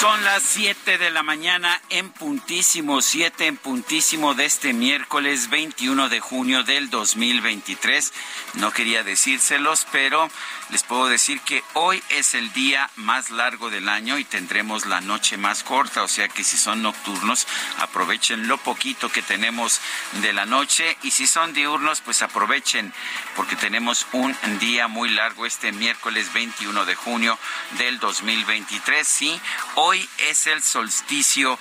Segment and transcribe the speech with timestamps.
[0.00, 6.08] Son las 7 de la mañana en puntísimo, 7 en puntísimo de este miércoles 21
[6.08, 8.10] de junio del 2023.
[8.54, 10.30] No quería decírselos, pero
[10.70, 15.02] les puedo decir que hoy es el día más largo del año y tendremos la
[15.02, 17.46] noche más corta, o sea que si son nocturnos,
[17.80, 19.82] aprovechen lo poquito que tenemos
[20.22, 22.94] de la noche y si son diurnos, pues aprovechen
[23.36, 27.38] porque tenemos un día muy largo este miércoles 21 de junio
[27.76, 29.06] del 2023.
[29.06, 29.38] Sí,
[29.74, 31.58] hoy Hoy es el solsticio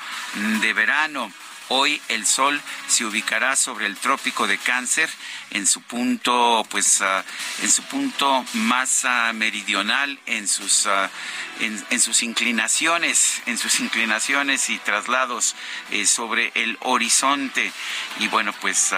[0.62, 1.34] de verano.
[1.72, 5.08] Hoy el sol se ubicará sobre el trópico de Cáncer
[5.52, 10.88] en su punto, pues, uh, en su punto más uh, meridional, en sus,
[11.60, 15.56] en, en, sus inclinaciones, en sus inclinaciones y traslados
[15.92, 17.72] eh, sobre el horizonte.
[18.20, 18.92] Y bueno, pues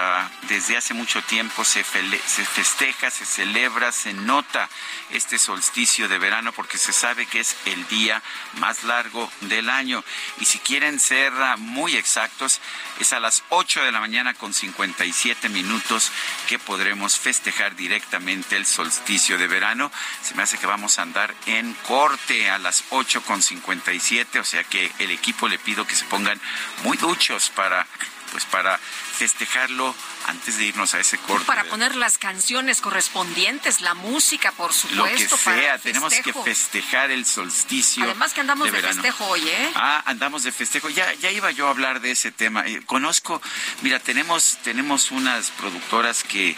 [0.48, 4.70] desde hace mucho tiempo se, se festeja, se celebra, se nota
[5.10, 8.22] este solsticio de verano porque se sabe que es el día
[8.54, 10.02] más largo del año.
[10.40, 12.61] Y si quieren ser muy exactos,
[13.00, 16.10] es a las 8 de la mañana con 57 minutos
[16.48, 19.90] que podremos festejar directamente el solsticio de verano.
[20.22, 24.44] Se me hace que vamos a andar en corte a las 8 con 57, o
[24.44, 26.40] sea que el equipo le pido que se pongan
[26.84, 27.86] muy duchos para
[28.32, 29.94] pues para festejarlo
[30.26, 31.44] antes de irnos a ese corte.
[31.46, 34.96] Para poner las canciones correspondientes, la música, por supuesto.
[34.96, 38.04] Lo que sea, tenemos que festejar el solsticio.
[38.04, 39.70] Además que andamos de, festejo hoy, ¿eh?
[39.74, 40.88] Ah, andamos de festejo.
[40.90, 42.66] Ya, ya iba yo a hablar de ese tema.
[42.66, 43.40] Eh, conozco,
[43.82, 46.56] mira, tenemos, tenemos unas productoras que,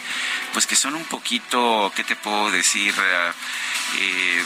[0.53, 2.93] pues que son un poquito, ¿qué te puedo decir?
[3.97, 4.43] Eh,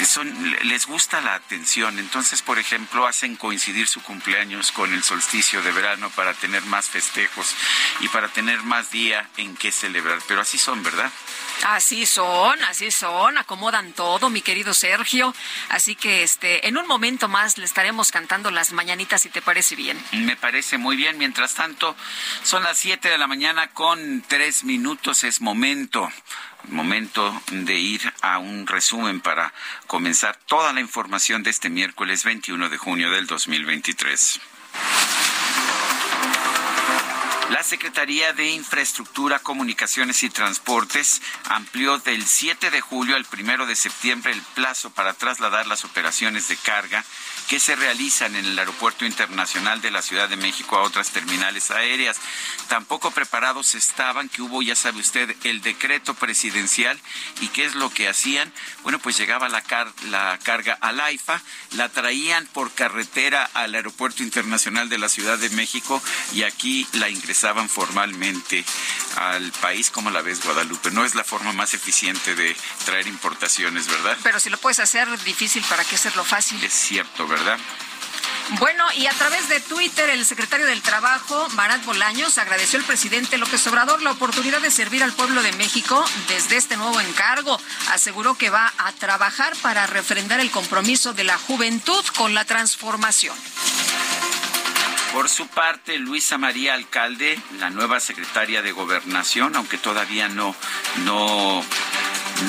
[0.00, 1.98] eh, son, les gusta la atención.
[1.98, 6.88] Entonces, por ejemplo, hacen coincidir su cumpleaños con el solsticio de verano para tener más
[6.88, 7.54] festejos
[8.00, 10.18] y para tener más día en que celebrar.
[10.26, 11.10] Pero así son, ¿verdad?
[11.64, 15.34] Así son, así son, acomodan todo, mi querido Sergio.
[15.68, 19.76] Así que este, en un momento más le estaremos cantando las mañanitas si te parece
[19.76, 20.02] bien.
[20.12, 21.18] Me parece muy bien.
[21.18, 21.94] Mientras tanto,
[22.42, 25.24] son las 7 de la mañana con tres minutos.
[25.24, 26.10] Es momento
[26.68, 29.52] momento de ir a un resumen para
[29.86, 34.40] comenzar toda la información de este miércoles 21 de junio del 2023.
[37.50, 43.76] La Secretaría de Infraestructura, Comunicaciones y Transportes amplió del 7 de julio al 1 de
[43.76, 47.04] septiembre el plazo para trasladar las operaciones de carga
[47.52, 51.70] que se realizan en el Aeropuerto Internacional de la Ciudad de México a otras terminales
[51.70, 52.16] aéreas.
[52.68, 56.98] Tampoco preparados estaban, que hubo, ya sabe usted, el decreto presidencial
[57.42, 58.50] y qué es lo que hacían.
[58.84, 59.62] Bueno, pues llegaba la,
[60.08, 61.42] la carga al AIFA,
[61.72, 66.02] la traían por carretera al Aeropuerto Internacional de la Ciudad de México
[66.32, 68.64] y aquí la ingresaban formalmente
[69.16, 70.90] al país, como la ves, Guadalupe.
[70.90, 74.16] No es la forma más eficiente de traer importaciones, ¿verdad?
[74.22, 76.64] Pero si lo puedes hacer difícil, ¿para qué hacerlo fácil?
[76.64, 77.41] Es cierto, ¿verdad?
[78.58, 83.38] Bueno, y a través de Twitter, el secretario del Trabajo, Marat Bolaños, agradeció al presidente
[83.38, 87.58] López Obrador la oportunidad de servir al pueblo de México desde este nuevo encargo.
[87.90, 93.36] Aseguró que va a trabajar para refrendar el compromiso de la juventud con la transformación.
[95.12, 100.54] Por su parte, Luisa María Alcalde, la nueva secretaria de Gobernación, aunque todavía no,
[101.04, 101.62] no,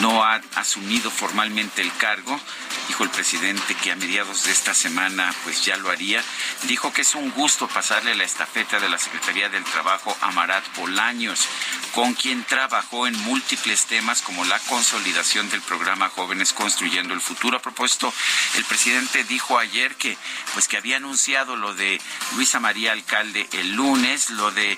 [0.02, 2.40] no ha asumido formalmente el cargo,
[2.88, 6.24] dijo el presidente que a mediados de esta semana pues ya lo haría.
[6.64, 10.64] Dijo que es un gusto pasarle la estafeta de la Secretaría del Trabajo a Marat
[10.76, 11.48] Bolaños,
[11.94, 17.58] con quien trabajó en múltiples temas como la consolidación del programa Jóvenes Construyendo el Futuro.
[17.58, 18.14] A propósito,
[18.56, 20.18] el presidente dijo ayer que
[20.54, 22.00] pues que había anunciado lo de
[22.36, 24.78] Luisa María Alcalde el lunes, lo de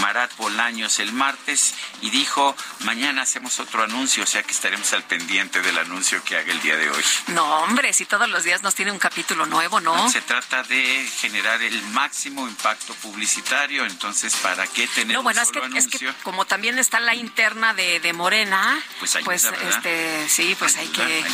[0.00, 5.04] Marat Bolaños el martes y dijo, mañana hacemos otro anuncio, o sea que estaremos al
[5.04, 7.04] pendiente del anuncio que haga el día de hoy.
[7.28, 10.10] No, hombre, si todos los días nos tiene un capítulo nuevo, ¿no?
[10.10, 15.50] Se trata de generar el máximo impacto publicitario, entonces, ¿para qué tener no, bueno, es,
[15.50, 20.56] que, es que como también está la interna de, de Morena, pues, pues este, sí,
[20.58, 21.24] pues hay que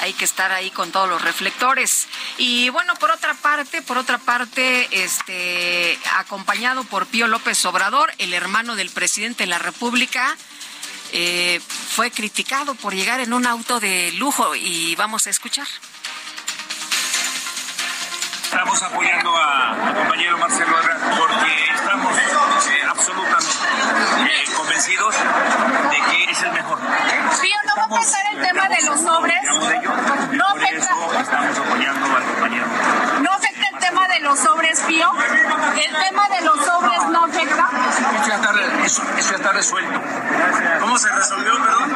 [0.00, 2.06] hay que estar ahí con todos los reflectores.
[2.38, 8.34] Y bueno, por otra parte, por otra parte, este acompañado por Pío López Obrador, el
[8.34, 10.36] hermano del presidente de la República,
[11.12, 15.66] eh, fue criticado por llegar en un auto de lujo y vamos a escuchar.
[18.44, 23.50] Estamos apoyando a, compañero Marcelo Ebrard porque estamos eh, absolutamente
[24.28, 26.78] eh, convencidos de que es el mejor.
[27.40, 29.40] Pío, ¿no va a pasar el tema de los sobres?
[30.32, 31.20] no afecta.
[31.20, 32.66] estamos apoyando al compañero.
[33.22, 35.10] ¿No afecta el tema los sobres, Pío?
[35.76, 37.68] ¿El tema de los sobres no afecta?
[37.90, 38.52] Eso ya está,
[38.86, 40.00] eso ya está resuelto.
[40.80, 41.90] ¿Cómo se resolvió, perdón?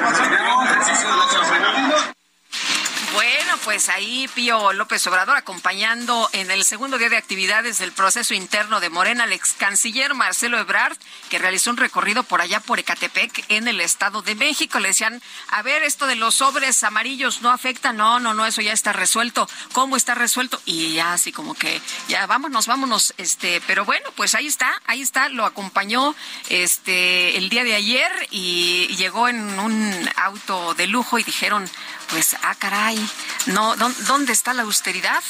[3.14, 8.34] Bueno, pues ahí Pío López Obrador acompañando en el segundo día de actividades del proceso
[8.34, 10.96] interno de Morena al ex canciller Marcelo Ebrard,
[11.30, 14.80] que realizó un recorrido por allá por Ecatepec en el Estado de México.
[14.80, 17.92] Le decían, a ver, esto de los sobres amarillos no afecta.
[17.92, 19.48] No, no, no, eso ya está resuelto.
[19.72, 20.60] ¿Cómo está resuelto?
[20.64, 23.14] Y ya así como que, ya vámonos, vámonos.
[23.16, 25.28] Este, pero bueno, pues ahí está, ahí está.
[25.28, 26.16] Lo acompañó
[26.48, 31.70] este el día de ayer y llegó en un auto de lujo y dijeron,
[32.10, 32.98] pues, ah, caray,
[33.46, 35.22] no, ¿dónde está la austeridad?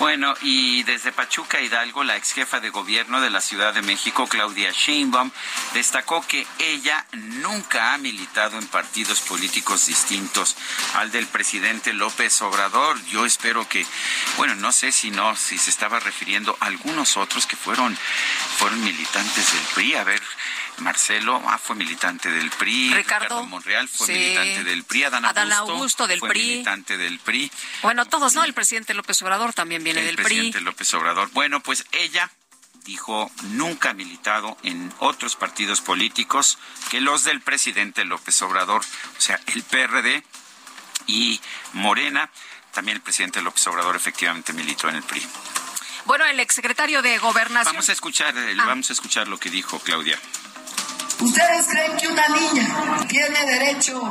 [0.00, 4.26] Bueno, y desde Pachuca Hidalgo, la ex jefa de gobierno de la Ciudad de México,
[4.26, 5.30] Claudia Sheinbaum,
[5.72, 10.56] destacó que ella nunca ha militado en partidos políticos distintos
[10.94, 13.00] al del presidente López Obrador.
[13.04, 13.86] Yo espero que,
[14.36, 17.96] bueno, no sé si no, si se estaba refiriendo a algunos otros que fueron,
[18.58, 19.94] fueron militantes del PRI.
[19.94, 20.22] A ver,
[20.78, 26.20] Marcelo ah, fue militante del PRI, Ricardo, Monreal fue militante del PRI, Adán, Augusto, del
[26.20, 26.40] fue PRI.
[26.40, 27.50] militante del PRI.
[27.82, 28.44] Bueno, todos, ¿no?
[28.44, 30.24] El presidente López Obrador también viene del PRI.
[30.24, 31.30] El presidente López Obrador.
[31.32, 32.30] Bueno, pues ella
[32.84, 36.58] dijo nunca ha militado en otros partidos políticos
[36.90, 40.24] que los del presidente López Obrador, o sea, el PRD
[41.06, 41.40] y
[41.72, 42.30] Morena.
[42.72, 45.26] También el presidente López Obrador efectivamente militó en el PRI.
[46.06, 47.74] Bueno, el exsecretario de Gobernación.
[47.74, 48.64] Vamos a escuchar, ah.
[48.66, 50.18] vamos a escuchar lo que dijo Claudia.
[51.20, 54.02] ¿Ustedes creen que una niña tiene derecho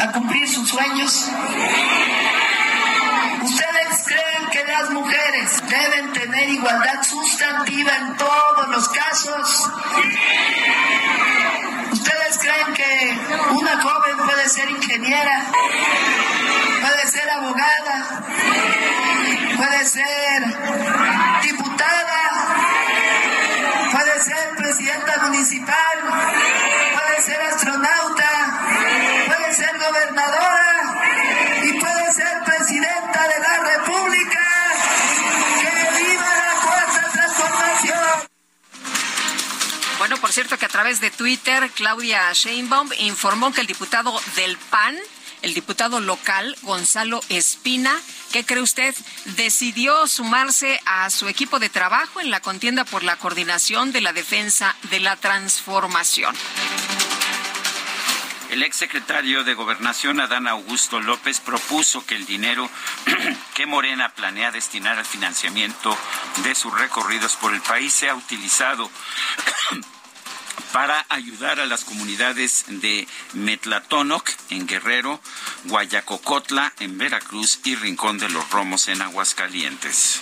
[0.00, 1.28] a cumplir sus sueños?
[3.42, 9.70] ¿Ustedes creen que las mujeres deben tener igualdad sustantiva en todos los casos?
[11.92, 13.18] ¿Ustedes creen que
[13.50, 15.46] una joven puede ser ingeniera?
[16.80, 18.24] ¿Puede ser abogada?
[19.56, 20.44] ¿Puede ser
[21.42, 22.73] diputada?
[23.94, 25.98] Puede ser presidenta municipal,
[26.94, 28.60] puede ser astronauta,
[29.26, 31.00] puede ser gobernadora
[31.62, 34.40] y puede ser presidenta de la República.
[35.60, 38.28] ¡Que viva la cuarta transformación!
[39.98, 44.58] Bueno, por cierto que a través de Twitter, Claudia Sheinbaum informó que el diputado del
[44.58, 44.96] PAN,
[45.44, 47.94] el diputado local, Gonzalo Espina,
[48.32, 48.92] ¿Qué cree usted?
[49.36, 54.12] Decidió sumarse a su equipo de trabajo en la contienda por la coordinación de la
[54.12, 56.34] defensa de la transformación.
[58.50, 62.68] El exsecretario de Gobernación, Adán Augusto López, propuso que el dinero
[63.54, 65.96] que Morena planea destinar al financiamiento
[66.42, 68.90] de sus recorridos por el país sea utilizado
[70.72, 75.20] para ayudar a las comunidades de Metlatónoc en Guerrero,
[75.64, 80.20] Guayacocotla en Veracruz y Rincón de los Romos en Aguascalientes.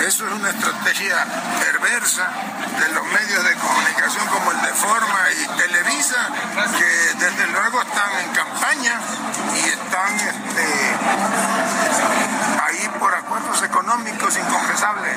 [0.00, 1.26] Eso es una estrategia
[1.60, 2.30] perversa
[2.78, 6.28] de los medios de comunicación como el de Forma y Televisa,
[6.78, 9.00] que desde luego están en campaña
[9.56, 10.96] y están este,
[12.62, 15.16] ahí por acuerdos económicos inconfesables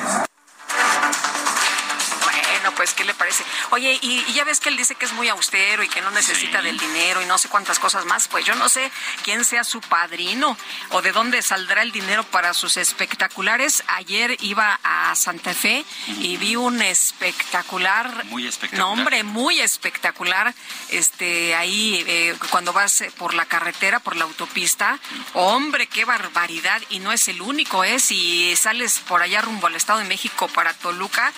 [2.76, 3.44] pues, ¿qué le parece?
[3.70, 6.62] Oye, y, ya ves que él dice que es muy austero y que no necesita
[6.62, 8.28] del dinero y no sé cuántas cosas más.
[8.28, 8.90] Pues yo no sé
[9.24, 10.56] quién sea su padrino
[10.90, 13.84] o de dónde saldrá el dinero para sus espectaculares.
[13.88, 18.24] Ayer iba a Santa Fe y vi un espectacular.
[18.26, 18.96] Muy espectacular.
[18.96, 20.54] Nombre muy espectacular.
[20.88, 24.98] Este, ahí, eh, cuando vas por la carretera, por la autopista.
[25.34, 26.80] Hombre, qué barbaridad.
[26.90, 27.98] Y no es el único, ¿eh?
[28.00, 31.32] Si sales por allá rumbo al Estado de México para Toluca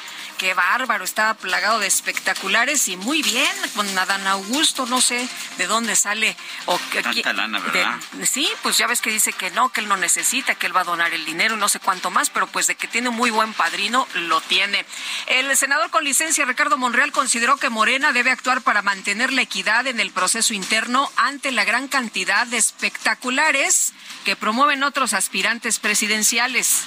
[0.45, 5.67] qué bárbaro, estaba plagado de espectaculares y muy bien con Adán Augusto, no sé de
[5.67, 6.37] dónde sale.
[6.67, 7.99] O Tanta lana, ¿verdad?
[8.25, 10.83] sí, pues ya ves que dice que no, que él no necesita, que él va
[10.83, 13.31] a donar el dinero, no sé cuánto más, pero pues de que tiene un muy
[13.31, 14.85] buen padrino, lo tiene.
[15.29, 19.87] El senador con licencia, Ricardo Monreal, consideró que Morena debe actuar para mantener la equidad
[19.87, 23.95] en el proceso interno ante la gran cantidad de espectaculares
[24.27, 26.83] que promueven otros aspirantes presidenciales.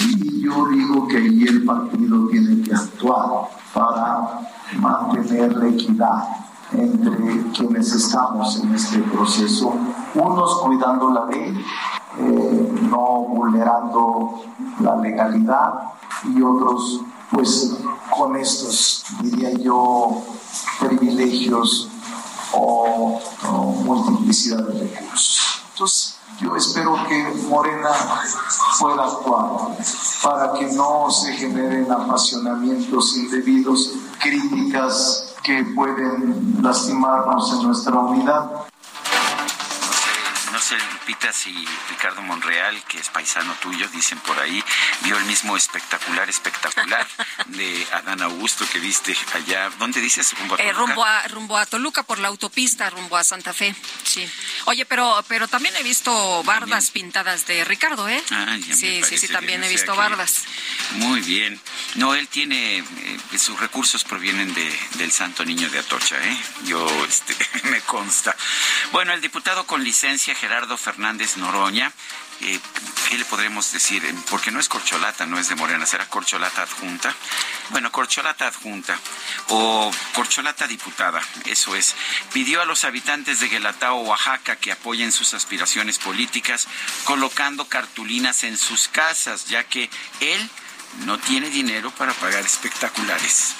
[0.00, 4.40] Y yo digo que ahí el partido tiene actuar para
[4.78, 6.28] mantener la equidad
[6.72, 9.72] entre quienes estamos en este proceso,
[10.14, 11.64] unos cuidando la ley,
[12.18, 14.42] eh, no vulnerando
[14.80, 15.92] la legalidad
[16.24, 17.76] y otros pues
[18.10, 20.22] con estos, diría yo,
[20.80, 21.88] privilegios
[22.52, 23.20] o,
[23.84, 25.62] multiplicidad de recursos.
[25.72, 26.07] Entonces,
[26.40, 27.90] yo espero que Morena
[28.78, 29.76] pueda actuar
[30.22, 38.50] para que no se generen apasionamientos indebidos, críticas que pueden lastimarnos en nuestra unidad.
[40.52, 40.76] No sé,
[41.08, 44.62] Lupita, si Ricardo Monreal, que es paisano tuyo, dicen por ahí,
[45.04, 47.06] vio el mismo espectacular, espectacular
[47.46, 49.70] de Adán Augusto que viste allá.
[49.78, 50.38] ¿Dónde dices?
[50.38, 51.28] Rumbo a, eh, Toluca?
[51.28, 53.74] rumbo a, Toluca por la autopista, rumbo a Santa Fe.
[54.04, 54.28] Sí.
[54.66, 58.22] Oye, pero, pero también he visto bardas pintadas de Ricardo, ¿eh?
[58.30, 60.44] Ah, sí, sí, sí, también he visto bardas.
[60.96, 61.58] Muy bien.
[61.94, 66.38] No, él tiene, eh, sus recursos provienen de, del Santo Niño de Atocha, ¿eh?
[66.64, 67.34] Yo, este,
[67.70, 68.36] me consta.
[68.92, 71.92] Bueno, el diputado con licencia Gerardo Fernández Noroña
[72.40, 72.60] eh,
[73.08, 74.02] ¿qué le podremos decir?
[74.30, 77.12] Porque no es corcholata, no es de Morena, será corcholata adjunta.
[77.70, 78.96] Bueno, corcholata adjunta
[79.48, 81.96] o corcholata diputada, eso es.
[82.32, 86.68] Pidió a los habitantes de Guelatao, Oaxaca, que apoyen sus aspiraciones políticas
[87.04, 89.90] colocando cartulinas en sus casas, ya que
[90.20, 90.50] él
[91.06, 93.54] no tiene dinero para pagar espectaculares.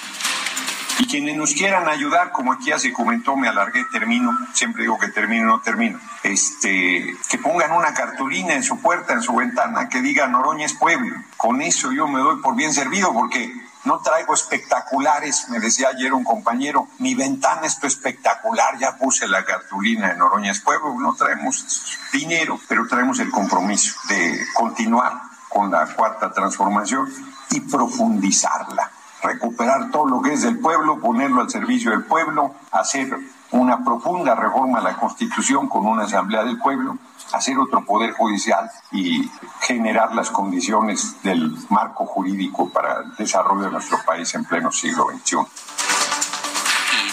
[0.99, 4.99] Y quienes nos quieran ayudar, como aquí ya se comentó, me alargué, termino, siempre digo
[4.99, 9.87] que termino, no termino, este, que pongan una cartulina en su puerta, en su ventana,
[9.87, 11.15] que diga Noroña es pueblo.
[11.37, 13.49] Con eso yo me doy por bien servido, porque
[13.85, 19.45] no traigo espectaculares, me decía ayer un compañero, mi ventana es espectacular, ya puse la
[19.45, 25.13] cartulina en Noroña es pueblo, no traemos dinero, pero traemos el compromiso de continuar
[25.47, 27.09] con la cuarta transformación
[27.51, 28.91] y profundizarla
[29.21, 33.15] recuperar todo lo que es del pueblo, ponerlo al servicio del pueblo, hacer
[33.51, 36.97] una profunda reforma a la Constitución con una Asamblea del Pueblo,
[37.33, 39.29] hacer otro Poder Judicial y
[39.61, 45.07] generar las condiciones del marco jurídico para el desarrollo de nuestro país en pleno siglo
[45.09, 45.37] XXI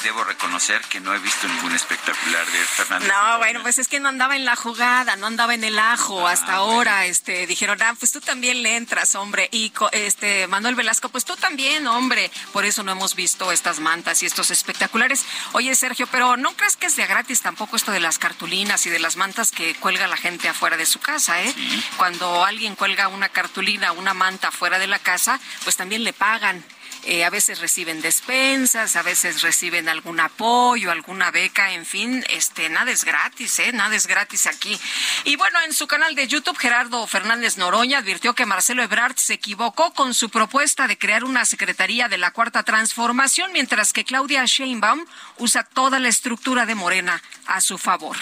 [0.06, 3.08] debo reconocer que no he visto ningún espectacular de Fernández.
[3.08, 6.28] No, bueno, pues es que no andaba en la jugada, no andaba en el ajo
[6.28, 7.06] ah, hasta ahora.
[7.06, 9.48] Este, dijeron, ah, pues tú también le entras, hombre.
[9.50, 12.30] Y este Manuel Velasco, pues tú también, hombre.
[12.52, 15.24] Por eso no hemos visto estas mantas y estos espectaculares.
[15.54, 18.90] Oye, Sergio, pero ¿no crees que es de gratis tampoco esto de las cartulinas y
[18.90, 21.52] de las mantas que cuelga la gente afuera de su casa, eh?
[21.96, 26.64] Cuando alguien cuelga una cartulina, una manta afuera de la casa, pues también le pagan.
[27.08, 32.68] Eh, a veces reciben despensas, a veces reciben algún apoyo, alguna beca, en fin, este,
[32.68, 33.72] nada es gratis, ¿eh?
[33.72, 34.76] Nada es gratis aquí.
[35.22, 39.34] Y bueno, en su canal de YouTube, Gerardo Fernández Noroña advirtió que Marcelo Ebrard se
[39.34, 44.44] equivocó con su propuesta de crear una Secretaría de la Cuarta Transformación, mientras que Claudia
[44.44, 45.06] Sheinbaum
[45.38, 48.16] usa toda la estructura de Morena a su favor.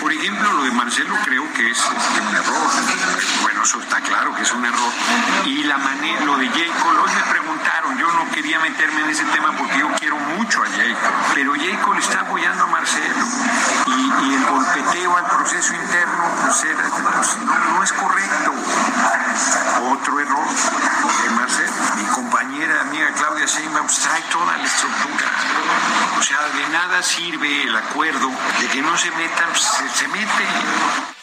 [0.00, 2.70] Por ejemplo, lo de Marcelo creo que es un error.
[3.42, 4.92] Bueno, eso está claro que es un error.
[5.44, 9.24] Y la manera, lo de Jacob, hoy me preguntaron, yo no quería meterme en ese
[9.26, 13.26] tema porque yo quiero mucho a Jacob, pero Jacob está apoyando a Marcelo.
[13.86, 18.54] Y, el golpeteo al proceso interno pues, pues, no, es correcto.
[19.90, 20.46] Otro error
[21.22, 21.72] de Marcelo.
[21.96, 25.26] Mi compañera amiga Claudia Sheinbaum pues, trae toda la estructura.
[26.18, 28.30] O sea, de nada sirve el acuerdo
[28.60, 29.52] de que no se metan
[29.88, 31.22] se.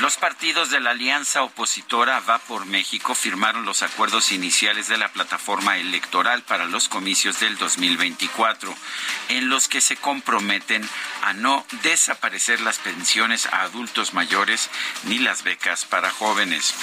[0.00, 5.12] Los partidos de la alianza opositora Va por México firmaron los acuerdos iniciales de la
[5.12, 8.74] plataforma electoral para los comicios del 2024,
[9.28, 10.88] en los que se comprometen
[11.22, 14.70] a no desaparecer las pensiones a adultos mayores
[15.04, 16.74] ni las becas para jóvenes.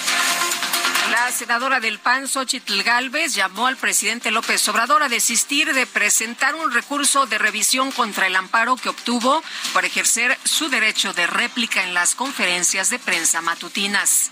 [1.12, 6.54] La senadora del PAN, Xochitl Galvez, llamó al presidente López Obrador a desistir de presentar
[6.54, 11.84] un recurso de revisión contra el amparo que obtuvo para ejercer su derecho de réplica
[11.84, 14.32] en las conferencias de prensa matutinas.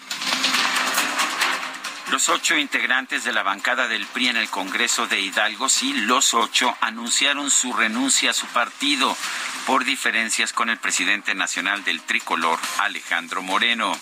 [2.11, 6.33] Los ocho integrantes de la bancada del PRI en el Congreso de Hidalgo, sí, los
[6.33, 9.17] ocho, anunciaron su renuncia a su partido
[9.65, 13.97] por diferencias con el presidente nacional del tricolor, Alejandro Moreno.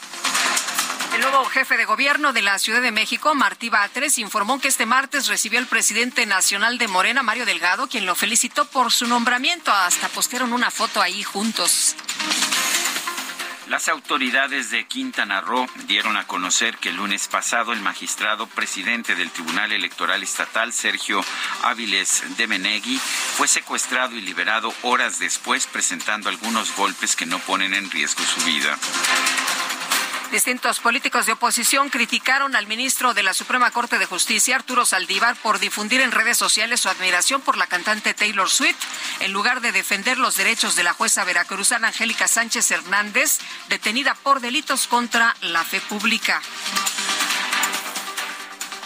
[1.15, 4.85] El nuevo jefe de gobierno de la Ciudad de México, Martí Batres, informó que este
[4.85, 9.71] martes recibió al presidente nacional de Morena, Mario Delgado, quien lo felicitó por su nombramiento.
[9.71, 11.95] Hasta postearon una foto ahí juntos.
[13.69, 19.15] Las autoridades de Quintana Roo dieron a conocer que el lunes pasado el magistrado presidente
[19.15, 21.23] del Tribunal Electoral Estatal, Sergio
[21.63, 27.73] Áviles de Menegui, fue secuestrado y liberado horas después presentando algunos golpes que no ponen
[27.73, 28.77] en riesgo su vida.
[30.31, 35.35] Distintos políticos de oposición criticaron al ministro de la Suprema Corte de Justicia, Arturo Saldívar,
[35.37, 38.75] por difundir en redes sociales su admiración por la cantante Taylor Swift,
[39.21, 43.39] en lugar de defender los derechos de la jueza veracruzana Angélica Sánchez Hernández,
[43.69, 46.41] detenida por delitos contra la fe pública.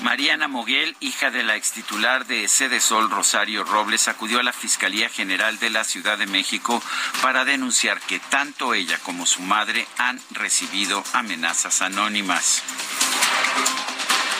[0.01, 5.09] Mariana Moguel, hija de la extitular de Sede Sol Rosario Robles, acudió a la Fiscalía
[5.09, 6.81] General de la Ciudad de México
[7.21, 12.63] para denunciar que tanto ella como su madre han recibido amenazas anónimas.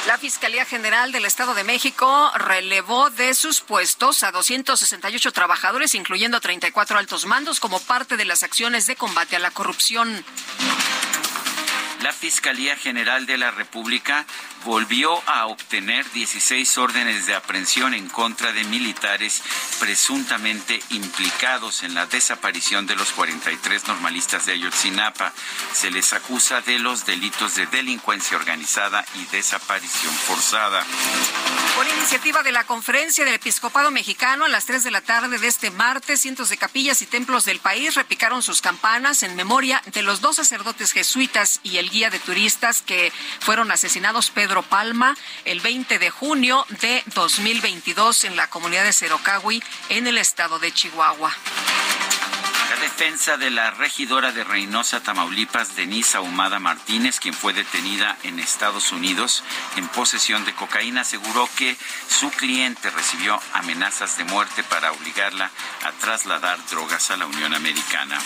[0.07, 6.39] La Fiscalía General del Estado de México relevó de sus puestos a 268 trabajadores, incluyendo
[6.39, 10.23] 34 altos mandos, como parte de las acciones de combate a la corrupción.
[12.01, 14.25] La Fiscalía General de la República
[14.63, 19.41] volvió a obtener 16 órdenes de aprehensión en contra de militares
[19.79, 25.33] presuntamente implicados en la desaparición de los 43 normalistas de Ayotzinapa.
[25.73, 30.85] Se les acusa de los delitos de delincuencia organizada y desaparición forzada.
[31.75, 35.47] Por iniciativa de la Conferencia del Episcopado Mexicano, a las 3 de la tarde de
[35.47, 40.01] este martes, cientos de capillas y templos del país repicaron sus campanas en memoria de
[40.01, 45.15] los dos sacerdotes jesuitas y el guía de turistas que fueron asesinados Pedro Palma
[45.45, 50.71] el 20 de junio de 2022 en la comunidad de Cerocahui, en el estado de
[50.71, 51.35] Chihuahua.
[52.81, 58.91] Defensa de la regidora de Reynosa, Tamaulipas, Denise Ahumada Martínez, quien fue detenida en Estados
[58.91, 59.43] Unidos
[59.75, 65.51] en posesión de cocaína, aseguró que su cliente recibió amenazas de muerte para obligarla
[65.83, 68.17] a trasladar drogas a la Unión Americana.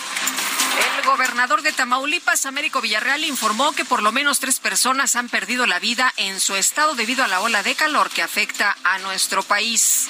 [0.98, 5.66] El gobernador de Tamaulipas, Américo Villarreal, informó que por lo menos tres personas han perdido
[5.66, 9.42] la vida en su estado debido a la ola de calor que afecta a nuestro
[9.42, 10.08] país.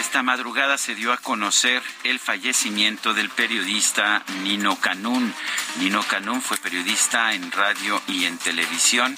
[0.00, 5.34] Esta madrugada se dio a conocer el fallecimiento del periodista Nino Canún.
[5.78, 9.16] Nino Canún fue periodista en radio y en televisión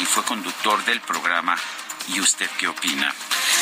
[0.00, 1.56] y fue conductor del programa
[2.08, 3.14] ¿Y usted qué opina?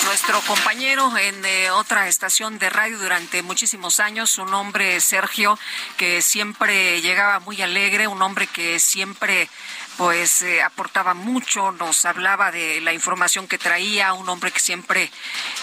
[0.04, 5.58] Nuestro compañero en eh, otra estación de radio durante muchísimos años, un hombre Sergio
[5.98, 9.50] que siempre llegaba muy alegre, un hombre que siempre
[10.00, 15.10] pues eh, aportaba mucho, nos hablaba de la información que traía, un hombre que siempre,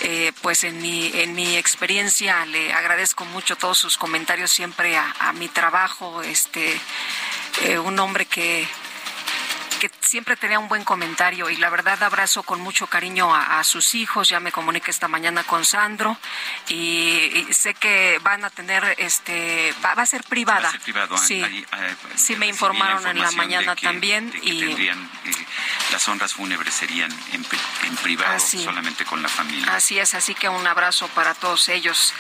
[0.02, 5.12] eh, pues en mi, en mi experiencia le agradezco mucho todos sus comentarios siempre a,
[5.22, 6.80] a mi trabajo, este,
[7.84, 8.68] un hombre que
[9.78, 13.96] que siempre tenía un buen comentario y la verdad abrazo con mucho cariño a, sus
[13.96, 14.30] hijos.
[14.30, 16.18] Ya me comuniqué esta mañana con Sandro
[16.70, 20.72] y, sé que van a tener, este, va, a ser privada.
[21.18, 21.66] sí,
[22.16, 24.96] sí me informaron en la mañana también y eh,
[25.92, 27.46] las honras fúnebres serían en,
[27.98, 29.74] privado, solamente con la familia.
[29.76, 32.14] Así es, así que un abrazo para todos ellos.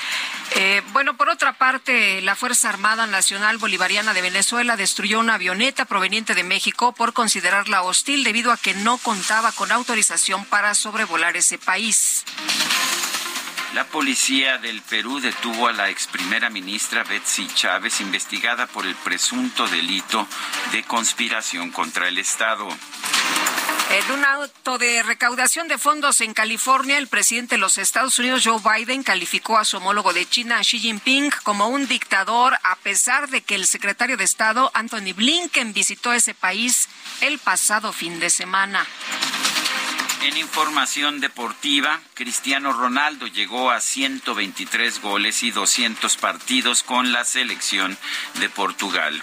[0.56, 5.86] Eh, bueno, por otra parte, la Fuerza Armada Nacional Bolivariana de Venezuela destruyó una avioneta
[5.86, 7.14] proveniente de México por
[7.48, 12.26] considerarla hostil debido a que no contaba con autorización para sobrevolar ese país.
[13.74, 18.96] La policía del Perú detuvo a la ex primera ministra Betsy Chávez, investigada por el
[18.96, 20.28] presunto delito
[20.74, 22.68] de conspiración contra el Estado.
[23.90, 28.44] En un auto de recaudación de fondos en California, el presidente de los Estados Unidos,
[28.44, 33.30] Joe Biden, calificó a su homólogo de China, Xi Jinping, como un dictador, a pesar
[33.30, 36.90] de que el secretario de Estado, Anthony Blinken, visitó ese país
[37.22, 38.86] el pasado fin de semana.
[40.24, 47.98] En información deportiva, Cristiano Ronaldo llegó a 123 goles y 200 partidos con la selección
[48.40, 49.22] de Portugal.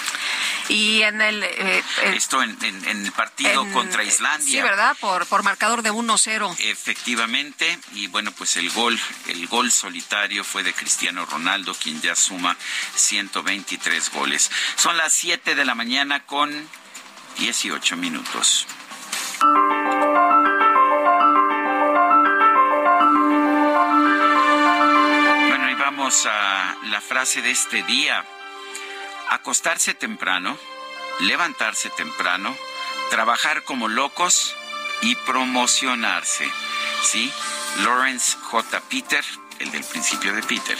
[0.69, 1.43] Y en el...
[1.43, 1.83] Eh,
[2.15, 4.47] Esto en, el partido contra Islandia.
[4.47, 4.97] Sí, ¿verdad?
[5.01, 6.57] Por, por marcador de 1-0.
[6.61, 7.79] Efectivamente.
[7.93, 12.57] Y bueno, pues el gol, el gol solitario fue de Cristiano Ronaldo, quien ya suma
[12.95, 14.51] 123 goles.
[14.77, 16.69] Son las 7 de la mañana con
[17.39, 18.67] 18 minutos.
[26.27, 28.25] A la frase de este día.
[29.31, 30.57] Acostarse temprano,
[31.21, 32.57] levantarse temprano,
[33.11, 34.55] trabajar como locos
[35.03, 36.49] y promocionarse.
[37.03, 37.33] ¿Sí?
[37.85, 38.81] Lawrence J.
[38.89, 39.25] Peter,
[39.59, 40.79] el del principio de Peter.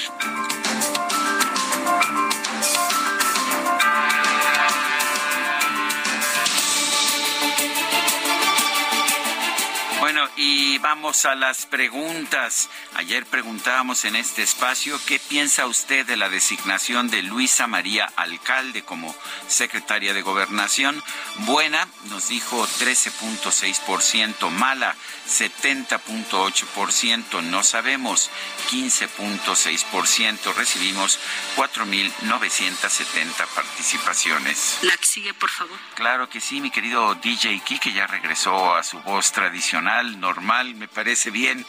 [10.37, 12.69] Y vamos a las preguntas.
[12.95, 18.83] Ayer preguntábamos en este espacio qué piensa usted de la designación de Luisa María Alcalde
[18.83, 19.15] como
[19.47, 21.03] secretaria de Gobernación.
[21.41, 24.97] Buena, nos dijo 13.6%, mala
[25.29, 28.31] 70.8%, no sabemos
[28.71, 31.19] 15.6%, recibimos
[31.57, 34.79] 4.970 participaciones.
[34.83, 35.79] La que sigue, por favor.
[35.95, 40.89] Claro que sí, mi querido DJ Kike ya regresó a su voz tradicional, normal, me
[40.89, 41.67] parece bien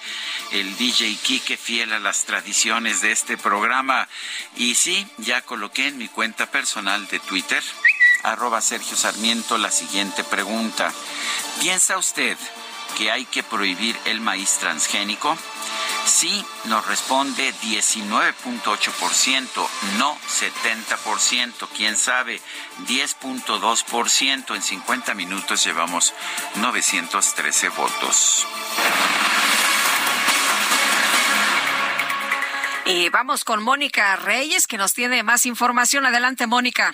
[0.51, 4.07] el DJ Kike fiel a las tradiciones de este programa.
[4.55, 7.61] Y sí, ya coloqué en mi cuenta personal de Twitter,
[8.23, 10.93] arroba Sergio Sarmiento, la siguiente pregunta.
[11.59, 12.37] ¿Piensa usted
[12.97, 15.37] que hay que prohibir el maíz transgénico?
[16.05, 22.39] Sí, nos responde 19.8%, no 70%, quién sabe,
[22.87, 24.55] 10.2%.
[24.55, 26.13] En 50 minutos llevamos
[26.55, 28.45] 913 votos.
[32.85, 36.05] Y vamos con Mónica Reyes, que nos tiene más información.
[36.05, 36.93] Adelante, Mónica.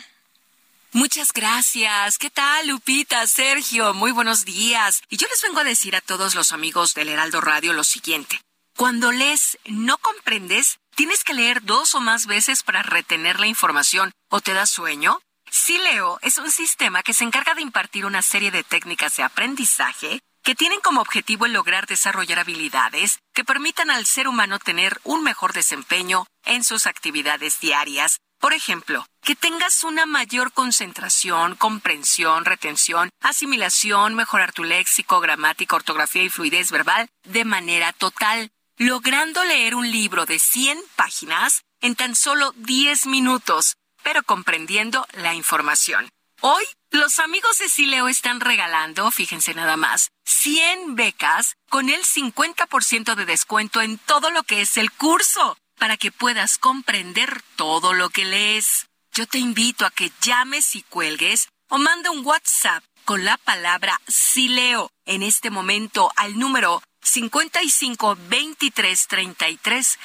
[0.94, 2.18] Muchas gracias.
[2.18, 3.94] ¿Qué tal, Lupita, Sergio?
[3.94, 5.02] Muy buenos días.
[5.10, 8.40] Y yo les vengo a decir a todos los amigos del Heraldo Radio lo siguiente.
[8.78, 14.12] Cuando lees no comprendes, tienes que leer dos o más veces para retener la información
[14.30, 15.22] o te da sueño.
[15.50, 20.22] Sileo es un sistema que se encarga de impartir una serie de técnicas de aprendizaje
[20.44, 25.24] que tienen como objetivo el lograr desarrollar habilidades que permitan al ser humano tener un
[25.24, 28.20] mejor desempeño en sus actividades diarias.
[28.40, 36.24] Por ejemplo, que tengas una mayor concentración, comprensión, retención, asimilación, mejorar tu léxico, gramática, ortografía
[36.24, 38.50] y fluidez verbal de manera total,
[38.82, 45.36] logrando leer un libro de 100 páginas en tan solo 10 minutos, pero comprendiendo la
[45.36, 46.10] información.
[46.40, 53.14] Hoy, los amigos de Sileo están regalando, fíjense nada más, 100 becas con el 50%
[53.14, 58.10] de descuento en todo lo que es el curso, para que puedas comprender todo lo
[58.10, 58.88] que lees.
[59.14, 64.02] Yo te invito a que llames y cuelgues o manda un WhatsApp con la palabra
[64.08, 70.00] Sileo en este momento al número 55 23 33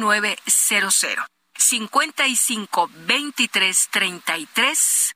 [0.00, 1.26] 0900.
[1.56, 5.12] 55 23 33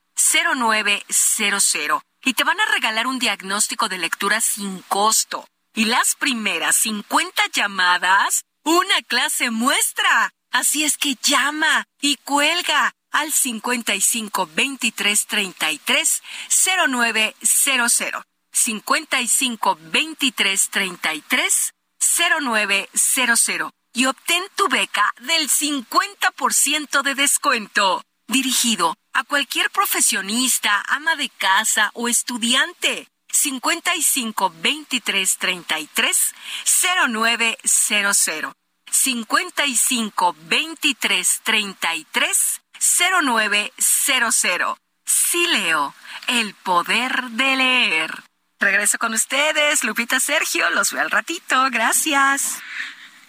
[0.54, 5.46] 0900 y te van a regalar un diagnóstico de lectura sin costo.
[5.74, 10.30] Y las primeras 50 llamadas, una clase muestra.
[10.50, 16.22] Así es que llama y cuelga al 55 23 33
[16.88, 18.22] 0900.
[18.52, 21.72] 55 23 33
[22.40, 31.28] 0900 y obtén tu beca del 50% de descuento, dirigido a cualquier profesionista, ama de
[31.28, 33.08] casa o estudiante.
[33.30, 36.34] 55 23 33
[37.08, 38.52] 0900
[38.90, 42.60] 55 23 33
[43.22, 45.94] 0900 Sí leo,
[46.28, 48.22] el poder de leer.
[48.62, 52.58] Regreso con ustedes, Lupita Sergio, los veo al ratito, gracias.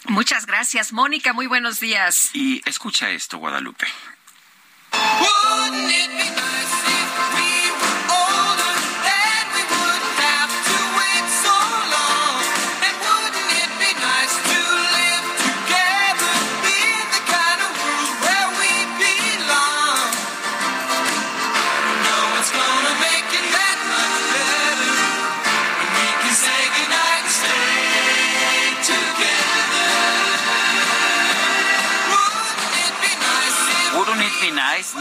[0.05, 2.29] Muchas gracias, Mónica, muy buenos días.
[2.33, 3.87] Y escucha esto, Guadalupe.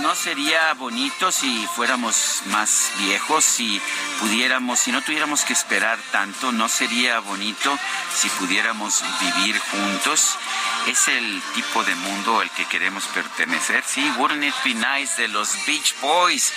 [0.01, 3.81] ¿No sería bonito si fuéramos más viejos, si
[4.22, 7.76] pudiéramos, si no tuviéramos que esperar tanto, no sería bonito
[8.14, 10.38] si pudiéramos vivir juntos?
[10.87, 13.82] ¿Es el tipo de mundo al que queremos pertenecer?
[13.87, 16.52] Sí, wouldn't it be nice de los Beach Boys.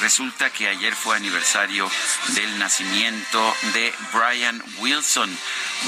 [0.00, 1.90] Resulta que ayer fue aniversario
[2.28, 5.30] del nacimiento de Brian Wilson,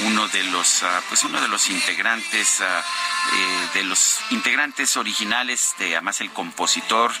[0.05, 2.83] uno de los, ah, pues uno de los integrantes ah,
[3.31, 7.11] eh, de los integrantes originales, de, además el compositor,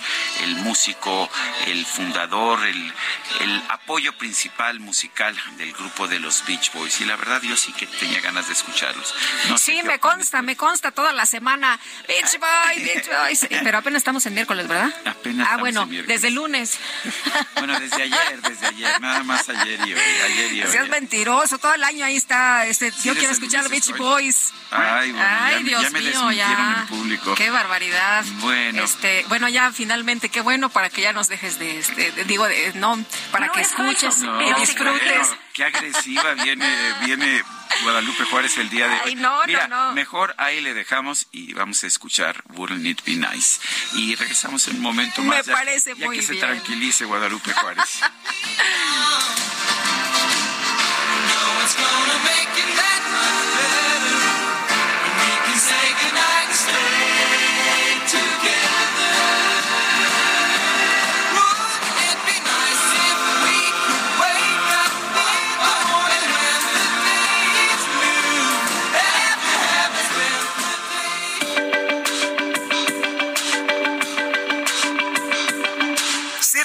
[0.41, 1.29] el músico,
[1.67, 2.93] el fundador, el,
[3.41, 6.99] el apoyo principal musical del grupo de los Beach Boys.
[6.99, 9.13] Y la verdad yo sí que tenía ganas de escucharlos.
[9.57, 11.79] sí, me consta, me consta toda la semana.
[12.07, 13.47] Beach Boys, Beach Boys.
[13.63, 14.93] Pero apenas estamos en miércoles, ¿verdad?
[15.05, 15.47] Apenas.
[15.49, 16.77] Ah, bueno, desde el lunes.
[17.55, 19.99] Bueno, desde ayer, desde ayer, nada más ayer y hoy.
[20.25, 20.69] Ayer y hoy.
[20.71, 22.65] Seas mentiroso, todo el año ahí está.
[22.65, 24.51] Este, yo quiero escuchar Beach Boys.
[24.69, 26.75] Ay, bueno, Ay, ya, Dios ya me mío, ya.
[26.81, 27.35] en público.
[27.35, 28.25] Qué barbaridad.
[28.41, 28.83] Bueno.
[28.83, 32.45] Este, bueno, ya finalmente, qué bueno para que ya nos dejes de, este, de- digo,
[32.49, 34.25] de, no, para No, que es escuches falso.
[34.25, 35.27] No, y disfrutes.
[35.53, 36.67] qué agresiva viene,
[37.05, 37.43] viene
[37.83, 39.01] Guadalupe Juárez el día de hoy.
[39.05, 39.91] Ay, no, no, Mira, no.
[39.93, 43.59] mejor ahí le dejamos y vamos a escuchar Wouldn't It Be Nice.
[43.95, 45.45] Y regresamos en un momento Me más.
[45.45, 47.99] ya- parece ya muy que se tranquilice Guadalupe Juárez.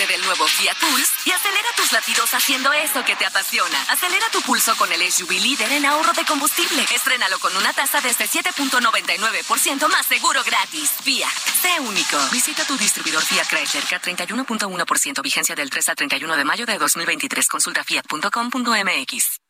[0.00, 3.82] Del nuevo Fiat Pulse y acelera tus latidos haciendo eso que te apasiona.
[3.90, 6.82] Acelera tu pulso con el SUV líder en ahorro de combustible.
[6.94, 10.90] Estrénalo con una tasa desde 7.99% más seguro gratis.
[11.04, 12.16] Fiat, sé único.
[12.32, 17.46] Visita tu distribuidor Fiat Chrysler K31.1% vigencia del 3 al 31 de mayo de 2023.
[17.46, 19.40] Consulta fiat.com.mx.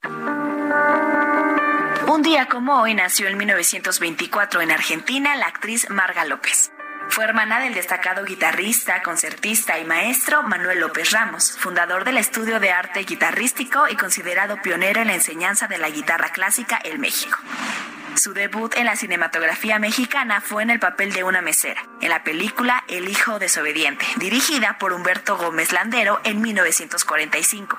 [2.09, 6.73] Un día como hoy nació en 1924 en Argentina la actriz Marga López.
[7.11, 12.71] Fue hermana del destacado guitarrista, concertista y maestro Manuel López Ramos, fundador del estudio de
[12.71, 17.37] arte guitarrístico y considerado pionero en la enseñanza de la guitarra clásica en México.
[18.15, 22.23] Su debut en la cinematografía mexicana fue en el papel de una mesera, en la
[22.23, 27.77] película El hijo desobediente, dirigida por Humberto Gómez Landero en 1945.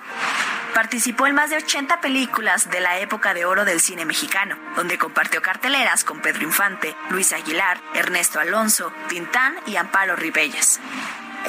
[0.73, 4.97] Participó en más de 80 películas de la época de oro del cine mexicano, donde
[4.97, 10.79] compartió carteleras con Pedro Infante, Luis Aguilar, Ernesto Alonso, Tintán y Amparo Ribelles.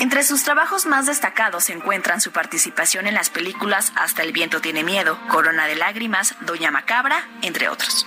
[0.01, 4.61] Entre sus trabajos más destacados se encuentran su participación en las películas Hasta el viento
[4.61, 8.07] tiene miedo, Corona de lágrimas, Doña Macabra, entre otros.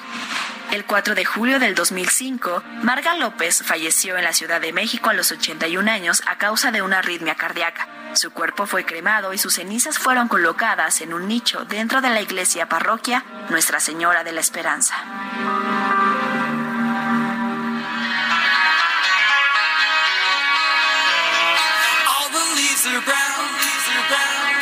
[0.71, 5.13] El 4 de julio del 2005, Marga López falleció en la Ciudad de México a
[5.13, 7.87] los 81 años a causa de una arritmia cardíaca.
[8.13, 12.21] Su cuerpo fue cremado y sus cenizas fueron colocadas en un nicho dentro de la
[12.21, 14.95] iglesia parroquia Nuestra Señora de la Esperanza.
[22.85, 24.61] Leaves are brown, leaves are brown,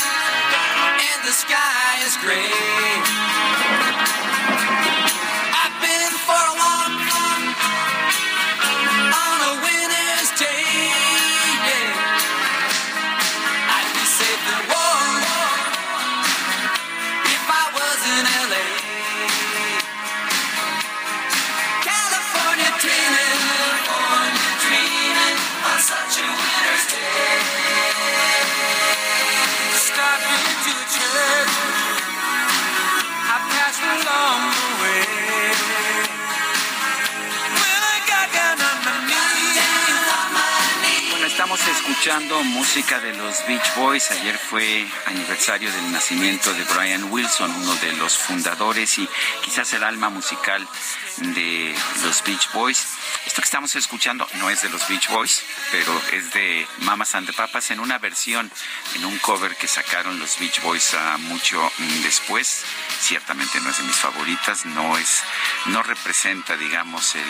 [1.11, 3.32] and the sky is gray.
[41.53, 44.09] Estamos escuchando música de los Beach Boys.
[44.09, 49.07] Ayer fue aniversario del nacimiento de Brian Wilson, uno de los fundadores y
[49.43, 50.67] quizás el alma musical
[51.17, 52.87] de los Beach Boys.
[53.27, 57.27] Esto que estamos escuchando no es de los Beach Boys, pero es de Mamas and
[57.27, 58.51] the Papas en una versión,
[58.95, 62.63] en un cover que sacaron los Beach Boys ah, mucho después.
[62.99, 65.21] Ciertamente no es de mis favoritas, no es,
[65.67, 67.23] no representa, digamos, el,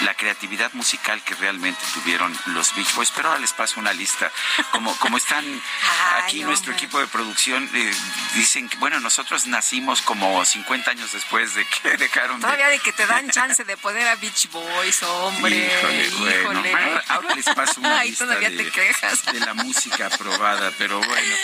[0.00, 4.30] la creatividad musical que realmente tuvieron los Beach Boys, pero ahora les paso una lista.
[4.72, 5.44] Como, como están
[6.24, 7.94] aquí nuestro equipo de producción, eh,
[8.34, 12.78] dicen que, bueno, nosotros nacimos como 50 años después de que dejaron de- Todavía de
[12.80, 15.56] que te dan chance de poder a Beach Boys, hombre.
[15.78, 16.40] Híjole, bueno.
[16.60, 16.72] híjole.
[16.74, 19.24] Ahora, ahora les paso una Ay, lista todavía de, te quejas.
[19.26, 21.36] de la música aprobada, pero bueno.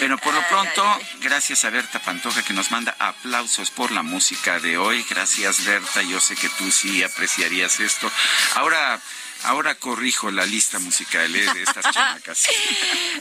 [0.00, 4.60] Pero por lo pronto, gracias a Berta Pantoja que nos manda aplausos por la música
[4.60, 5.04] de hoy.
[5.10, 6.02] Gracias, Berta.
[6.02, 7.97] Yo sé que tú sí apreciarías esto.
[8.54, 9.00] Ahora,
[9.44, 11.46] Ahora corrijo la lista musical ¿eh?
[11.54, 12.46] de estas chamacas.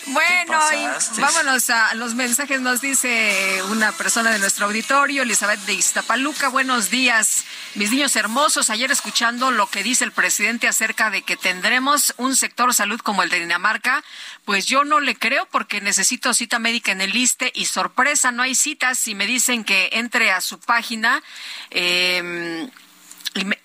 [0.08, 2.62] Bueno, y vámonos a los mensajes.
[2.62, 6.48] Nos dice una persona de nuestro auditorio, Elizabeth de Iztapaluca.
[6.48, 7.44] Buenos días,
[7.76, 8.70] mis niños hermosos.
[8.70, 13.22] Ayer escuchando lo que dice el presidente acerca de que tendremos un sector salud como
[13.22, 14.04] el de Dinamarca,
[14.46, 18.44] pues yo no le creo porque necesito cita médica en el liste y sorpresa, no
[18.44, 21.22] hay citas y me dicen que entre a su página.
[21.70, 22.70] Eh,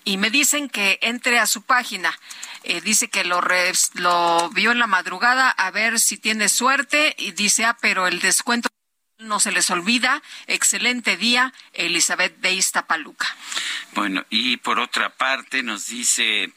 [0.05, 2.17] y me, dicen que entre a su página.
[2.63, 7.15] Eh, dice que lo, res- lo vio en la madrugada a ver si tiene suerte
[7.17, 8.69] y dice, ah, pero el descuento
[9.17, 10.21] no se les olvida.
[10.47, 13.35] Excelente día, Elizabeth de Iztapaluca.
[13.93, 16.51] Bueno, y por otra parte nos dice,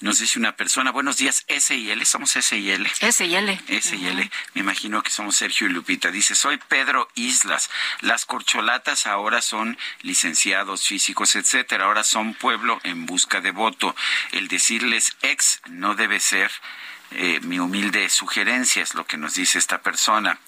[0.00, 2.90] nos dice una persona, buenos días, S y L, somos S y L.
[3.00, 3.60] S y L.
[3.68, 6.10] S y L, me imagino que somos Sergio y Lupita.
[6.10, 7.68] Dice, soy Pedro Islas.
[8.00, 11.84] Las corcholatas ahora son licenciados físicos, etcétera.
[11.84, 13.94] Ahora son pueblo en busca de voto.
[14.32, 16.50] El decirles ex no debe ser
[17.12, 20.38] eh, mi humilde sugerencia, es lo que nos dice esta persona.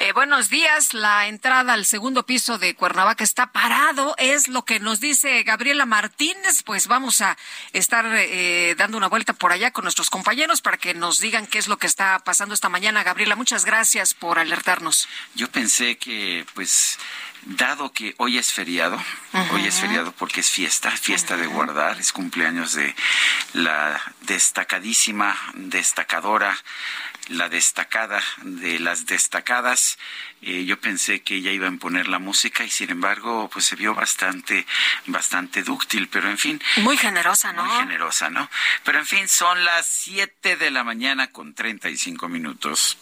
[0.00, 0.94] Eh, buenos días.
[0.94, 4.14] La entrada al segundo piso de Cuernavaca está parado.
[4.18, 6.62] Es lo que nos dice Gabriela Martínez.
[6.64, 7.36] Pues vamos a
[7.72, 11.58] estar eh, dando una vuelta por allá con nuestros compañeros para que nos digan qué
[11.58, 13.02] es lo que está pasando esta mañana.
[13.02, 15.08] Gabriela, muchas gracias por alertarnos.
[15.34, 16.98] Yo pensé que, pues,
[17.46, 19.02] dado que hoy es feriado,
[19.52, 22.94] hoy es feriado porque es fiesta, fiesta de guardar, es cumpleaños de
[23.52, 26.56] la destacadísima, destacadora,
[27.28, 29.98] la destacada de las destacadas.
[30.42, 33.76] Eh, yo pensé que ella iba a imponer la música y sin embargo, pues se
[33.76, 34.66] vio bastante,
[35.06, 36.62] bastante dúctil, pero en fin.
[36.78, 37.64] Muy generosa, ¿no?
[37.64, 38.50] Muy generosa, ¿no?
[38.84, 42.98] Pero en fin, son las 7 de la mañana con 35 minutos.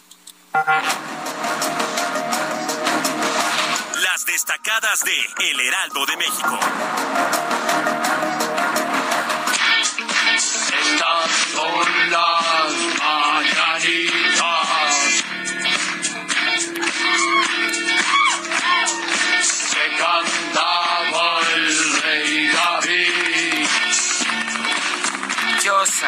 [4.01, 6.59] Las destacadas de El Heraldo de México.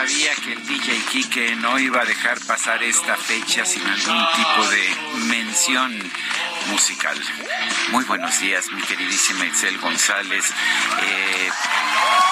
[0.07, 0.35] Sabía
[0.85, 6.11] DJ Quique no iba a dejar pasar esta fecha sin algún tipo de mención
[6.67, 7.19] musical.
[7.89, 10.45] Muy buenos días, mi queridísima Itzel González.
[11.01, 11.49] Eh,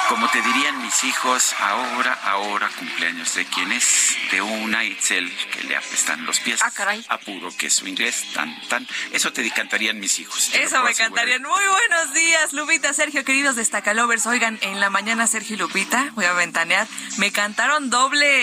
[0.10, 5.63] como te dirían mis hijos, ahora, ahora cumpleaños de quien es de una Itzel que
[5.63, 6.62] le apestan los pies.
[6.62, 7.04] Ah, caray.
[7.10, 8.88] Apuro, que su inglés tan, tan.
[9.12, 10.52] Eso te cantarían mis hijos.
[10.54, 10.96] Eso me asegurar.
[10.96, 11.42] cantarían.
[11.42, 14.28] Muy buenos días, Lupita, Sergio, queridos destacalovers.
[14.28, 16.88] Oigan, en la mañana Sergio y Lupita, voy a ventanear,
[17.18, 18.42] me cantaron doble...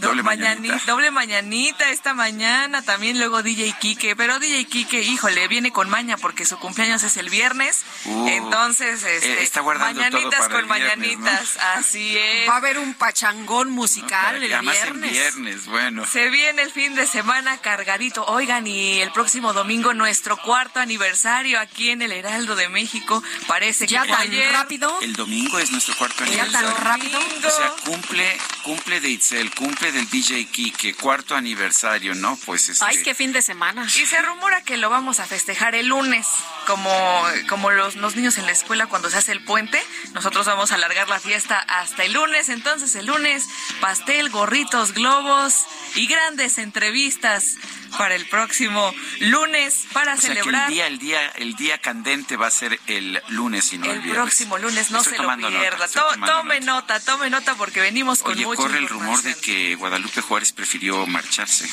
[0.00, 0.80] Doble mañani- mañanita.
[0.86, 6.16] doble mañanita esta mañana, también luego DJ Kike, pero DJ Kike, híjole, viene con maña
[6.16, 10.54] porque su cumpleaños es el viernes, Uh, entonces, este, eh, está guardando todo mañanitas para
[10.54, 11.24] con el viernes, ¿no?
[11.24, 12.48] mañanitas, así es.
[12.48, 15.10] Va a haber un pachangón musical el además en viernes.
[15.12, 16.06] viernes, bueno.
[16.06, 18.24] Se viene el fin de semana cargadito.
[18.26, 23.22] Oigan, y el próximo domingo nuestro cuarto aniversario aquí en el Heraldo de México.
[23.46, 24.50] Parece que Ya tan ayer.
[24.52, 24.98] rápido.
[25.02, 26.72] El domingo es nuestro cuarto Ya aniversario.
[26.74, 27.18] tan rápido.
[27.18, 32.36] O sea, cumple, cumple de Itzel, cumple del DJ Kike, cuarto aniversario, ¿no?
[32.46, 33.84] Pues este, Ay, qué fin de semana.
[33.86, 36.26] Y se rumora que lo vamos a festejar el lunes,
[36.66, 39.82] como, como los, los niños en la escuela cuando se hace el puente.
[40.12, 42.48] Nosotros vamos a alargar la fiesta hasta el lunes.
[42.48, 43.46] Entonces el lunes,
[43.80, 45.54] pastel, gorritos, globos
[45.94, 47.56] y grandes entrevistas
[47.98, 50.68] para el próximo lunes para o sea, que celebrar.
[50.68, 53.90] el día, el día, el día candente va a ser el lunes y no el,
[53.92, 54.22] el viernes.
[54.22, 55.88] próximo lunes, no Estoy se lo nota, pierda.
[55.88, 57.00] tomando tome nota.
[57.00, 59.40] tome nota porque venimos con Oye, mucha corre el rumor de información.
[59.74, 61.68] Guadalupe Juárez prefirió marcharse.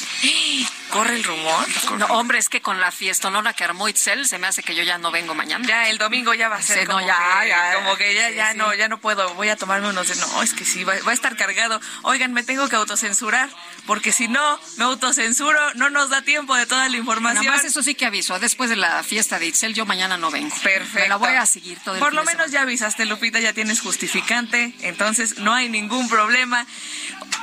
[0.91, 1.65] ¿Corre el rumor?
[1.86, 1.97] Corre.
[1.99, 4.83] No, hombre, es que con la fiestonona que armó Itzel, se me hace que yo
[4.83, 5.67] ya no vengo mañana.
[5.67, 7.73] Ya el domingo ya va a ser Sí, no, como, ya, que, ya.
[7.75, 8.57] como que ya, Sí, ya sí.
[8.57, 11.12] no, ya no puedo, voy a tomarme unos de no, es que sí, va, va
[11.12, 11.79] a estar cargado.
[12.03, 13.49] Oigan, me tengo que autocensurar,
[13.86, 17.43] porque si no me autocensuro, no nos da tiempo de toda la información.
[17.45, 18.39] Nada más eso sí que aviso.
[18.39, 20.55] Después de la fiesta de Itzel, yo mañana no vengo.
[20.63, 20.99] Perfecto.
[20.99, 23.81] Me la voy a seguir todo el Por lo menos ya avisaste, Lupita, ya tienes
[23.81, 26.65] justificante, entonces no hay ningún problema.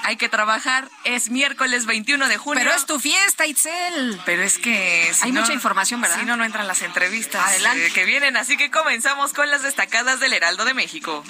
[0.04, 0.43] Hay que trabajar,
[1.04, 2.62] es miércoles 21 de junio.
[2.64, 4.20] Pero es tu fiesta, Itzel.
[4.24, 5.10] Pero es que...
[5.14, 6.18] si Hay no- mucha información, ¿verdad?
[6.20, 7.86] Si no, no entran las entrevistas Adelante.
[7.86, 8.36] eh, que vienen.
[8.36, 11.24] Así que comenzamos con las destacadas del Heraldo de México.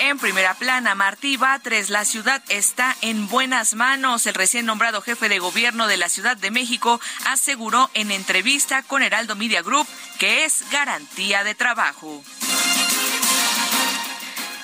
[0.00, 4.26] En primera plana, Martí Batres, la ciudad está en buenas manos.
[4.26, 9.02] El recién nombrado jefe de gobierno de la Ciudad de México aseguró en entrevista con
[9.02, 9.86] Heraldo Media Group
[10.18, 12.22] que es garantía de trabajo.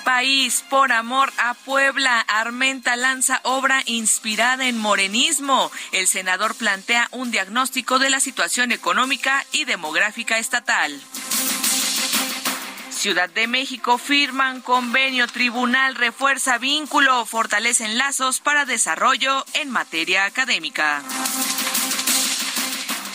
[0.03, 2.19] País por amor a Puebla.
[2.21, 5.71] Armenta lanza obra inspirada en morenismo.
[5.91, 10.99] El senador plantea un diagnóstico de la situación económica y demográfica estatal.
[12.89, 21.01] Ciudad de México firman convenio tribunal, refuerza vínculo, fortalecen lazos para desarrollo en materia académica.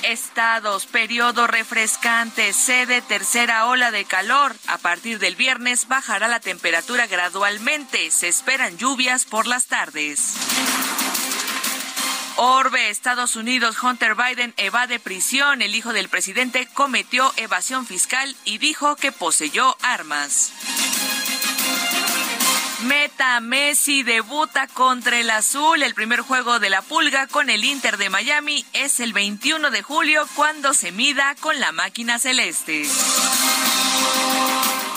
[0.08, 4.56] Estados, periodo refrescante, sede, tercera ola de calor.
[4.66, 8.10] A partir del viernes bajará la temperatura gradualmente.
[8.10, 10.32] Se esperan lluvias por las tardes.
[12.36, 15.60] Orbe, Estados Unidos, Hunter Biden evade prisión.
[15.60, 20.52] El hijo del presidente cometió evasión fiscal y dijo que poseyó armas.
[22.84, 25.82] Meta Messi debuta contra el Azul.
[25.82, 29.82] El primer juego de la Pulga con el Inter de Miami es el 21 de
[29.82, 32.86] julio cuando se mida con la máquina celeste.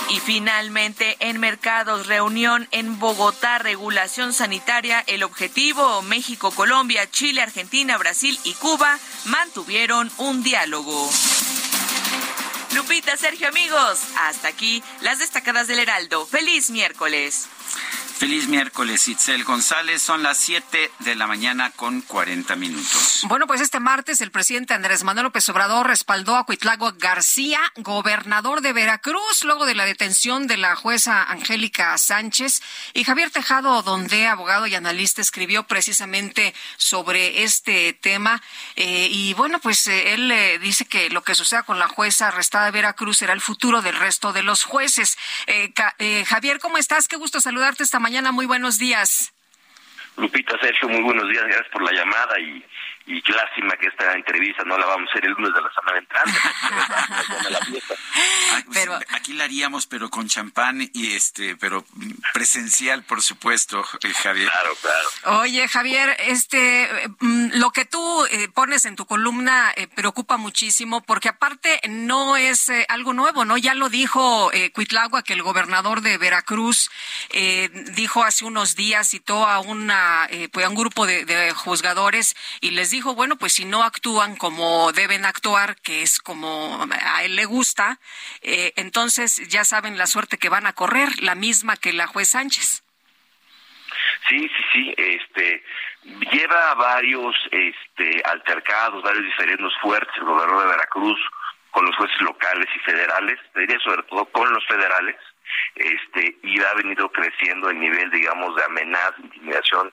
[0.09, 5.03] Y finalmente, en mercados, reunión en Bogotá, regulación sanitaria.
[5.07, 11.09] El objetivo, México, Colombia, Chile, Argentina, Brasil y Cuba mantuvieron un diálogo.
[12.81, 16.25] Lupita, Sergio, amigos, hasta aquí las destacadas del Heraldo.
[16.25, 17.47] Feliz miércoles.
[18.21, 19.99] Feliz miércoles, Itzel González.
[19.99, 23.21] Son las 7 de la mañana con 40 minutos.
[23.23, 28.61] Bueno, pues este martes el presidente Andrés Manuel López Obrador respaldó a Cuitlago García, gobernador
[28.61, 32.61] de Veracruz, luego de la detención de la jueza Angélica Sánchez.
[32.93, 38.39] Y Javier Tejado donde abogado y analista, escribió precisamente sobre este tema.
[38.75, 42.27] Eh, y bueno, pues eh, él eh, dice que lo que suceda con la jueza
[42.27, 45.17] arrestada de Veracruz será el futuro del resto de los jueces.
[46.27, 47.07] Javier, ¿cómo estás?
[47.07, 48.33] Qué gusto saludarte esta mañana mañana.
[48.33, 49.33] Muy buenos días.
[50.17, 51.45] Lupita, Sergio, muy buenos días.
[51.45, 52.61] Gracias por la llamada y
[53.05, 55.97] y lástima que esta entrevista no la vamos a hacer el lunes de la semana
[55.97, 56.31] entrante.
[58.73, 61.85] pero aquí la haríamos, pero con champán y este, pero
[62.33, 64.49] presencial, por supuesto, eh, Javier.
[64.49, 65.41] Claro, claro.
[65.41, 66.89] Oye, Javier, este,
[67.19, 72.37] mm, lo que tú eh, pones en tu columna eh, preocupa muchísimo, porque aparte no
[72.37, 73.57] es algo nuevo, ¿no?
[73.57, 76.89] Ya lo dijo Cuitlagua, que el gobernador de Veracruz
[77.93, 82.71] dijo hace unos días, citó a una, pues a un grupo de, de juzgadores y
[82.71, 87.35] les dijo, bueno, pues si no actúan como deben actuar, que es como a él
[87.35, 87.99] le gusta,
[88.41, 92.29] eh, entonces ya saben la suerte que van a correr, la misma que la juez
[92.29, 92.83] Sánchez.
[94.29, 95.63] Sí, sí, sí, este
[96.31, 101.19] lleva varios este altercados, varios diferentes fuertes el gobernador de Veracruz
[101.71, 105.15] con los jueces locales y federales, diría sobre todo con los federales,
[105.75, 109.91] este y ha venido creciendo el nivel, digamos, de amenaza, intimidación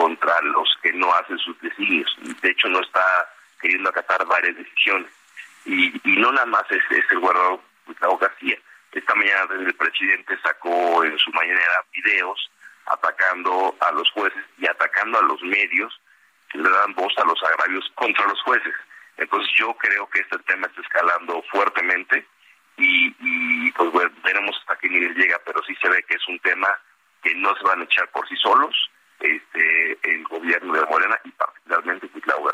[0.00, 2.10] contra los que no hacen sus designios.
[2.40, 3.04] De hecho, no está
[3.60, 5.10] queriendo acatar varias decisiones.
[5.66, 8.56] Y, no nada más es, es el gobernador Gustavo García.
[8.92, 12.50] Esta mañana el presidente sacó en su mañanera videos
[12.86, 16.00] atacando a los jueces y atacando a los medios
[16.48, 18.74] que le dan voz a los agravios contra los jueces.
[19.18, 22.26] Entonces yo creo que este tema está escalando fuertemente
[22.78, 26.26] y, y pues bueno, veremos hasta qué nivel llega, pero sí se ve que es
[26.26, 26.68] un tema
[27.22, 28.89] que no se van a echar por sí solos,
[29.20, 32.50] este, el gobierno de Morena y particularmente Cuitlao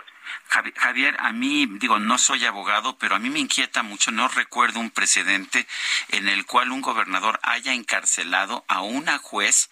[0.76, 4.80] Javier, a mí, digo, no soy abogado, pero a mí me inquieta mucho, no recuerdo
[4.80, 5.66] un precedente
[6.08, 9.70] en el cual un gobernador haya encarcelado a una juez,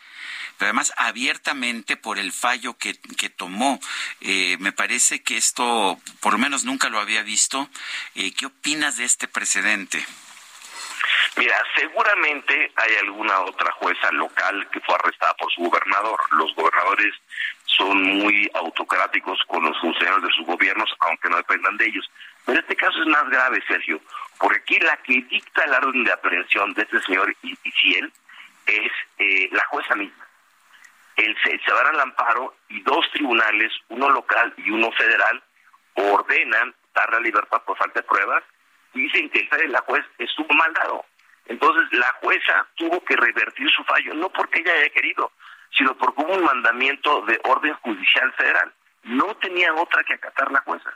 [0.59, 3.81] pero además abiertamente por el fallo que, que tomó.
[4.21, 7.69] Eh, me parece que esto, por lo menos nunca lo había visto.
[8.15, 10.05] Eh, ¿Qué opinas de este precedente?
[11.37, 16.19] Mira, seguramente hay alguna otra jueza local que fue arrestada por su gobernador.
[16.33, 17.13] Los gobernadores
[17.67, 22.09] son muy autocráticos con los funcionarios de sus gobiernos, aunque no dependan de ellos.
[22.47, 24.01] Pero este caso es más grave, Sergio,
[24.39, 28.13] porque aquí la que dicta el orden de aprehensión de este señor Isiel
[28.67, 30.25] es eh, la jueza misma.
[31.17, 35.43] El, se, se va al amparo y dos tribunales, uno local y uno federal,
[35.95, 38.43] ordenan dar la libertad por falta de pruebas
[38.95, 41.05] y dicen que el la juez estuvo mal dado.
[41.47, 45.33] Entonces la jueza tuvo que revertir su fallo, no porque ella haya querido,
[45.77, 48.73] sino porque hubo un mandamiento de orden judicial federal.
[49.05, 50.91] No tenía otra que acatar la jueza.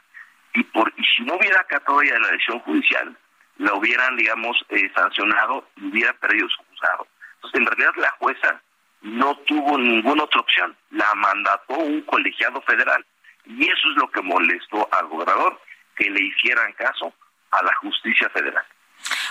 [0.55, 3.16] Y, por, y si no hubiera acatado ella la decisión judicial,
[3.59, 7.07] la hubieran, digamos, eh, sancionado y hubiera perdido su juzgado.
[7.34, 8.62] Entonces, en realidad la jueza
[9.03, 10.76] no tuvo ninguna otra opción.
[10.90, 13.05] La mandató un colegiado federal.
[13.44, 15.61] Y eso es lo que molestó al gobernador,
[15.96, 17.12] que le hicieran caso
[17.51, 18.64] a la justicia federal.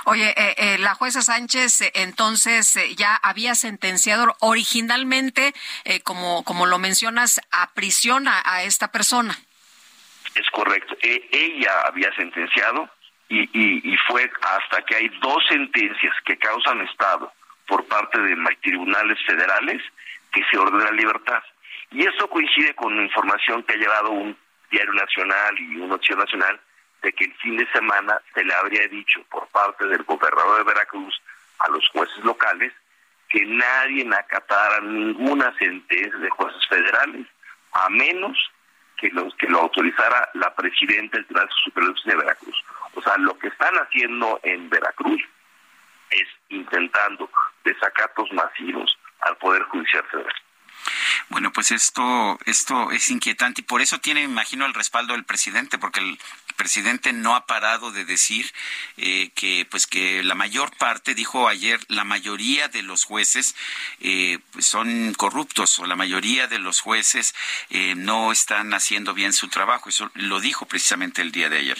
[0.06, 5.54] Oye, eh, eh, la jueza Sánchez eh, entonces ya había sentenciado originalmente,
[6.04, 9.38] como, como lo mencionas, a prisión a, esta persona.
[10.36, 10.95] Es correcto.
[11.02, 12.89] E, ella había sentenciado
[13.30, 17.32] y, y, fue hasta que hay dos sentencias que causan estado
[17.68, 19.82] por parte de tribunales federales
[20.32, 21.43] que se ordena libertad.
[21.91, 24.38] Y esto coincide con información que ha llevado un
[24.70, 26.60] diario nacional y un noticiero nacional
[27.02, 30.74] de que el fin de semana se le habría dicho por parte del gobernador de
[30.74, 31.22] Veracruz
[31.60, 32.74] a los jueces locales
[33.30, 37.28] que nadie acatara ninguna sentencia de jueces federales,
[37.74, 38.38] a menos
[38.98, 42.64] que, los, que lo autorizara la presidenta del Tribunal Superior de Veracruz.
[42.95, 45.22] O sea, lo que están haciendo en Veracruz
[46.10, 47.30] es intentando
[47.64, 50.36] desacatos masivos al Poder Judicial Federal.
[51.30, 55.78] Bueno, pues esto, esto es inquietante y por eso tiene, imagino, el respaldo del presidente,
[55.78, 56.18] porque el
[56.58, 58.51] presidente no ha parado de decir
[58.97, 63.55] eh, que, pues, que la mayor parte, dijo ayer, la mayoría de los jueces
[64.01, 67.34] eh, pues son corruptos o la mayoría de los jueces
[67.70, 69.88] eh, no están haciendo bien su trabajo.
[69.88, 71.78] Eso lo dijo precisamente el día de ayer.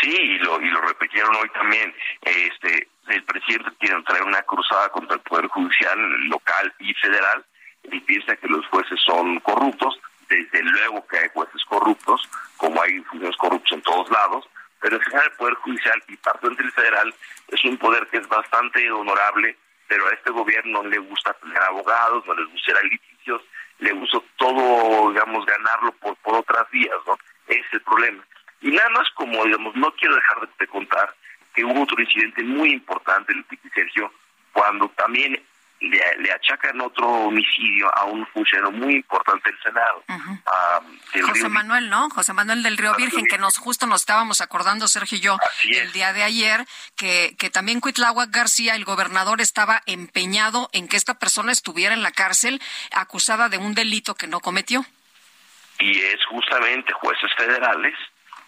[0.00, 1.94] Sí, y lo, y lo repitieron hoy también.
[2.22, 5.98] Este, el presidente quiere traer una cruzada contra el Poder Judicial
[6.28, 7.44] local y federal
[7.84, 9.98] y piensa que los jueces son corruptos.
[10.28, 14.48] Desde luego que hay jueces corruptos, como hay funcionarios corruptos en todos lados,
[14.80, 17.14] pero en el Poder Judicial y parte del federal
[17.48, 19.56] es un poder que es bastante honorable,
[19.88, 23.42] pero a este gobierno no le gusta tener abogados, no les gusta ir litigios,
[23.78, 27.18] le gusta todo, digamos, ganarlo por, por otras vías, ¿no?
[27.48, 28.22] Es el problema.
[28.60, 31.14] Y nada más como, digamos, no quiero dejar de, contar
[31.54, 33.44] que hubo otro incidente muy importante, el
[33.74, 34.12] Sergio,
[34.52, 35.42] cuando también
[35.80, 40.04] le, achacan otro homicidio a un funcionario muy importante del Senado.
[41.26, 42.08] José Manuel, ¿no?
[42.10, 45.92] José Manuel del Río Virgen, que nos justo nos estábamos acordando, Sergio y yo, el
[45.92, 46.64] día de ayer,
[46.96, 52.02] que, que también Cuitláhuac García, el gobernador, estaba empeñado en que esta persona estuviera en
[52.02, 52.60] la cárcel
[52.92, 54.84] acusada de un delito que no cometió.
[55.78, 57.94] Y es justamente jueces federales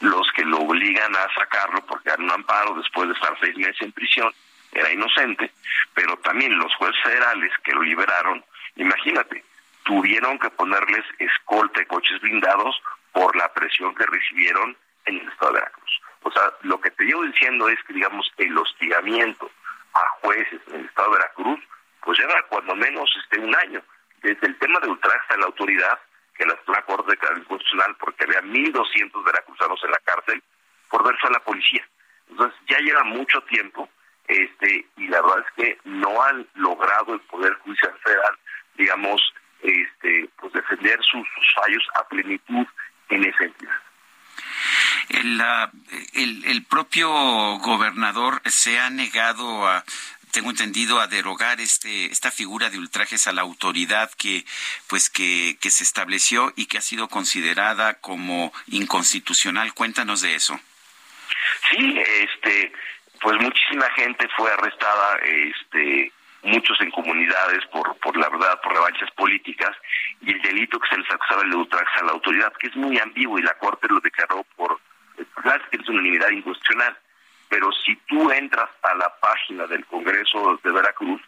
[0.00, 3.82] los que lo obligan a sacarlo porque dan un amparo después de estar seis meses
[3.82, 4.32] en prisión
[4.72, 5.50] era inocente,
[5.94, 8.44] pero también los jueces federales que lo liberaron,
[8.76, 9.44] imagínate,
[9.84, 12.80] tuvieron que ponerles escolta de coches blindados
[13.12, 16.00] por la presión que recibieron en el estado de Veracruz.
[16.22, 19.50] O sea, lo que te llevo diciendo es que, digamos, el hostigamiento
[19.94, 21.60] a jueces en el estado de Veracruz,
[22.02, 23.82] pues lleva cuando menos este un año.
[24.22, 25.98] Desde el tema de ultraje a la autoridad,
[26.34, 30.42] que la, la Corte de Constitucional, porque había 1.200 veracruzanos en la cárcel,
[30.90, 31.86] por verse a la policía.
[32.30, 33.88] Entonces, ya lleva mucho tiempo
[34.28, 38.38] este y la verdad es que no han logrado el Poder Judicial Federal,
[38.76, 39.20] digamos,
[39.62, 42.66] este, pues defender sus, fallos a plenitud
[43.08, 43.72] en ese sentido.
[45.08, 45.40] El,
[46.12, 47.10] el, el, propio
[47.58, 49.84] gobernador se ha negado a
[50.30, 54.44] tengo entendido a derogar este esta figura de ultrajes a la autoridad que
[54.86, 60.60] pues que, que se estableció y que ha sido considerada como inconstitucional cuéntanos de eso
[61.70, 62.72] sí este
[63.20, 66.12] pues muchísima gente fue arrestada, este,
[66.42, 69.76] muchos en comunidades por, por la verdad, por revanchas políticas,
[70.20, 72.98] y el delito que se les acusaba el ultraje a la autoridad, que es muy
[72.98, 74.78] ambiguo y la Corte lo declaró por,
[75.42, 76.96] claro que es una unanimidad inconstitucional,
[77.48, 81.20] pero si tú entras a la página del Congreso de Veracruz,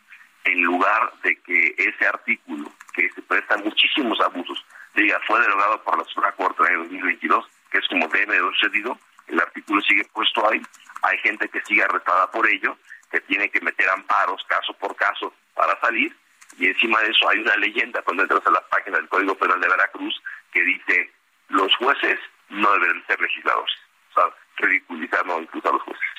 [0.45, 4.65] en lugar de que ese artículo, que se presta muchísimos abusos,
[4.95, 8.53] diga, fue derogado por la Suprema Corte en el 2022, que es como debe haber
[8.55, 8.99] sucedido,
[9.31, 10.61] el artículo sigue puesto ahí,
[11.03, 12.77] hay gente que sigue arrestada por ello,
[13.11, 16.15] que tiene que meter amparos caso por caso para salir,
[16.59, 19.61] y encima de eso hay una leyenda cuando entras a la página del Código Penal
[19.61, 20.21] de Veracruz
[20.53, 21.13] que dice
[21.49, 22.19] los jueces
[22.49, 23.75] no deben ser legisladores,
[24.11, 26.11] o sea, ridiculizando incluso a los jueces.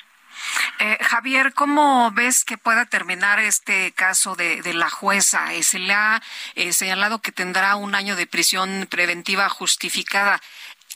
[0.78, 5.52] Eh, Javier, ¿cómo ves que pueda terminar este caso de, la jueza?
[5.54, 6.22] Eh, se le ha
[6.54, 10.40] eh, señalado que tendrá un año de prisión preventiva justificada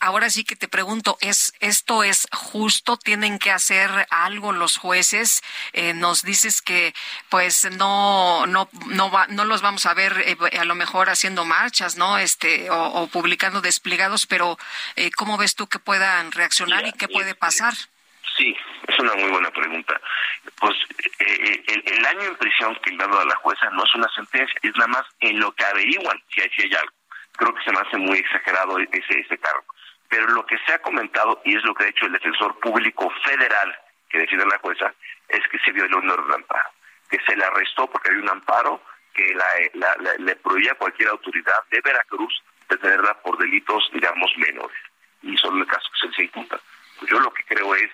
[0.00, 2.96] ahora sí que te pregunto, ¿es esto es justo?
[2.96, 5.42] ¿Tienen que hacer algo los jueces?
[5.72, 6.94] Eh, nos dices que
[7.28, 11.96] pues no no no no los vamos a ver eh, a lo mejor haciendo marchas,
[11.96, 12.18] ¿no?
[12.18, 14.58] Este o, publicando desplegados, pero
[14.96, 17.74] eh, ¿cómo ves tú que puedan reaccionar y qué puede pasar?
[18.36, 18.54] Sí,
[18.88, 19.98] es una muy buena pregunta.
[20.60, 20.74] Pues
[21.18, 24.76] el, año en prisión que le dado a la jueza no es una sentencia, es
[24.76, 26.92] nada más en lo que averiguan si hay, si hay algo.
[27.32, 29.64] Creo que se me hace muy exagerado ese, ese cargo.
[30.08, 33.10] Pero lo que se ha comentado, y es lo que ha hecho el defensor público
[33.24, 33.76] federal
[34.08, 34.94] que decide la jueza,
[35.28, 36.70] es que se violó un orden de amparo,
[37.10, 38.80] que se le arrestó porque había un amparo
[39.14, 39.34] que
[40.18, 44.76] le prohibía a cualquier autoridad de Veracruz detenerla por delitos, digamos, menores.
[45.22, 46.60] Y son el caso que se le imputa.
[46.98, 47.90] Pues yo lo que creo es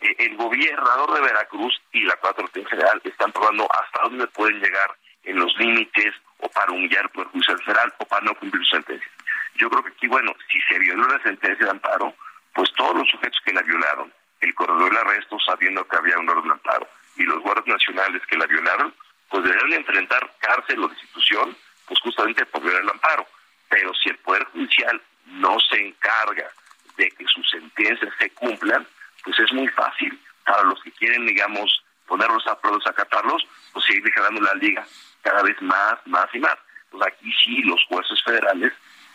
[0.00, 4.60] eh, el gobernador de Veracruz y la 4 en general están probando hasta dónde pueden
[4.60, 4.94] llegar
[5.24, 9.10] en los límites o para humillar por juicio federal o para no cumplir su sentencia.
[9.58, 12.14] Yo creo que aquí, bueno, si se violó la sentencia de amparo,
[12.54, 16.28] pues todos los sujetos que la violaron, el corredor del arresto sabiendo que había un
[16.28, 18.94] orden de amparo, y los guardias nacionales que la violaron,
[19.28, 21.56] pues deberían enfrentar cárcel o destitución,
[21.86, 23.26] pues justamente por violar el amparo.
[23.68, 26.48] Pero si el Poder Judicial no se encarga
[26.96, 28.86] de que sus sentencias se cumplan,
[29.24, 34.04] pues es muy fácil para los que quieren, digamos, ponerlos a prueba, acatarlos, pues seguir
[34.04, 34.86] dejando la liga
[35.22, 36.56] cada vez más, más y más.
[36.90, 38.72] Pues aquí sí los jueces federales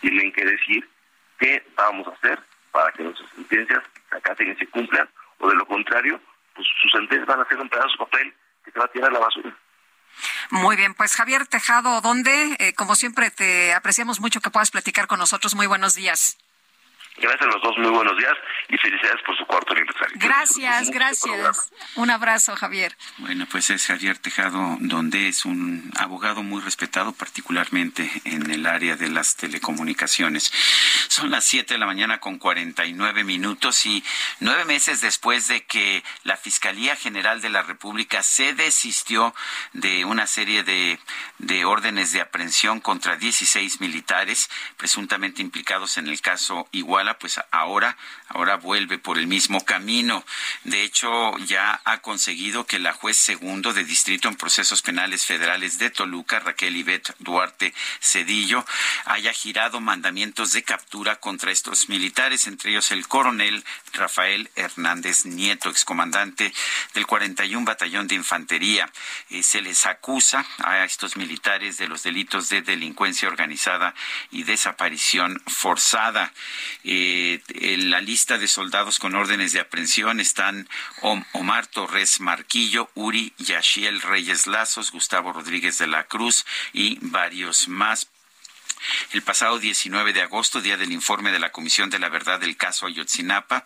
[0.08, 0.88] tienen que decir
[1.38, 2.38] qué vamos a hacer
[2.70, 6.20] para que nuestras sentencias se acaten y se cumplan, o de lo contrario,
[6.54, 8.34] pues sus sentencias van a ser un pedazo papel
[8.64, 9.56] que se va a tirar a la basura.
[10.50, 12.56] Muy bien, pues Javier Tejado, ¿dónde?
[12.58, 15.54] Eh, como siempre, te apreciamos mucho que puedas platicar con nosotros.
[15.54, 16.38] Muy buenos días.
[17.16, 18.32] Gracias a los dos, muy buenos días
[18.68, 20.16] y felicidades por su cuarto aniversario.
[20.18, 21.72] Gracias, gracias.
[21.94, 22.96] Un abrazo, Javier.
[23.18, 28.96] Bueno, pues es Javier Tejado, donde es un abogado muy respetado, particularmente en el área
[28.96, 30.52] de las telecomunicaciones.
[31.08, 34.02] Son las 7 de la mañana con 49 minutos y
[34.40, 39.34] nueve meses después de que la Fiscalía General de la República se desistió
[39.72, 40.98] de una serie de,
[41.38, 47.98] de órdenes de aprehensión contra 16 militares presuntamente implicados en el caso Igual pues ahora,
[48.28, 50.24] ahora vuelve por el mismo camino.
[50.64, 55.78] De hecho, ya ha conseguido que la juez segundo de distrito en procesos penales federales
[55.78, 58.64] de Toluca, Raquel Ivette Duarte Cedillo,
[59.04, 65.68] haya girado mandamientos de captura contra estos militares, entre ellos el coronel Rafael Hernández Nieto,
[65.68, 66.52] excomandante
[66.94, 68.90] del 41 Batallón de Infantería.
[69.30, 73.94] Eh, se les acusa a estos militares de los delitos de delincuencia organizada
[74.30, 76.32] y desaparición forzada.
[77.48, 80.68] En la lista de soldados con órdenes de aprehensión están
[81.32, 88.08] Omar Torres Marquillo, Uri Yashiel Reyes Lazos, Gustavo Rodríguez de la Cruz y varios más.
[89.12, 92.56] El pasado 19 de agosto, día del informe de la Comisión de la Verdad del
[92.56, 93.64] caso Ayotzinapa,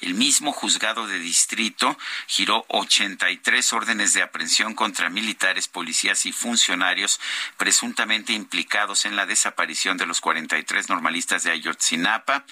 [0.00, 7.20] el mismo juzgado de distrito giró 83 órdenes de aprehensión contra militares, policías y funcionarios
[7.56, 12.44] presuntamente implicados en la desaparición de los 43 normalistas de Ayotzinapa.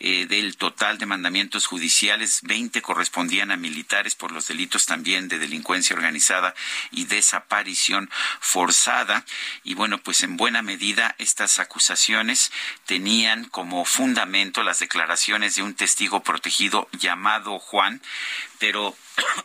[0.00, 5.38] Eh, del total de mandamientos judiciales, 20 correspondían a militares por los delitos también de
[5.38, 6.54] delincuencia organizada
[6.90, 8.10] y desaparición
[8.40, 9.24] forzada.
[9.64, 12.50] Y bueno, pues en buena medida estas acusaciones
[12.86, 18.00] tenían como fundamento las declaraciones de un testigo protegido llamado Juan,
[18.58, 18.96] pero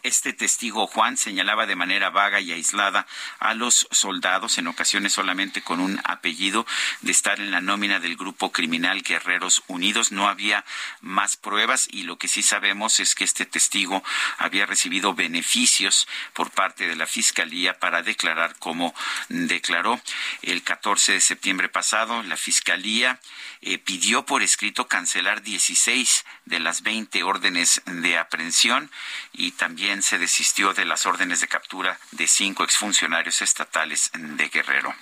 [0.03, 3.07] este testigo Juan señalaba de manera vaga y aislada
[3.39, 6.65] a los soldados, en ocasiones solamente con un apellido,
[7.01, 10.11] de estar en la nómina del grupo criminal Guerreros Unidos.
[10.11, 10.65] No había
[11.01, 14.03] más pruebas y lo que sí sabemos es que este testigo
[14.37, 18.93] había recibido beneficios por parte de la Fiscalía para declarar como
[19.29, 19.99] declaró.
[20.41, 23.19] El 14 de septiembre pasado, la Fiscalía
[23.61, 28.91] eh, pidió por escrito cancelar 16 de las 20 órdenes de aprehensión
[29.31, 29.51] y
[30.01, 34.93] se desistió de las órdenes de captura de cinco exfuncionarios estatales de Guerrero.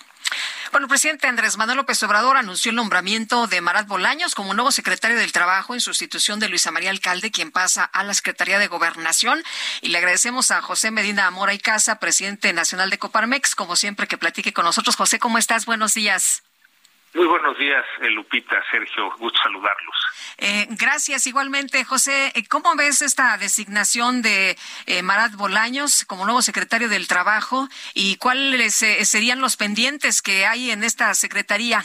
[0.70, 4.70] Bueno, el presidente Andrés Manuel López Obrador anunció el nombramiento de Marat Bolaños como nuevo
[4.70, 8.68] secretario del Trabajo en sustitución de Luisa María Alcalde, quien pasa a la Secretaría de
[8.68, 9.42] Gobernación.
[9.80, 14.06] Y le agradecemos a José Medina Amora y Casa, presidente nacional de Coparmex, como siempre,
[14.06, 14.94] que platique con nosotros.
[14.94, 15.66] José, ¿cómo estás?
[15.66, 16.44] Buenos días.
[17.14, 19.96] Muy buenos días, eh, Lupita, Sergio, gusto saludarlos.
[20.38, 22.32] Eh, gracias, igualmente, José.
[22.34, 24.56] Eh, ¿Cómo ves esta designación de
[25.02, 30.84] Marat Bolaños como nuevo secretario del Trabajo y cuáles serían los pendientes que hay en
[30.84, 31.82] esta secretaría?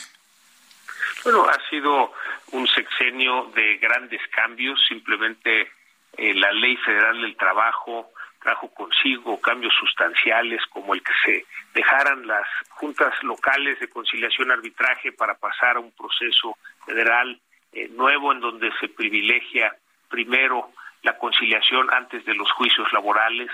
[1.26, 2.14] Bueno, ha sido
[2.52, 5.70] un sexenio de grandes cambios, simplemente
[6.18, 8.14] la Ley Federal del Trabajo
[8.48, 15.12] trajo consigo cambios sustanciales como el que se dejaran las juntas locales de conciliación arbitraje
[15.12, 17.38] para pasar a un proceso federal
[17.74, 19.76] eh, nuevo en donde se privilegia
[20.08, 20.72] primero
[21.04, 23.52] la conciliación antes de los juicios laborales.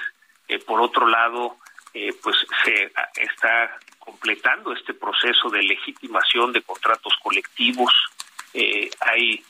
[0.48, 1.58] Eh, por otro lado,
[1.96, 7.91] eh, pues se está completando este proceso de legitimación de contratos colectivos.
[9.02, 9.44] hay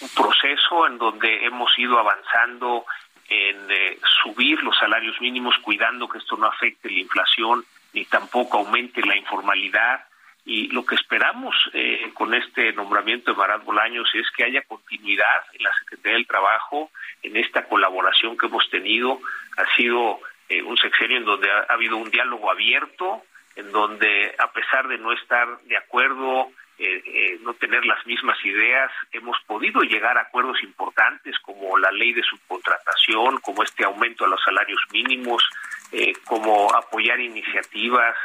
[0.00, 2.86] un proceso en donde hemos ido avanzando
[3.32, 7.64] en eh, subir los salarios mínimos, cuidando que esto no afecte la inflación
[7.94, 10.04] ni tampoco aumente la informalidad.
[10.44, 15.44] Y lo que esperamos eh, con este nombramiento de Marat Bolaños es que haya continuidad
[15.52, 16.90] en la Secretaría del Trabajo,
[17.22, 19.20] en esta colaboración que hemos tenido.
[19.56, 23.22] Ha sido eh, un sexenio en donde ha, habido un diálogo abierto,
[23.54, 26.50] en donde a pesar de no estar de acuerdo
[26.84, 31.92] eh, eh, no tener las mismas ideas, hemos podido llegar a acuerdos importantes como la
[31.92, 35.48] ley de subcontratación, como este aumento a los salarios mínimos,
[35.92, 38.16] eh, como apoyar iniciativas,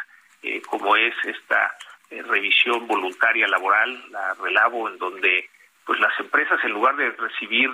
[0.66, 1.76] como es esta
[2.10, 5.51] revisión voluntaria laboral, la relavo, en donde
[5.86, 7.70] pues las empresas en lugar de recibir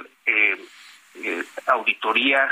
[1.67, 2.51] auditorías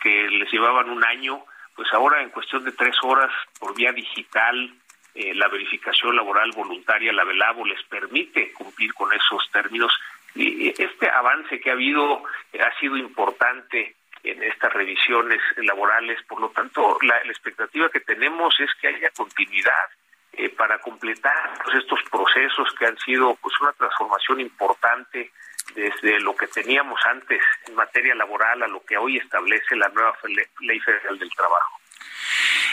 [0.00, 4.72] que les llevaban un año, pues ahora en cuestión de tres horas por vía digital
[5.14, 9.92] eh, la verificación laboral voluntaria, la VELABO, les permite cumplir con esos términos.
[10.34, 16.22] Y este avance que ha habido eh, ha sido importante en estas revisiones laborales.
[16.26, 19.90] Por lo tanto, la, expectativa que tenemos es que haya continuidad
[20.32, 25.30] eh, para completar pues, estos procesos que han sido pues una transformación importante
[25.74, 30.16] desde lo que teníamos antes en materia laboral a lo que hoy establece la nueva
[30.60, 31.81] Ley Federal del Trabajo.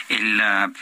[0.10, 0.74] El, uh,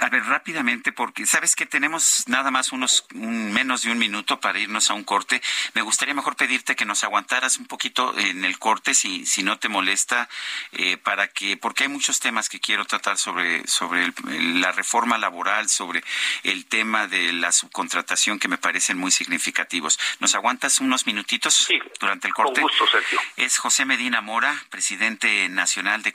[0.00, 4.58] a ver, rápidamente, porque sabes que tenemos nada más unos menos de un minuto para
[4.58, 5.40] irnos a un corte.
[5.74, 9.58] Me gustaría mejor pedirte que nos aguantaras un poquito en el corte, si, si no
[9.58, 10.28] te molesta,
[10.72, 15.68] eh, para que, porque hay muchos temas que quiero tratar sobre, sobre la reforma laboral,
[15.68, 16.02] sobre
[16.42, 19.98] el tema de la subcontratación que me parecen muy significativos.
[20.20, 21.68] ¿Nos aguantas unos minutitos
[22.00, 22.60] durante el corte?
[22.60, 23.20] Con gusto, Sergio.
[23.36, 26.12] Es José Medina Mora, presidente nacional de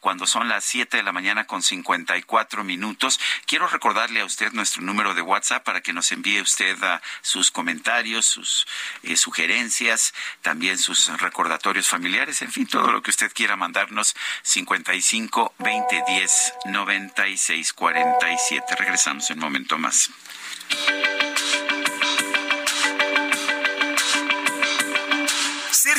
[0.00, 3.18] Cuando son las 7 de la mañana con 54 minutos.
[3.46, 7.50] Quiero recordarle a usted nuestro número de WhatsApp para que nos envíe usted a sus
[7.50, 8.66] comentarios, sus
[9.02, 15.54] eh, sugerencias, también sus recordatorios familiares, en fin, todo lo que usted quiera mandarnos 55
[15.58, 18.76] 20 10 96 47.
[18.76, 20.10] Regresamos en un momento más.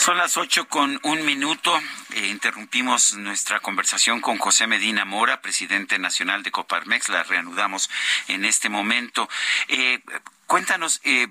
[0.00, 1.78] Son las ocho con un minuto.
[2.14, 7.10] Eh, interrumpimos nuestra conversación con José Medina Mora, presidente nacional de Coparmex.
[7.10, 7.90] La reanudamos
[8.26, 9.28] en este momento.
[9.68, 10.00] Eh,
[10.46, 11.28] cuéntanos, eh,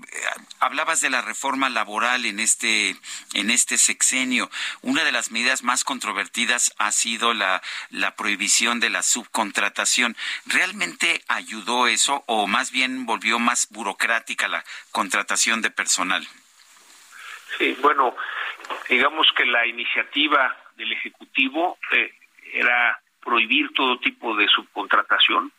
[0.60, 2.96] hablabas de la reforma laboral en este,
[3.34, 4.52] en este sexenio.
[4.84, 10.16] Una de las medidas más controvertidas ha sido la, la prohibición de la subcontratación.
[10.46, 16.30] ¿Realmente ayudó eso o más bien volvió más burocrática la contratación de personal?
[17.58, 18.16] Sí, bueno,
[18.90, 22.14] digamos que la iniciativa del Ejecutivo eh,
[22.54, 25.52] era prohibir todo tipo de subcontratación.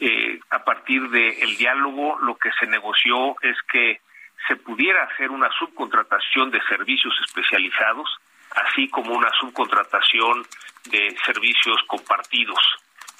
[0.00, 4.00] Eh, a partir del diálogo, lo que se negoció es que
[4.48, 8.08] se pudiera hacer una subcontratación de servicios especializados,
[8.50, 10.46] así como una subcontratación
[10.90, 12.58] de servicios compartidos.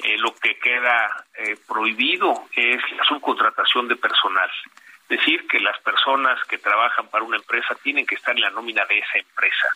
[0.05, 1.24] Eh, lo que queda
[1.66, 4.51] prohibido es la subcontratación de personal
[5.09, 8.84] decir que las personas que trabajan para una empresa tienen que estar en la nómina
[8.86, 9.68] de esa empresa.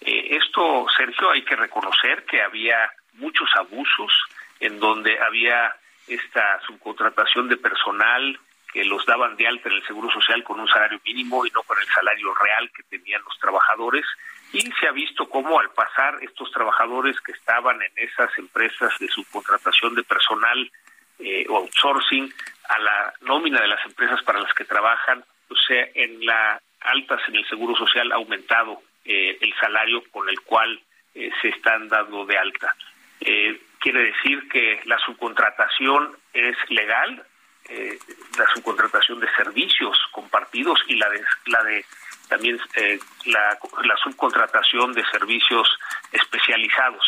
[0.00, 4.12] Eh, esto, Sergio, hay que reconocer que había muchos abusos
[4.60, 5.74] en donde había
[6.06, 8.38] esta subcontratación de personal
[8.72, 11.62] que los daban de alta en el Seguro Social con un salario mínimo y no
[11.62, 14.04] con el salario real que tenían los trabajadores.
[14.52, 19.08] Y se ha visto cómo al pasar estos trabajadores que estaban en esas empresas de
[19.08, 20.70] subcontratación de personal
[21.18, 22.32] eh, o outsourcing
[22.68, 27.20] a la nómina de las empresas para las que trabajan, o sea, en la altas
[27.28, 30.80] en el Seguro Social ha aumentado eh, el salario con el cual
[31.14, 32.74] eh, se están dando de alta.
[33.20, 37.24] Eh, quiere decir que la subcontratación es legal,
[37.68, 41.84] la subcontratación de servicios compartidos y la de, la de
[42.28, 42.60] también
[43.24, 45.76] la, la subcontratación de servicios
[46.12, 47.04] especializados.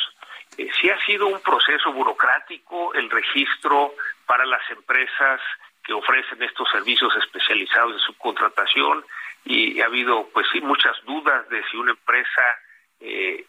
[0.81, 3.95] Sí ha sido un proceso burocrático el registro
[4.27, 5.41] para las empresas
[5.85, 9.05] que ofrecen estos servicios especializados de subcontratación
[9.45, 12.43] y ha habido pues sí muchas dudas de si una empresa
[13.01, 13.47] eh,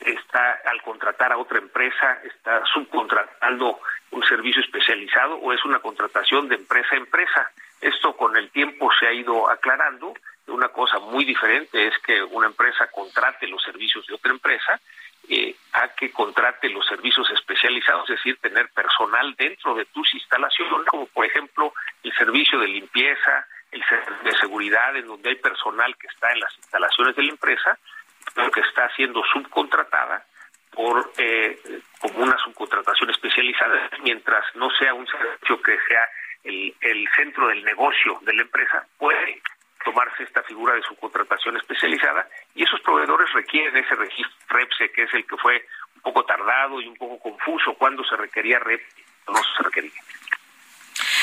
[0.00, 3.80] está al contratar a otra empresa está subcontratando
[4.10, 7.50] un servicio especializado o es una contratación de empresa a empresa.
[7.80, 10.14] Esto con el tiempo se ha ido aclarando.
[10.48, 14.80] Una cosa muy diferente es que una empresa contrate los servicios de otra empresa
[15.28, 20.86] eh, a que contrate los servicios especializados, es decir, tener personal dentro de tus instalaciones,
[20.88, 23.82] como por ejemplo el servicio de limpieza, el
[24.24, 27.78] de seguridad, en donde hay personal que está en las instalaciones de la empresa,
[28.34, 30.24] pero que está siendo subcontratada
[30.72, 31.60] por eh,
[32.00, 36.08] como una subcontratación especializada, mientras no sea un servicio que sea
[36.44, 39.42] el, el centro del negocio de la empresa, puede
[39.84, 45.14] tomarse esta figura de subcontratación especializada y esos proveedores requieren ese registro REPSE, que es
[45.14, 45.66] el que fue
[45.96, 48.82] un poco tardado y un poco confuso cuando se requería REP
[49.28, 50.00] no se requería.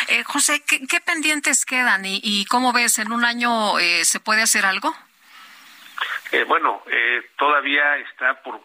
[0.09, 4.65] Eh, José, ¿qué, pendientes quedan y, cómo ves, en un año eh, se puede hacer
[4.65, 4.95] algo?
[6.31, 8.61] Eh, bueno, eh, todavía está por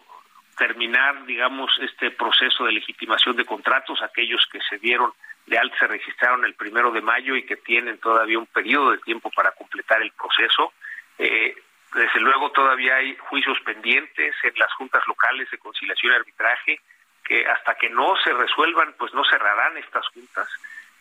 [0.57, 5.13] terminar, digamos, este proceso de legitimación de contratos, aquellos que se dieron
[5.45, 8.97] de alta se registraron el primero de mayo y que tienen todavía un periodo de
[8.99, 10.73] tiempo para completar el proceso.
[11.17, 11.55] Eh,
[11.93, 16.79] desde luego todavía hay juicios pendientes en las juntas locales de conciliación y arbitraje
[17.23, 20.49] que hasta que no se resuelvan, pues no cerrarán estas juntas.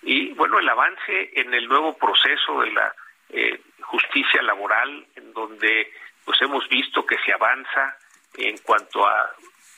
[0.03, 2.95] Y bueno, el avance en el nuevo proceso de la
[3.31, 5.93] eh, justicia laboral, en donde
[6.25, 7.97] pues hemos visto que se avanza
[8.37, 9.31] en cuanto a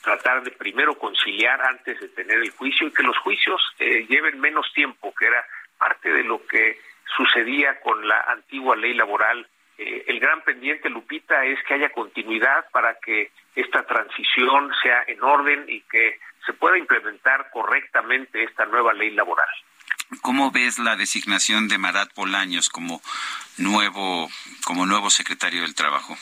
[0.05, 4.39] tratar de primero conciliar antes de tener el juicio y que los juicios eh, lleven
[4.41, 5.45] menos tiempo, que era
[5.79, 6.79] parte de lo que
[7.17, 9.49] sucedía con la antigua ley laboral.
[9.79, 15.23] Eh, el gran pendiente, Lupita, es que haya continuidad para que esta transición sea en
[15.23, 19.49] orden y que se pueda implementar correctamente esta nueva ley laboral.
[20.21, 23.01] ¿Cómo ves la designación de Marat Bolaños como
[23.57, 24.29] nuevo,
[24.65, 26.17] como nuevo secretario del Trabajo?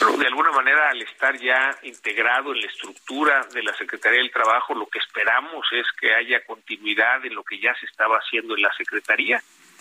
[0.00, 4.74] De alguna manera, al estar ya integrado en la estructura de la Secretaría del Trabajo,
[4.74, 8.62] lo que esperamos es que haya continuidad en lo que ya se estaba haciendo en
[8.62, 9.40] la Secretaría.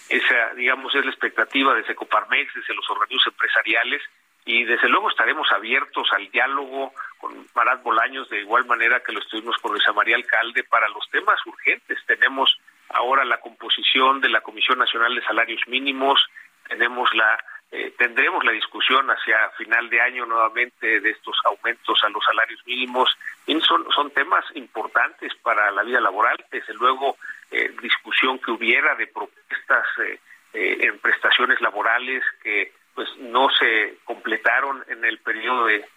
[0.10, 4.02] Esa, digamos, es la expectativa de Secoparmex, desde los organismos empresariales,
[4.46, 9.20] y desde luego estaremos abiertos al diálogo con Marat Bolaños, de igual manera que lo
[9.20, 12.00] estuvimos con Luisa María Alcalde, para los temas urgentes.
[12.06, 12.58] Tenemos
[12.90, 16.20] ahora la composición de la Comisión Nacional de Salarios Mínimos,
[16.68, 17.38] tenemos la
[17.74, 22.60] eh, tendremos la discusión hacia final de año nuevamente de estos aumentos a los salarios
[22.66, 23.18] mínimos.
[23.66, 26.36] Son, temas importantes para la vida laboral.
[26.52, 27.16] Desde luego,
[27.50, 30.20] eh, discusión que hubiera de propuestas eh,
[30.54, 35.88] en prestaciones laborales que pues no se completaron en el periodo de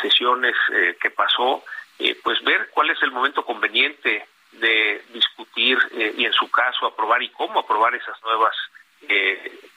[0.00, 0.54] sesiones
[1.00, 1.64] que pasó.
[2.22, 5.78] pues ver cuál es el momento conveniente de discutir
[6.16, 8.54] y en su caso aprobar y cómo aprobar esas nuevas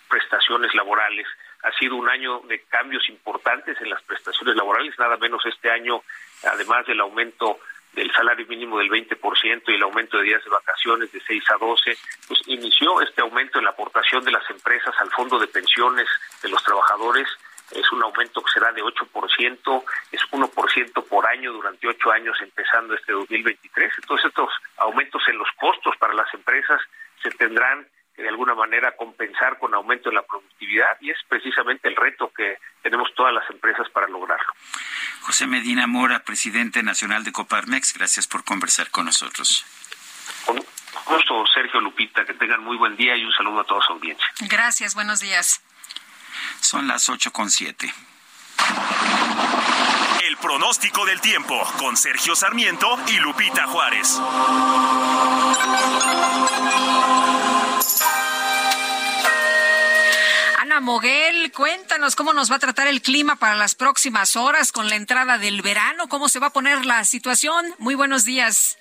[0.07, 1.25] prestaciones laborales
[1.63, 6.03] ha sido un año de cambios importantes en las prestaciones laborales, nada menos este año,
[6.43, 7.59] además del aumento
[7.93, 11.57] del salario mínimo del 20% y el aumento de días de vacaciones de 6 a
[11.57, 11.97] 12,
[12.27, 16.07] pues inició este aumento en la aportación de las empresas al fondo de pensiones
[16.43, 17.27] de los trabajadores.
[17.71, 22.93] Es un aumento que será de 8%, es 1% por año durante 8 años empezando
[22.93, 23.91] este 2023.
[24.03, 26.79] Entonces estos aumentos en los costos para las empresas
[27.21, 27.87] se tendrán
[28.23, 32.57] de alguna manera compensar con aumento en la productividad y es precisamente el reto que
[32.81, 34.51] tenemos todas las empresas para lograrlo.
[35.21, 39.65] José Medina Mora, presidente nacional de Coparmex, gracias por conversar con nosotros.
[40.45, 40.63] Con
[41.05, 44.27] gusto, Sergio Lupita, que tengan muy buen día y un saludo a toda su audiencia.
[44.41, 45.61] Gracias, buenos días.
[46.59, 47.93] Son las ocho con siete.
[50.23, 54.19] El pronóstico del tiempo con Sergio Sarmiento y Lupita Juárez.
[60.77, 64.89] Ana Moguel, cuéntanos cómo nos va a tratar el clima para las próximas horas con
[64.89, 67.65] la entrada del verano, cómo se va a poner la situación.
[67.79, 68.77] Muy buenos días.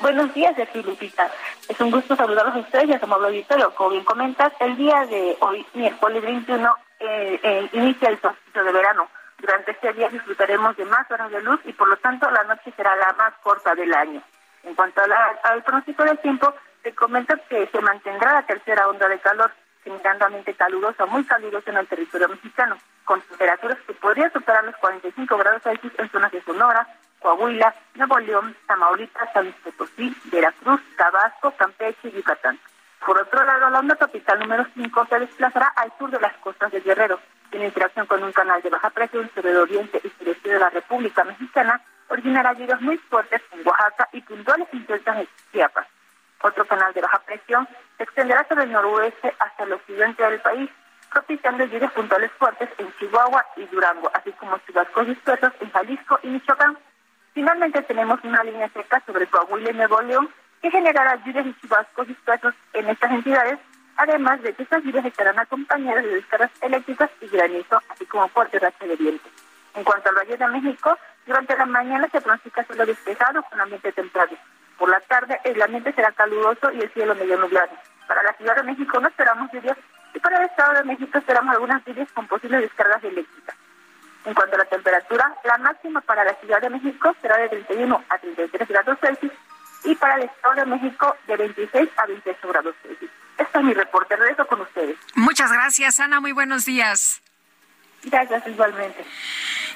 [0.00, 1.30] Buenos días, Sergio Lupita.
[1.68, 3.72] Es un gusto saludarlos a ustedes y a su amable auditorio.
[3.76, 8.72] Como bien comentas, el día de hoy, miércoles 21, eh, eh, inicia el solsticio de
[8.72, 9.08] verano.
[9.38, 12.72] Durante este día disfrutaremos de más horas de luz y por lo tanto la noche
[12.76, 14.20] será la más corta del año.
[14.64, 15.00] En cuanto
[15.44, 19.52] al pronóstico del tiempo, te comento que se mantendrá la tercera onda de calor,
[19.84, 24.76] generando ambiente caluroso, muy caluroso en el territorio mexicano, con temperaturas que podrían superar los
[24.76, 26.86] 45 grados Celsius en zonas de Sonora,
[27.20, 32.58] Coahuila, Nuevo León, Tamaulipas, San Luis Potosí, Veracruz, Tabasco, Campeche y Yucatán.
[33.04, 36.70] Por otro lado, la onda tropical número 5 se desplazará al sur de las costas
[36.72, 37.18] de Guerrero,
[37.52, 40.70] en interacción con un canal de baja presión sobre el oriente y sureste de la
[40.70, 45.86] República Mexicana, originará lluvias muy fuertes en Oaxaca y puntuales intensas en Chiapas.
[46.42, 50.70] Otro canal de baja presión se extenderá sobre el noroeste hasta el occidente del país,
[51.10, 56.28] propiciando lluvias puntuales fuertes en Chihuahua y Durango, así como chubascos dispersos en Jalisco y
[56.28, 56.78] Michoacán.
[57.34, 60.28] Finalmente tenemos una línea seca sobre Coahuila y Nuevo León
[60.62, 63.58] que generará lluvias y chubascos dispersos en estas entidades,
[63.96, 68.58] además de que estas lluvias estarán acompañadas de descargas eléctricas y granizo, así como fuerte
[68.58, 69.28] racha de viento.
[69.74, 73.92] En cuanto al Valle de México, durante la mañana se pronostica cielo despejado con ambiente
[73.92, 74.36] templado.
[74.78, 77.72] Por la tarde el ambiente será caluroso y el cielo medio nublado.
[78.06, 79.76] Para la Ciudad de México no esperamos lluvias
[80.14, 83.56] y para el Estado de México esperamos algunas lluvias con posibles descargas eléctricas.
[84.24, 88.04] En cuanto a la temperatura, la máxima para la Ciudad de México será de 31
[88.08, 89.32] a 33 grados Celsius
[89.84, 93.10] y para el Estado de México de 26 a 28 grados Celsius.
[93.38, 94.16] Este es mi reporte.
[94.16, 94.96] Regreso con ustedes.
[95.14, 96.20] Muchas gracias, Ana.
[96.20, 97.22] Muy buenos días.
[98.04, 99.04] Gracias, igualmente.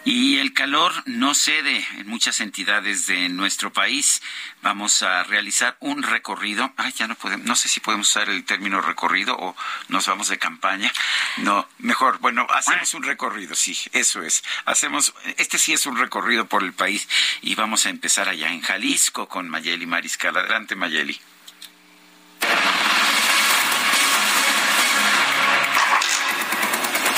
[0.04, 4.20] Y el calor no cede en muchas entidades de nuestro país.
[4.60, 6.72] Vamos a realizar un recorrido.
[6.76, 9.54] Ay, ya no podemos, no sé si podemos usar el término recorrido o
[9.88, 10.92] nos vamos de campaña.
[11.36, 14.42] No, mejor, bueno, hacemos un recorrido, sí, eso es.
[14.64, 17.08] Hacemos, este sí es un recorrido por el país
[17.40, 20.36] y vamos a empezar allá en Jalisco con Mayeli Mariscal.
[20.36, 21.20] Adelante, Mayeli.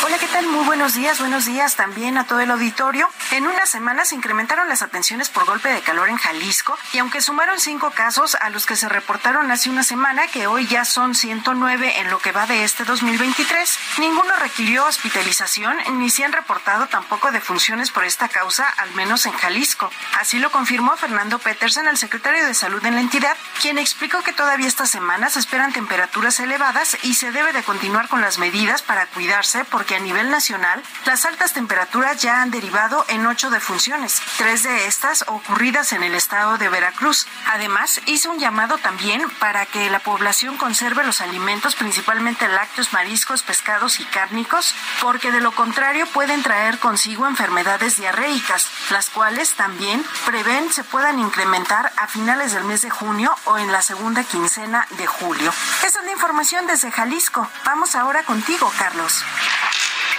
[0.02, 0.48] Hola, ¿qué tal?
[0.48, 3.08] Muy buenos días, buenos días también a todo el auditorio.
[3.30, 7.20] En una semana se incrementaron las atenciones por golpe de calor en Jalisco y aunque
[7.20, 11.14] sumaron cinco casos a los que se reportaron hace una semana, que hoy ya son
[11.14, 16.88] 109 en lo que va de este 2023, ninguno requirió hospitalización ni se han reportado
[16.88, 19.88] tampoco defunciones por esta causa, al menos en Jalisco.
[20.18, 24.32] Así lo confirmó Fernando Petersen, el secretario de Salud en la entidad, quien explicó que
[24.32, 28.82] todavía esta semana se esperan temperaturas elevadas y se debe de continuar con las medidas
[28.82, 34.20] para cuidarse porque a nivel nacional las altas temperaturas ya han derivado en ocho defunciones,
[34.38, 37.26] tres de estas ocurridas en el estado de Veracruz.
[37.52, 43.42] Además, hizo un llamado también para que la población conserve los alimentos, principalmente lácteos, mariscos,
[43.42, 50.04] pescados y cárnicos, porque de lo contrario pueden traer consigo enfermedades diarreicas, las cuales también
[50.24, 54.86] prevén se puedan incrementar a finales del mes de junio o en la segunda quincena
[54.90, 55.52] de julio.
[55.84, 57.48] Esa es la información desde Jalisco.
[57.64, 59.24] Vamos ahora contigo, Carlos.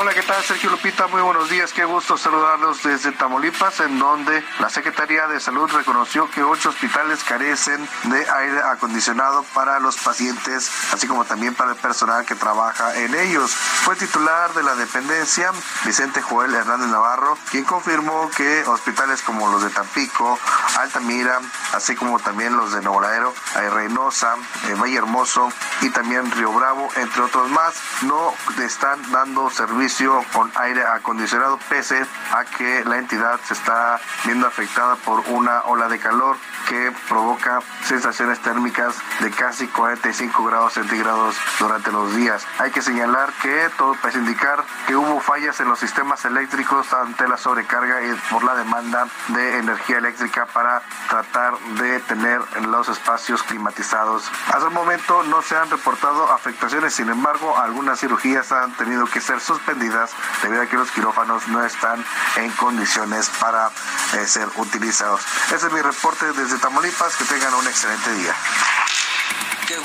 [0.00, 0.40] Hola, ¿qué tal?
[0.44, 1.72] Sergio Lupita, muy buenos días.
[1.72, 7.24] Qué gusto saludarlos desde Tamaulipas, en donde la Secretaría de Salud reconoció que ocho hospitales
[7.24, 12.94] carecen de aire acondicionado para los pacientes, así como también para el personal que trabaja
[12.94, 13.50] en ellos.
[13.50, 15.50] Fue titular de la dependencia,
[15.84, 20.38] Vicente Joel Hernández Navarro, quien confirmó que hospitales como los de Tampico,
[20.78, 21.40] Altamira,
[21.72, 23.34] así como también los de Nuevo Laredo,
[23.72, 24.36] Reynosa,
[24.68, 28.32] eh, Valle Hermoso y también Río Bravo, entre otros más, no
[28.62, 29.87] están dando servicio
[30.34, 35.88] con aire acondicionado pese a que la entidad se está viendo afectada por una ola
[35.88, 36.36] de calor
[36.68, 42.46] que provoca sensaciones térmicas de casi 45 grados centígrados durante los días.
[42.58, 47.26] Hay que señalar que todo parece indicar que hubo fallas en los sistemas eléctricos ante
[47.26, 53.42] la sobrecarga y por la demanda de energía eléctrica para tratar de tener los espacios
[53.42, 54.30] climatizados.
[54.48, 59.22] Hasta el momento no se han reportado afectaciones, sin embargo, algunas cirugías han tenido que
[59.22, 62.04] ser suspendidas debido a que los quirófanos no están
[62.36, 63.70] en condiciones para
[64.14, 65.20] eh, ser utilizados.
[65.54, 67.16] Ese es mi reporte desde Tamaulipas.
[67.16, 68.34] Que tengan un excelente día.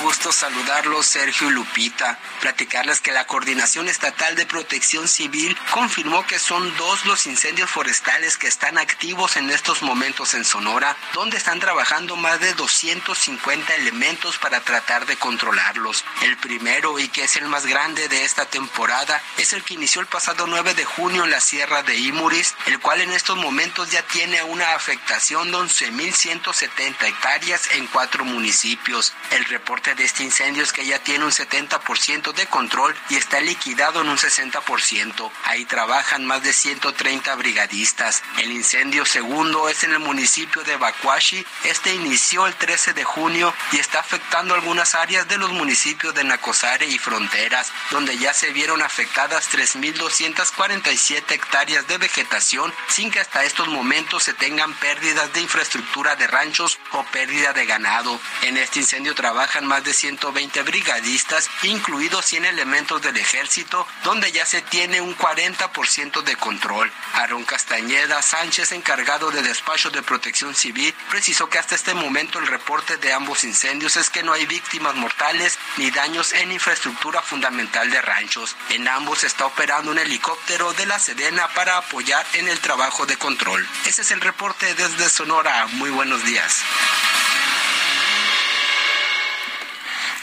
[0.04, 2.20] Gusto saludarlos, Sergio y Lupita.
[2.42, 8.38] Platicarles que la Coordinación Estatal de Protección Civil confirmó que son dos los incendios forestales
[8.38, 14.38] que están activos en estos momentos en Sonora, donde están trabajando más de 250 elementos
[14.40, 16.04] para tratar de controlarlos.
[16.24, 20.02] El primero, y que es el más grande de esta temporada, es el que inició
[20.02, 23.90] el pasado 9 de junio en la Sierra de Imuris, el cual en estos momentos
[23.92, 29.14] ya tiene una afectación de 11.170 hectáreas en cuatro municipios.
[29.32, 33.40] El reporte de este incendio es que ya tiene un 70% de control y está
[33.42, 35.32] liquidado en un 60%.
[35.46, 38.24] Ahí trabajan más de 130 brigadistas.
[38.38, 41.46] El incendio segundo es en el municipio de Bacuashi.
[41.66, 46.24] Este inició el 13 de junio y está afectando algunas áreas de los municipios de
[46.24, 53.44] Nacosare y Fronteras, donde ya se vieron afectadas 3.247 hectáreas de vegetación sin que hasta
[53.44, 58.20] estos momentos se tengan pérdidas de infraestructura de ranchos o pérdida de ganado.
[58.44, 64.46] En este incendio trabajan más de 120 brigadistas, incluidos 100 elementos del ejército, donde ya
[64.46, 66.92] se tiene un 40% de control.
[67.14, 72.48] Aaron Castañeda Sánchez, encargado de despacho de protección civil, precisó que hasta este momento el
[72.48, 77.90] reporte de ambos incendios es que no hay víctimas mortales ni daños en infraestructura fundamental
[77.90, 78.56] de ranchos.
[78.70, 83.18] En ambos está operando un helicóptero de la Sedena para apoyar en el trabajo de
[83.18, 83.68] control.
[83.86, 85.68] Ese es el reporte desde Sonora.
[85.74, 86.64] Muy buenos días.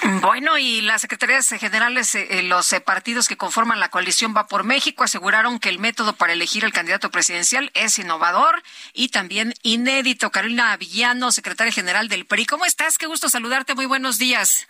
[0.02, 4.64] Bueno, y las secretarías generales, eh, los eh, partidos que conforman la coalición Va por
[4.64, 8.62] México aseguraron que el método para elegir el candidato presidencial es innovador
[8.94, 10.30] y también inédito.
[10.30, 12.46] Carolina Villano, secretaria general del PRI.
[12.46, 12.98] ¿Cómo estás?
[12.98, 13.74] Qué gusto saludarte.
[13.74, 14.66] Muy buenos días.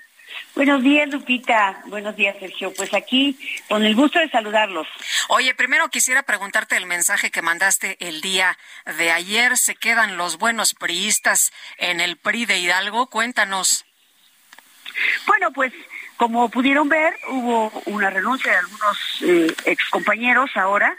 [0.55, 1.83] Buenos días, Lupita.
[1.87, 2.72] Buenos días, Sergio.
[2.74, 4.87] Pues aquí, con el gusto de saludarlos.
[5.28, 8.59] Oye, primero quisiera preguntarte el mensaje que mandaste el día
[8.99, 9.57] de ayer.
[9.57, 13.09] ¿Se quedan los buenos priistas en el PRI de Hidalgo?
[13.09, 13.85] Cuéntanos.
[15.26, 15.72] Bueno, pues
[16.20, 20.95] como pudieron ver, hubo una renuncia de algunos eh, excompañeros ahora,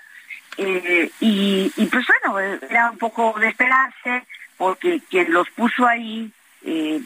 [0.57, 4.25] eh, y, pues bueno, era un poco de esperarse,
[4.57, 6.31] porque quien los puso ahí,
[6.63, 6.99] eh,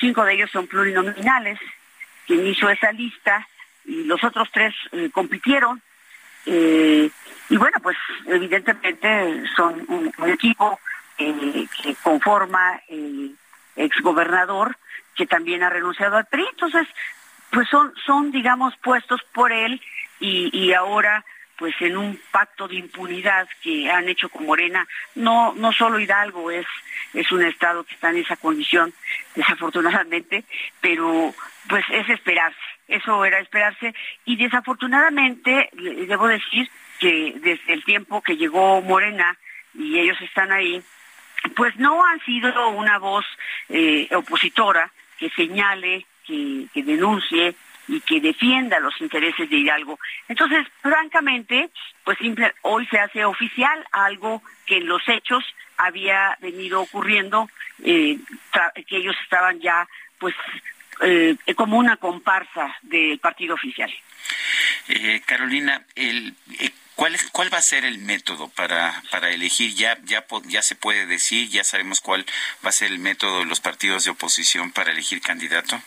[0.00, 1.58] cinco de ellos son plurinominales,
[2.26, 3.46] quien hizo esa lista
[3.84, 4.74] y los otros tres
[5.12, 5.82] compitieron.
[6.46, 10.80] Y bueno, pues evidentemente son un, equipo
[11.18, 13.36] que conforma el
[13.76, 14.76] exgobernador
[15.16, 16.46] que también ha renunciado al PRI.
[16.50, 16.86] Entonces,
[17.50, 19.80] pues son, son digamos, puestos por él
[20.20, 21.24] y, y ahora
[21.62, 24.84] pues en un pacto de impunidad que han hecho con Morena,
[25.14, 26.66] no, no solo Hidalgo es,
[27.14, 28.92] es un estado que está en esa condición,
[29.36, 30.44] desafortunadamente,
[30.80, 31.32] pero
[31.68, 32.58] pues es esperarse,
[32.88, 33.94] eso era esperarse,
[34.24, 39.38] y desafortunadamente debo decir que desde el tiempo que llegó Morena
[39.72, 40.82] y ellos están ahí,
[41.54, 43.24] pues no han sido una voz
[43.68, 44.90] eh, opositora
[45.22, 47.54] que señale, que, que denuncie,
[47.86, 49.98] y que defienda los intereses de Hidalgo.
[50.28, 51.70] Entonces, francamente,
[52.04, 52.18] pues
[52.62, 55.44] hoy se hace oficial algo que en los hechos
[55.76, 57.48] había venido ocurriendo,
[57.84, 58.18] eh,
[58.88, 59.86] que ellos estaban ya,
[60.18, 60.34] pues,
[61.02, 63.92] eh, como una comparsa del partido oficial.
[64.88, 66.34] Eh, Carolina, el,
[66.94, 69.74] ¿Cuál, es, ¿Cuál va a ser el método para, para elegir?
[69.74, 72.24] Ya, ya, ya se puede decir, ya sabemos cuál
[72.64, 75.80] va a ser el método de los partidos de oposición para elegir candidato.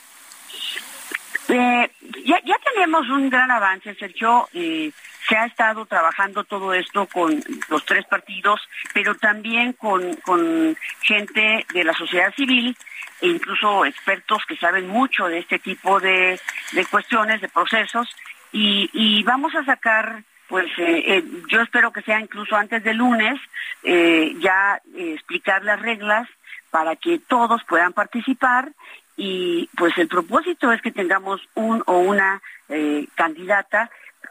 [1.48, 1.92] Eh,
[2.26, 4.48] ya, ya tenemos un gran avance, Sergio.
[4.52, 8.62] Se ha estado trabajando todo esto con los tres partidos,
[8.94, 12.76] pero también con, con gente de la sociedad civil
[13.22, 16.40] e incluso expertos que saben mucho de este tipo de,
[16.74, 18.08] de cuestiones, de procesos,
[18.52, 22.98] y, y vamos a sacar, pues eh, eh yo espero que sea incluso antes del
[22.98, 23.40] lunes,
[23.84, 26.28] eh, ya explicar las reglas
[26.72, 28.72] para que todos puedan participar
[29.18, 33.90] y pues el propósito es que tengamos un o una eh, candidata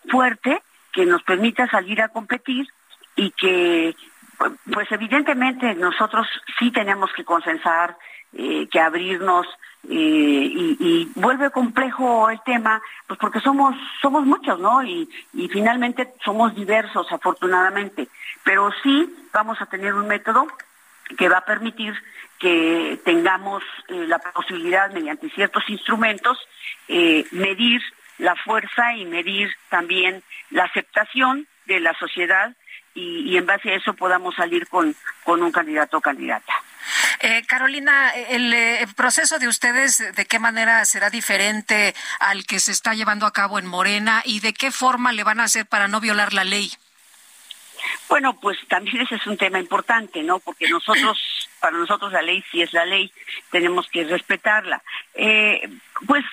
[0.09, 0.62] fuerte
[0.93, 2.66] que nos permita salir a competir
[3.16, 3.95] y que
[4.72, 6.26] pues evidentemente nosotros
[6.59, 7.97] sí tenemos que consensar,
[8.32, 9.47] eh, que abrirnos
[9.89, 14.82] eh, y, vuelve complejo el tema, pues porque somos somos muchos, ¿no?
[14.82, 15.09] Y
[15.53, 18.09] finalmente somos diversos, afortunadamente,
[18.43, 20.47] pero sí vamos a tener un método
[21.18, 21.95] que va a permitir
[22.45, 26.36] que tengamos eh, la posibilidad mediante ciertos instrumentos
[26.88, 27.80] eh, medir
[28.18, 32.53] la fuerza y medir también la aceptación de la sociedad
[32.92, 36.53] y, en base a eso podamos salir con, con un candidato o candidata.
[37.20, 42.72] Eh, Carolina, el, el, proceso de ustedes, ¿de qué manera será diferente al que se
[42.72, 45.88] está llevando a cabo en Morena y de qué forma le van a hacer para
[45.88, 46.70] no violar la ley?
[48.09, 50.39] Bueno, pues también ese es un tema importante, ¿no?
[50.39, 53.11] Porque nosotros, para nosotros la ley sí es la ley,
[53.51, 54.82] tenemos que respetarla.
[55.14, 55.68] Eh,
[56.07, 56.24] pues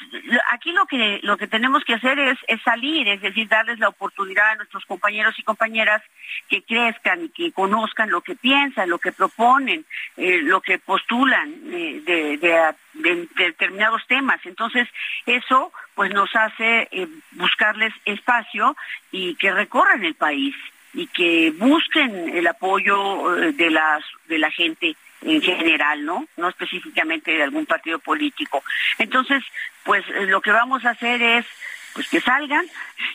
[0.52, 3.89] aquí lo que lo que tenemos que hacer es, es, salir, es decir, darles la
[3.89, 6.02] oportunidad a nuestros compañeros y compañeras
[6.49, 9.86] que crezcan y que conozcan lo que piensan, lo que proponen,
[10.18, 14.39] eh, lo que postulan eh, de, de, de, determinados temas.
[14.45, 14.88] Entonces,
[15.26, 16.89] eso pues nos hace
[17.32, 18.76] buscarles espacio
[19.12, 20.56] y que recorran el país
[20.94, 26.26] y que busquen el apoyo eh, de las de la gente en general, ¿no?
[26.38, 28.64] No específicamente de algún partido político.
[28.98, 29.44] Entonces,
[29.84, 31.46] pues eh, lo que vamos a hacer es
[31.94, 32.66] pues que salgan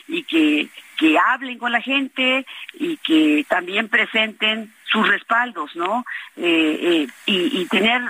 [0.07, 6.05] y que, que hablen con la gente y que también presenten sus respaldos, ¿no?
[6.35, 8.01] Eh, y, y, tener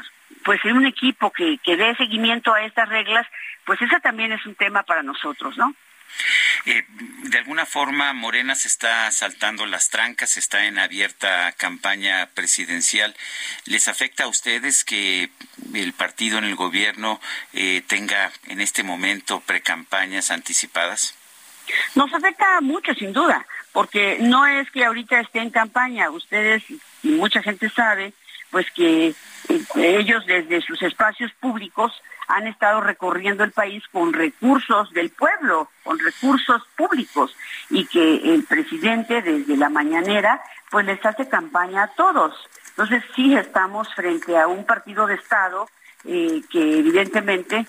[0.43, 3.25] pues un equipo que, que dé seguimiento a estas reglas,
[3.65, 5.73] pues ese también es un tema para nosotros, ¿no?
[6.65, 13.15] Eh, de alguna forma, Morena se está saltando las trancas, está en abierta campaña presidencial.
[13.65, 15.29] ¿Les afecta a ustedes que
[15.73, 17.21] el partido en el gobierno
[17.53, 21.15] eh, tenga en este momento precampañas anticipadas?
[21.95, 26.09] Nos afecta mucho, sin duda, porque no es que ahorita esté en campaña.
[26.09, 26.63] Ustedes
[27.03, 28.13] y mucha gente sabe,
[28.49, 29.15] pues que eh,
[29.75, 31.91] ellos desde sus espacios públicos
[32.27, 37.35] han estado recorriendo el país con recursos del pueblo, con recursos públicos,
[37.69, 42.33] y que el presidente desde la mañanera pues les hace campaña a todos.
[42.69, 45.67] Entonces sí estamos frente a un partido de Estado
[46.05, 47.65] eh, que evidentemente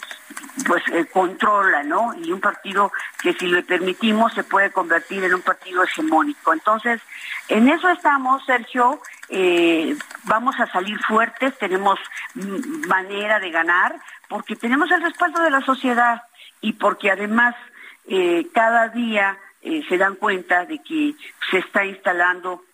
[0.66, 2.14] pues eh, controla, ¿no?
[2.14, 2.92] Y un partido
[3.22, 6.52] que si le permitimos se puede convertir en un partido hegemónico.
[6.52, 7.00] Entonces,
[7.48, 9.00] en eso estamos, Sergio,
[9.30, 11.98] eh, vamos a salir fuertes, tenemos
[12.34, 13.96] manera de ganar,
[14.28, 16.22] porque tenemos el respaldo de la sociedad
[16.60, 17.54] y porque además
[18.06, 21.14] eh, cada día eh, se dan cuenta de que
[21.50, 22.64] se está instalando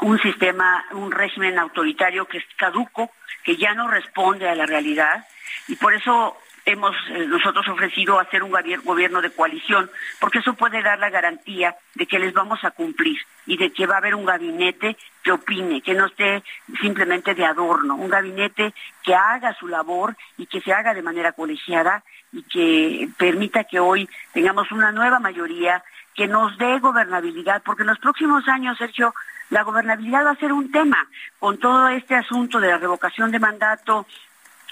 [0.00, 3.10] un sistema, un régimen autoritario que es caduco,
[3.44, 5.26] que ya no responde a la realidad
[5.68, 8.52] y por eso hemos eh, nosotros ofrecido hacer un
[8.84, 9.90] gobierno de coalición,
[10.20, 13.86] porque eso puede dar la garantía de que les vamos a cumplir y de que
[13.86, 16.42] va a haber un gabinete que opine, que no esté
[16.80, 21.32] simplemente de adorno, un gabinete que haga su labor y que se haga de manera
[21.32, 22.02] colegiada
[22.32, 25.82] y que permita que hoy tengamos una nueva mayoría
[26.14, 29.14] que nos dé gobernabilidad, porque en los próximos años, Sergio,
[29.50, 31.06] la gobernabilidad va a ser un tema
[31.38, 34.06] con todo este asunto de la revocación de mandato,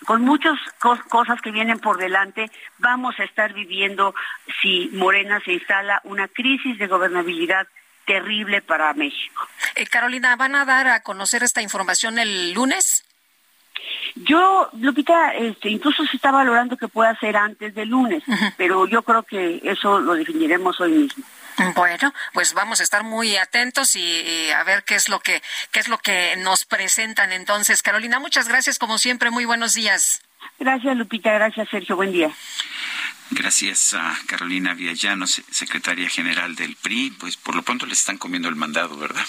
[0.07, 0.59] con muchas
[1.09, 4.15] cosas que vienen por delante, vamos a estar viviendo,
[4.63, 7.67] si Morena se instala, una crisis de gobernabilidad
[8.07, 9.47] terrible para México.
[9.77, 13.05] Eh, Carolina, ¿van a dar a conocer esta información el lunes?
[14.17, 18.23] Yo, Lupita, este, incluso se está valorando que pueda ser antes del lunes,
[18.57, 21.25] pero yo creo que eso lo definiremos hoy mismo.
[21.75, 25.81] Bueno, pues vamos a estar muy atentos y, a ver qué es lo que qué
[25.81, 27.83] es lo que nos presentan entonces.
[27.83, 30.23] Carolina, muchas gracias como siempre, muy buenos días.
[30.59, 32.31] Gracias Lupita, gracias Sergio, buen día.
[33.31, 37.13] Gracias a Carolina Villallanos, secretaria general del PRI.
[37.13, 39.25] Pues por lo pronto le están comiendo el mandado, ¿verdad?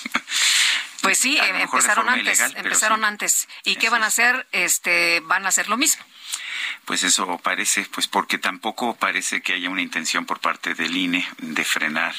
[1.02, 3.48] Pues sí, empezaron antes, empezaron antes.
[3.64, 4.46] ¿Y qué van a hacer?
[4.52, 6.04] Este, van a hacer lo mismo
[6.86, 11.28] pues eso parece, pues porque tampoco parece que haya una intención por parte del INE
[11.40, 12.16] de frenar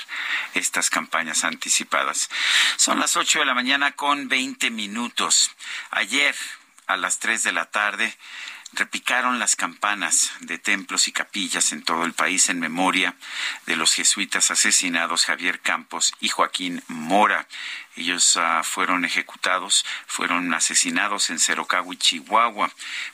[0.54, 2.30] estas campañas anticipadas.
[2.76, 5.50] Son las ocho de la mañana con veinte minutos.
[5.90, 6.34] Ayer,
[6.86, 8.16] a las tres de la tarde,
[8.72, 13.14] repicaron las campanas de templos y capillas en todo el país en memoria
[13.66, 17.46] de los jesuitas asesinados Javier Campos y Joaquín Mora.
[17.94, 22.70] Ellos ah, fueron ejecutados, fueron asesinados en Cerocagui, Chihuahua.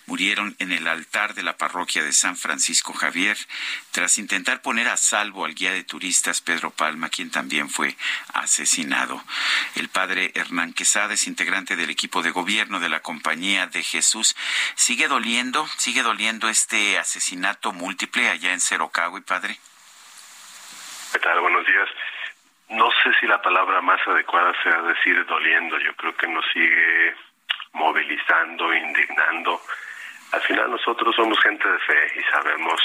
[0.06, 3.36] Murieron en el altar de la parroquia de San Francisco Javier
[3.90, 7.96] tras intentar poner a salvo al guía de turistas Pedro Palma, quien también fue
[8.34, 9.22] asesinado.
[9.74, 14.36] El padre Hernán Quesada es integrante del equipo de gobierno de la Compañía de Jesús.
[14.76, 19.58] ¿Sigue doliendo, sigue doliendo este asesinato múltiple allá en Cerocagui, padre?
[21.12, 21.40] ¿Qué tal?
[21.40, 21.88] Buenos días
[22.70, 27.14] no sé si la palabra más adecuada sea decir doliendo, yo creo que nos sigue
[27.72, 29.60] movilizando, indignando.
[30.32, 32.80] Al final nosotros somos gente de fe y sabemos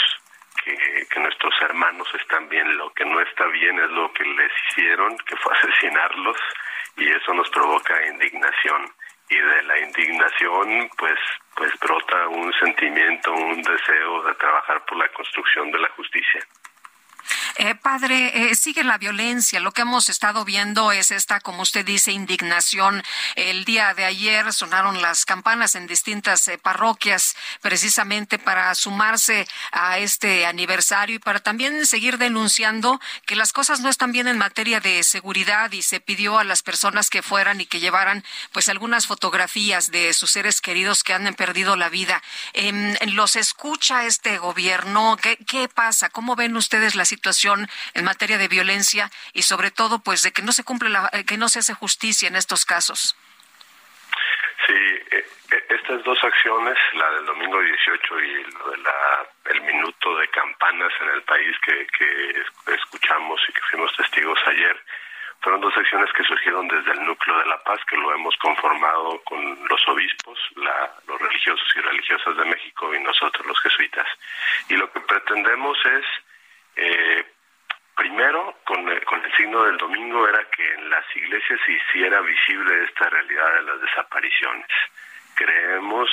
[0.63, 5.17] que, nuestros hermanos están bien, lo que no está bien es lo que les hicieron,
[5.19, 6.37] que fue asesinarlos,
[6.97, 8.93] y eso nos provoca indignación.
[9.29, 11.19] Y de la indignación, pues,
[11.55, 16.45] pues brota un sentimiento, un deseo de trabajar por la construcción de la justicia.
[17.57, 19.59] Eh, padre, eh, sigue la violencia.
[19.59, 23.03] Lo que hemos estado viendo es esta, como usted dice, indignación.
[23.35, 29.99] El día de ayer sonaron las campanas en distintas eh, parroquias precisamente para sumarse a
[29.99, 34.79] este aniversario y para también seguir denunciando que las cosas no están bien en materia
[34.79, 39.05] de seguridad y se pidió a las personas que fueran y que llevaran pues algunas
[39.05, 42.23] fotografías de sus seres queridos que han perdido la vida.
[42.53, 45.17] Em, ¿Los escucha este gobierno?
[45.21, 46.09] ¿Qué, ¿Qué pasa?
[46.09, 47.42] ¿Cómo ven ustedes la situación?
[47.51, 51.25] En materia de violencia y sobre todo pues de que no se cumple la, eh,
[51.25, 53.15] que no se hace justicia en estos casos.
[54.65, 59.61] Sí, eh, eh, estas dos acciones, la del domingo 18 y lo de la, el
[59.61, 64.79] minuto de campanas en el país que, que escuchamos y que fuimos testigos ayer,
[65.43, 69.21] fueron dos acciones que surgieron desde el núcleo de la paz, que lo hemos conformado
[69.25, 74.07] con los obispos, la, los religiosos y religiosas de México y nosotros los jesuitas.
[74.69, 76.05] Y lo que pretendemos es
[76.77, 77.32] eh,
[77.95, 82.21] primero, con el, con el signo del domingo, era que en las iglesias se hiciera
[82.21, 84.67] visible esta realidad de las desapariciones.
[85.35, 86.09] Creemos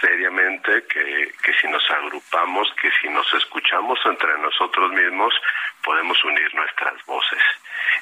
[0.00, 5.34] seriamente que, que si nos agrupamos, que si nos escuchamos entre nosotros mismos,
[5.82, 7.42] podemos unir nuestras voces.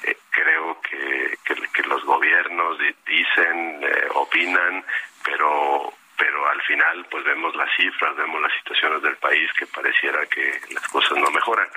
[0.04, 4.84] Eh, creo que, que, los gobiernos dicen, eh, opinan,
[5.24, 10.26] pero pero al final pues vemos las cifras, vemos las situaciones del país que pareciera
[10.26, 11.68] que las cosas no mejoran.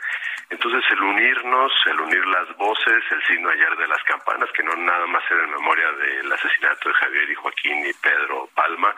[0.50, 4.76] Entonces el unirnos, el unir las voces, el signo ayer de las campanas, que no
[4.76, 8.94] nada más era en memoria del asesinato de Javier y Joaquín y Pedro Palma,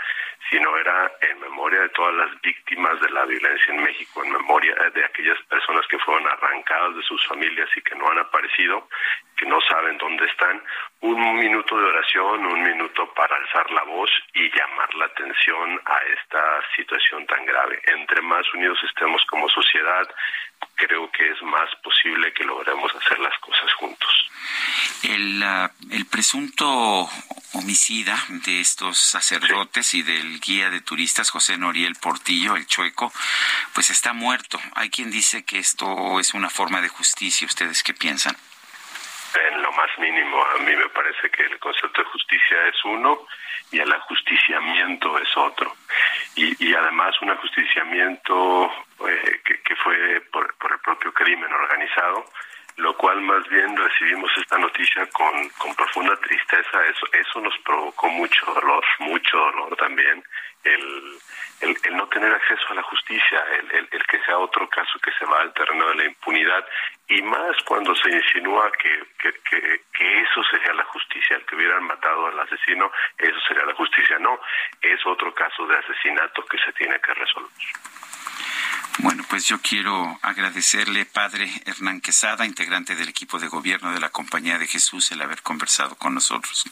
[0.50, 4.76] sino era en memoria de todas las víctimas de la violencia en México, en memoria
[4.96, 8.88] de aquellas personas que fueron arrancadas de sus familias y que no han aparecido,
[9.38, 10.62] que no saben dónde están,
[11.02, 15.98] un minuto de oración, un minuto para alzar la voz y llamar la atención a
[16.20, 17.82] esta situación tan grave.
[17.88, 20.08] Entre más unidos estemos como sociedad,
[20.76, 24.10] creo que es más posible que logremos hacer las cosas juntos.
[25.04, 27.10] El, ah, el presunto
[27.54, 33.12] homicida de estos sacerdotes y del guía de turistas José Noriel Portillo, el chueco,
[33.74, 34.60] pues está muerto.
[34.76, 37.48] Hay quien dice que esto es una forma de justicia.
[37.48, 38.36] ¿Ustedes qué piensan?
[39.36, 43.26] En lo más mínimo, a mí me parece que el concepto de justicia es uno
[43.72, 45.74] y el ajusticiamiento es otro.
[46.36, 48.72] y, y además un ajusticiamiento
[49.08, 52.26] eh, que, que, fue por, por, el propio crimen organizado,
[52.78, 56.86] lo cual más bien recibimos esta noticia con, con profunda tristeza.
[56.86, 60.24] Eso, eso nos provocó mucho dolor, mucho dolor también,
[60.64, 61.20] el,
[61.62, 65.26] el, no tener acceso a la justicia, el, el, que sea otro caso que se
[65.26, 66.66] va al terreno de la impunidad,
[67.08, 71.56] y más cuando se insinúa que, que, que, que eso sería la justicia, el que
[71.56, 74.18] hubieran matado al asesino, eso sería la justicia.
[74.20, 74.40] No,
[74.82, 77.52] es otro caso de asesinato que se tiene que resolver.
[79.00, 84.10] Bueno, pues yo quiero agradecerle, padre Hernán Quesada, integrante del equipo de gobierno de la
[84.10, 86.66] Compañía de Jesús, el haber conversado con nosotros.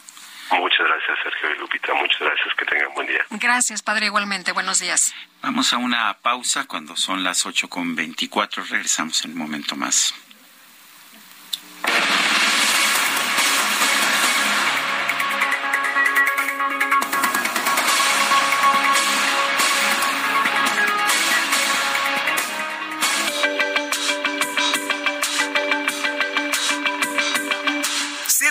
[0.52, 1.94] Muchas gracias, Sergio y Lupita.
[1.94, 2.56] Muchas gracias.
[2.58, 3.26] Que tengan buen día.
[3.32, 4.52] Gracias, padre, igualmente.
[4.52, 5.14] Buenos días.
[5.42, 8.64] Vamos a una pausa cuando son las ocho con veinticuatro.
[8.64, 10.14] Regresamos en un momento más.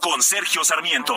[0.00, 1.16] con Sergio Sarmiento.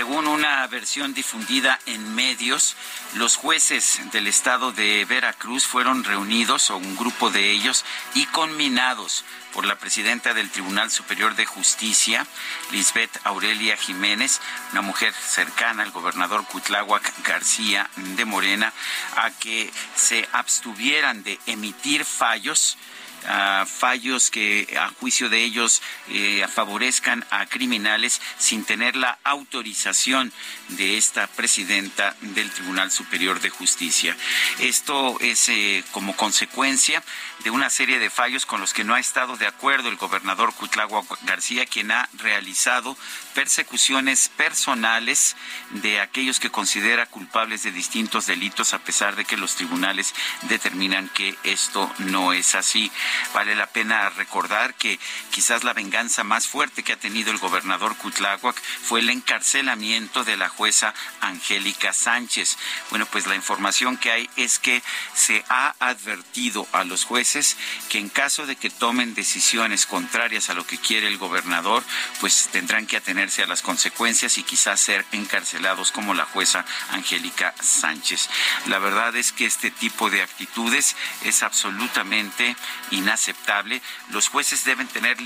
[0.00, 2.74] Según una versión difundida en medios,
[3.16, 9.26] los jueces del estado de Veracruz fueron reunidos, o un grupo de ellos, y conminados
[9.52, 12.26] por la presidenta del Tribunal Superior de Justicia,
[12.72, 14.40] Lisbeth Aurelia Jiménez,
[14.72, 18.72] una mujer cercana al gobernador Cuitláhuac García de Morena,
[19.16, 22.78] a que se abstuvieran de emitir fallos
[23.22, 30.32] Uh, fallos que a juicio de ellos eh, favorezcan a criminales sin tener la autorización
[30.68, 34.16] de esta presidenta del Tribunal Superior de Justicia.
[34.58, 37.02] Esto es eh, como consecuencia
[37.44, 40.54] de una serie de fallos con los que no ha estado de acuerdo el gobernador
[40.54, 42.96] Cuitlagua García, quien ha realizado
[43.34, 45.36] persecuciones personales
[45.70, 51.08] de aquellos que considera culpables de distintos delitos, a pesar de que los tribunales determinan
[51.08, 52.90] que esto no es así.
[53.34, 54.98] Vale la pena recordar que
[55.30, 60.36] quizás la venganza más fuerte que ha tenido el gobernador Cutláhuac fue el encarcelamiento de
[60.36, 62.56] la jueza Angélica Sánchez.
[62.90, 64.82] Bueno, pues la información que hay es que
[65.14, 67.56] se ha advertido a los jueces
[67.88, 71.82] que en caso de que tomen decisiones contrarias a lo que quiere el gobernador,
[72.20, 77.54] pues tendrán que atenerse a las consecuencias y quizás ser encarcelados como la jueza Angélica
[77.60, 78.28] Sánchez.
[78.66, 82.56] La verdad es que este tipo de actitudes es absolutamente
[83.00, 83.80] inaceptable.
[84.10, 85.18] Los jueces deben tener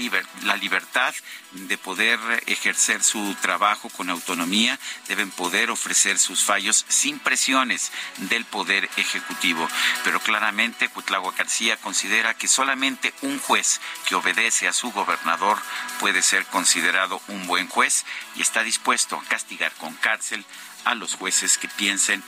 [0.42, 1.14] la libertad
[1.52, 4.78] de poder ejercer su trabajo con autonomía,
[5.09, 9.68] deben poder ofrecer sus fallos sin presiones del poder ejecutivo.
[10.05, 15.59] Pero claramente Cuitlagua García considera que solamente un juez que obedece a su gobernador
[16.01, 18.05] puede ser considerado un buen juez
[18.36, 20.44] y está dispuesto a castigar con cárcel
[20.85, 22.23] a los jueces que piensen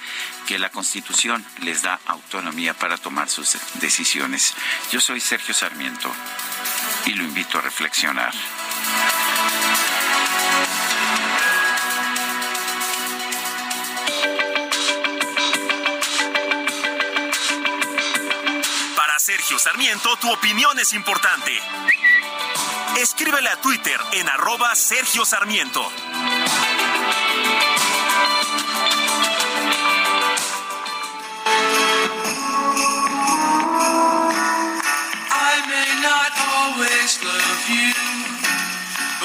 [0.46, 4.54] que la Constitución les da autonomía para tomar sus decisiones.
[4.90, 6.10] Yo soy Sergio Sarmiento
[7.06, 8.32] y lo invito a reflexionar.
[18.96, 21.52] Para Sergio Sarmiento, tu opinión es importante.
[22.98, 25.90] Escríbele a Twitter en arroba Sergio Sarmiento.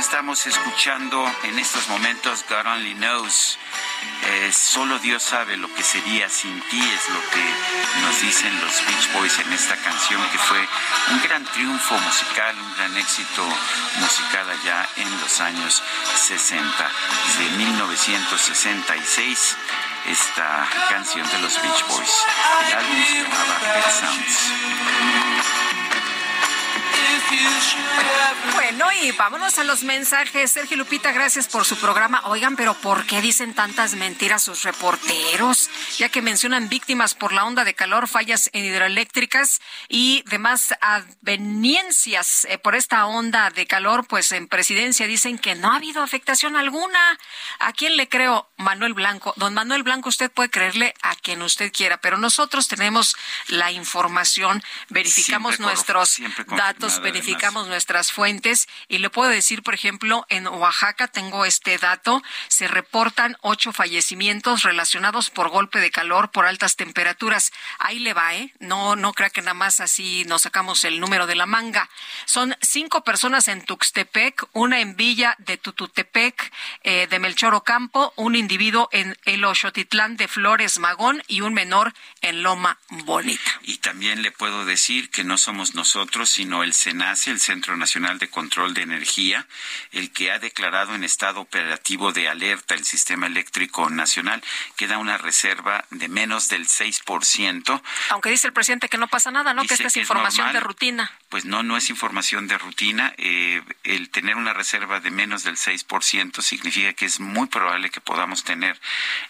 [0.00, 3.58] Estamos escuchando en estos momentos God Only Knows.
[4.24, 7.44] Eh, solo Dios sabe lo que sería sin ti, es lo que
[8.00, 10.66] nos dicen los Beach Boys en esta canción, que fue
[11.10, 13.44] un gran triunfo musical, un gran éxito
[14.00, 15.82] musical allá en los años
[16.16, 16.90] 60.
[17.26, 19.56] Desde 1966,
[20.06, 22.24] esta canción de los Beach Boys.
[22.68, 25.59] El álbum se llamaba Pet Sounds.
[28.54, 30.52] Bueno, y vámonos a los mensajes.
[30.52, 32.22] Sergio Lupita, gracias por su programa.
[32.26, 35.70] Oigan, pero ¿por qué dicen tantas mentiras sus reporteros?
[35.98, 42.46] Ya que mencionan víctimas por la onda de calor, fallas en hidroeléctricas y demás adveniencias
[42.48, 46.56] eh, por esta onda de calor, pues en presidencia dicen que no ha habido afectación
[46.56, 47.18] alguna.
[47.58, 48.50] ¿A quién le creo?
[48.56, 49.32] Manuel Blanco.
[49.36, 53.16] Don Manuel Blanco, usted puede creerle a quien usted quiera, pero nosotros tenemos
[53.48, 60.48] la información, verificamos nuestros datos, verificamos nuestras fuentes y le puedo decir, por ejemplo, en
[60.48, 66.76] Oaxaca tengo este dato, se reportan ocho fallecimientos relacionados por golpe de calor por altas
[66.76, 67.52] temperaturas.
[67.78, 68.52] Ahí le va, ¿eh?
[68.58, 71.88] No, no crea que nada más así nos sacamos el número de la manga.
[72.24, 76.52] Son cinco personas en Tuxtepec, una en Villa de Tututepec,
[76.82, 81.92] eh, de Melchor Ocampo, un individuo en El Oxotitlán de Flores Magón y un menor
[82.20, 83.60] en Loma Bonita.
[83.62, 88.18] Y también le puedo decir que no somos nosotros, sino el CENACE, el Centro Nacional
[88.18, 89.46] de Control de Energía,
[89.92, 94.42] el que ha declarado en estado operativo de alerta el sistema eléctrico nacional,
[94.76, 97.82] que da una reserva de menos del 6%.
[98.10, 99.64] Aunque dice el presidente que no pasa nada, ¿no?
[99.64, 101.10] que esta es información de rutina.
[101.30, 103.14] Pues no, no es información de rutina.
[103.16, 108.00] Eh, el tener una reserva de menos del 6% significa que es muy probable que
[108.00, 108.78] podamos tener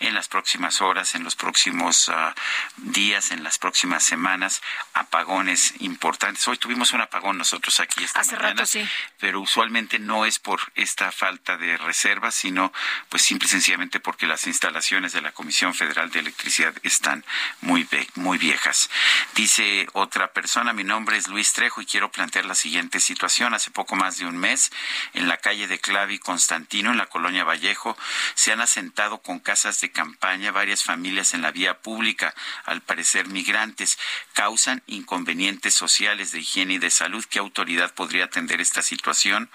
[0.00, 2.34] en las próximas horas, en los próximos ah,
[2.78, 4.62] días, en las próximas semanas,
[4.94, 6.48] apagones importantes.
[6.48, 8.88] Hoy tuvimos un apagón nosotros aquí esta Hace mañana, rato, sí.
[9.18, 12.72] pero usualmente no es por esta falta de reservas, sino
[13.08, 17.24] pues simple y sencillamente porque las instalaciones de la Comisión Federal de Electricidad están
[17.60, 18.88] muy, muy viejas.
[19.34, 23.54] Dice otra persona, mi nombre es Luis Trejo y quiero plantear la siguiente situación.
[23.54, 24.70] Hace poco más de un mes,
[25.14, 27.96] en la calle de Clavi Constantino, en la colonia Vallejo,
[28.34, 32.34] se han asentado con casas de campaña varias familias en la vía pública,
[32.64, 33.98] al parecer migrantes.
[34.34, 37.24] Causan inconvenientes sociales de higiene y de salud.
[37.28, 39.50] ¿Qué autoridad podría atender esta situación?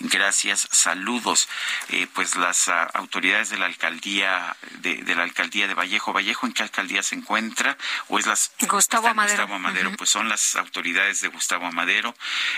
[0.00, 1.48] Gracias, saludos.
[1.90, 6.12] Eh, pues las ah, autoridades de la alcaldía de, de la alcaldía de Vallejo.
[6.12, 7.76] Vallejo, ¿en qué alcaldía se encuentra?
[8.08, 9.36] ¿O es las Gustavo Amadero.
[9.36, 9.98] Gustavo Amadero, Ujú.
[9.98, 12.14] pues son las autoridades de Gustavo Amadero.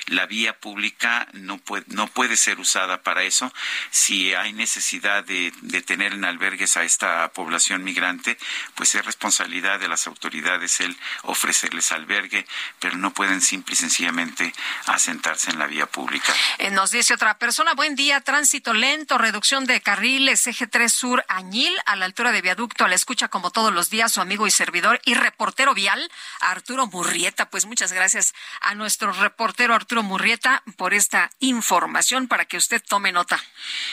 [0.06, 3.52] La vía pública no puede, no puede ser usada para eso.
[3.90, 8.38] Si hay necesidad de, de tener en albergues a esta población migrante,
[8.74, 12.46] pues es responsabilidad de las autoridades el ofrecerles albergue,
[12.78, 14.52] pero no pueden simple y sencillamente
[14.86, 16.32] asentarse en la vía pública.
[16.58, 21.24] Eh, nos dice otra persona, buen día, tránsito lento, reducción de carriles, eje 3 sur
[21.28, 24.46] Añil, a la altura de viaducto, a la escucha como todos los días, su amigo
[24.46, 26.10] y servidor y reportero vial,
[26.40, 27.50] Arturo Murrieta.
[27.50, 33.12] Pues muchas gracias a nuestro reportero Arturo Murrieta por esta información para que usted tome
[33.12, 33.42] nota.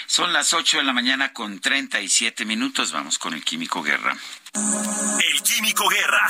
[0.06, 2.92] Son las 8 de la mañana con 37 minutos.
[2.92, 4.16] Vamos con el Químico Guerra.
[4.54, 6.28] El Químico Guerra.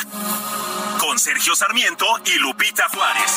[1.00, 3.32] Con Sergio Sarmiento y Lupita Juárez.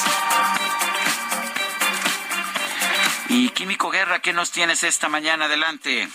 [3.29, 5.45] Y Químico Guerra, ¿qué nos tienes esta mañana?
[5.47, 6.09] Adelante.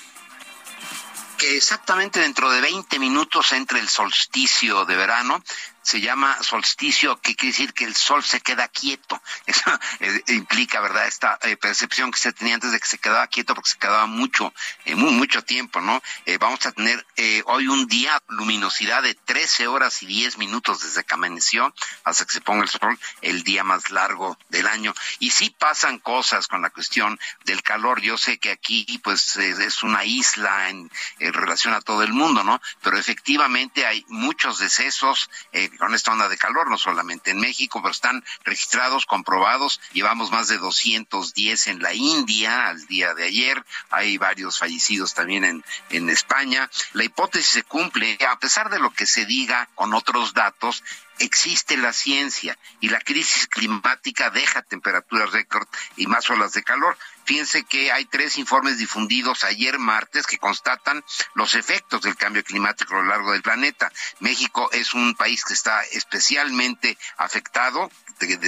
[1.38, 5.44] que exactamente dentro de 20 minutos entre el solsticio de verano.
[5.86, 9.22] Se llama solsticio, que quiere decir que el sol se queda quieto.
[9.46, 13.28] Eso eh, implica, ¿verdad?, esta eh, percepción que se tenía antes de que se quedaba
[13.28, 14.54] quieto porque se quedaba mucho,
[14.86, 16.02] eh, muy, mucho tiempo, ¿no?
[16.26, 17.06] Eh, vamos a tener
[17.46, 22.34] hoy un día luminosidad de 13 horas y 10 minutos desde que amaneció hasta que
[22.34, 24.94] se ponga el sol, el día más largo del año.
[25.20, 28.02] Y sí pasan cosas con la cuestión del calor.
[28.02, 32.44] Yo sé que aquí, pues, es una isla en, en relación a todo el mundo,
[32.44, 32.62] ¿no?
[32.82, 37.82] Pero efectivamente hay muchos decesos, eh, con esta onda de calor, no solamente en México,
[37.82, 39.80] pero están registrados, comprobados.
[39.94, 43.64] Llevamos más de 210 en la India al día de ayer.
[43.90, 46.70] Hay varios fallecidos también en, en España.
[46.94, 50.84] La hipótesis se cumple, a pesar de lo que se diga con otros datos,
[51.20, 56.98] existe la ciencia y la crisis climática deja temperaturas récord y más olas de calor.
[57.26, 61.04] Fíjense que hay tres informes difundidos ayer martes que constatan
[61.34, 63.92] los efectos del cambio climático a lo largo del planeta.
[64.20, 67.90] México es un país que está especialmente afectado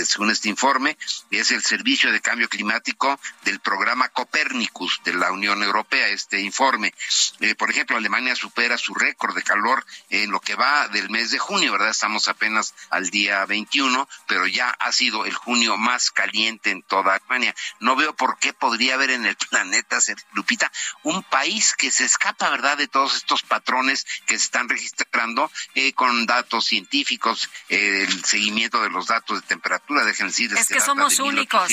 [0.06, 0.98] según este informe,
[1.30, 6.94] es el Servicio de Cambio Climático del programa Copérnicus de la Unión Europea, este informe.
[7.42, 11.32] Eh, por ejemplo, Alemania supera su récord de calor en lo que va del mes
[11.32, 11.90] de junio, ¿verdad?
[11.90, 17.16] Estamos apenas al día 21, pero ya ha sido el junio más caliente en toda
[17.16, 17.54] Alemania.
[17.80, 19.98] No veo por qué podría haber en el planeta,
[20.34, 20.70] Lupita,
[21.04, 25.94] un país que se escapa, ¿verdad?, de todos estos patrones que se están registrando eh,
[25.94, 30.52] con datos científicos, eh, el seguimiento de los datos de temperatura, déjenme decir.
[30.54, 31.72] Es que somos únicos.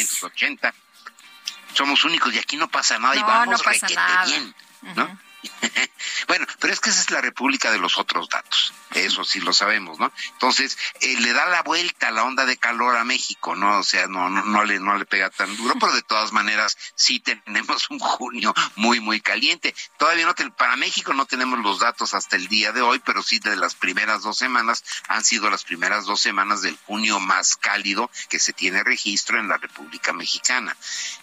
[1.72, 4.24] Somos únicos y aquí no pasa nada y vamos no pasa nada.
[4.26, 4.54] bien,
[4.94, 5.18] ¿no?
[6.28, 9.52] bueno, pero es que esa es la república de los otros datos, eso sí lo
[9.52, 10.12] sabemos, ¿no?
[10.32, 13.78] Entonces, eh, le da la vuelta a la onda de calor a México, ¿no?
[13.78, 16.76] O sea, no, no, no, le, no le pega tan duro, pero de todas maneras
[16.94, 19.74] sí tenemos un junio muy, muy caliente.
[19.98, 23.38] Todavía no, para México no tenemos los datos hasta el día de hoy, pero sí
[23.38, 28.10] de las primeras dos semanas han sido las primeras dos semanas del junio más cálido
[28.28, 30.76] que se tiene registro en la República Mexicana.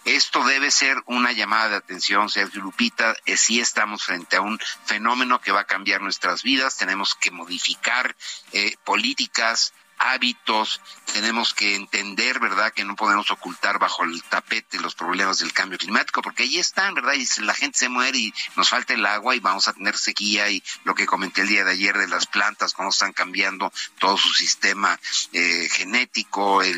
[0.04, 4.58] Esto debe ser una llamada de atención, Sergio Lupita, eh, sí estamos frente a un
[4.84, 8.14] fenómeno que va a cambiar nuestras vidas, tenemos que modificar
[8.52, 10.82] eh, políticas, hábitos,
[11.14, 15.78] tenemos que entender, ¿verdad?, que no podemos ocultar bajo el tapete los problemas del cambio
[15.78, 17.14] climático, porque ahí están, ¿verdad?
[17.14, 20.50] Y la gente se muere y nos falta el agua y vamos a tener sequía
[20.50, 24.18] y lo que comenté el día de ayer de las plantas, cómo están cambiando todo
[24.18, 24.98] su sistema
[25.32, 26.74] eh, genético, eh,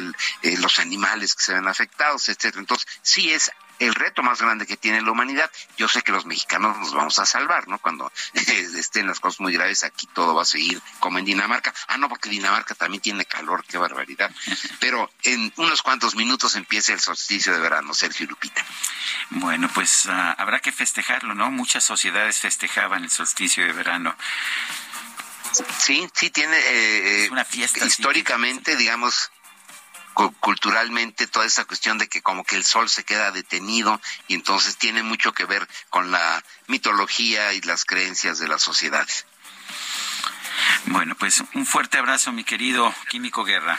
[0.59, 2.61] los animales que se ven afectados, etcétera.
[2.61, 5.51] Entonces, sí es el reto más grande que tiene la humanidad.
[5.77, 7.79] Yo sé que los mexicanos nos vamos a salvar, ¿no?
[7.79, 11.75] Cuando estén las cosas muy graves, aquí todo va a seguir como en Dinamarca.
[11.89, 14.31] Ah, no, porque Dinamarca también tiene calor, qué barbaridad.
[14.81, 18.65] Pero en unos cuantos minutos empieza el solsticio de verano, Sergio Lupita.
[19.31, 21.51] Bueno, pues ah, habrá que festejarlo, ¿no?
[21.51, 24.15] Muchas sociedades festejaban el solsticio de verano.
[25.79, 29.31] Sí, sí tiene eh, una fiesta históricamente, digamos,
[30.15, 34.77] culturalmente toda esa cuestión de que como que el sol se queda detenido y entonces
[34.77, 39.27] tiene mucho que ver con la mitología y las creencias de las sociedades.
[40.86, 43.78] Bueno, pues un fuerte abrazo, mi querido Químico Guerra.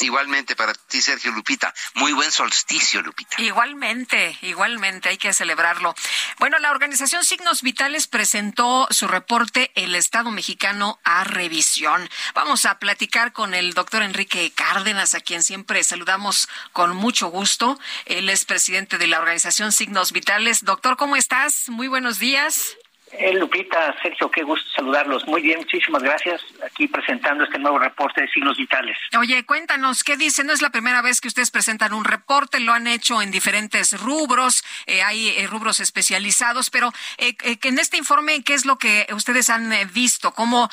[0.00, 1.74] Igualmente para ti, Sergio Lupita.
[1.94, 3.40] Muy buen solsticio, Lupita.
[3.40, 5.94] Igualmente, igualmente, hay que celebrarlo.
[6.38, 12.08] Bueno, la organización Signos Vitales presentó su reporte El Estado mexicano a revisión.
[12.34, 17.78] Vamos a platicar con el doctor Enrique Cárdenas, a quien siempre saludamos con mucho gusto.
[18.06, 20.64] Él es presidente de la organización Signos Vitales.
[20.64, 21.68] Doctor, ¿cómo estás?
[21.68, 22.76] Muy buenos días.
[23.12, 25.26] Eh, Lupita, Sergio, qué gusto saludarlos.
[25.26, 26.40] Muy bien, muchísimas gracias.
[26.64, 28.96] Aquí presentando este nuevo reporte de signos vitales.
[29.18, 30.44] Oye, cuéntanos, ¿qué dice?
[30.44, 33.98] No es la primera vez que ustedes presentan un reporte, lo han hecho en diferentes
[34.00, 39.06] rubros, eh, hay eh, rubros especializados, pero eh, en este informe, ¿qué es lo que
[39.14, 40.32] ustedes han visto?
[40.32, 40.70] ¿Cómo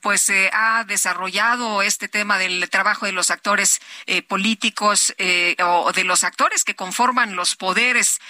[0.00, 3.80] pues se ha desarrollado este tema del trabajo de los actores
[4.28, 5.14] políticos
[5.62, 8.20] o de los actores que conforman los poderes?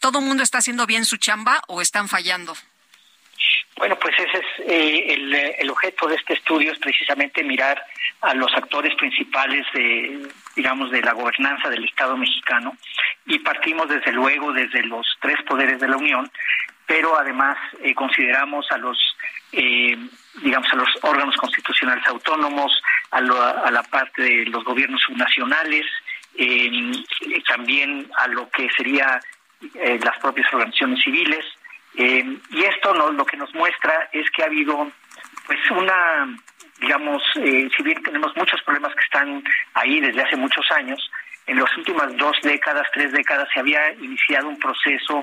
[0.00, 2.56] ¿Todo el mundo está haciendo bien su chamba o están fallando?
[3.80, 7.82] Bueno, pues ese es eh, el, objeto de este estudio, es precisamente mirar
[8.20, 12.76] a los actores principales de, digamos, de la gobernanza del Estado mexicano.
[13.24, 16.30] Y partimos desde luego desde los tres poderes de la Unión,
[16.84, 18.98] pero además eh, consideramos a los,
[19.52, 19.96] eh,
[20.42, 22.82] digamos, a los órganos constitucionales autónomos,
[23.12, 25.86] a, a la parte de los gobiernos subnacionales,
[27.48, 29.20] también a lo que sería
[29.74, 31.44] las propias organizaciones civiles,
[31.96, 34.90] eh, y esto lo que nos muestra es que ha habido
[35.46, 36.28] pues una,
[36.80, 39.42] digamos, eh, si bien tenemos muchos problemas que están
[39.74, 41.10] ahí desde hace muchos años,
[41.46, 45.22] en las últimas dos décadas, tres décadas, se había iniciado un proceso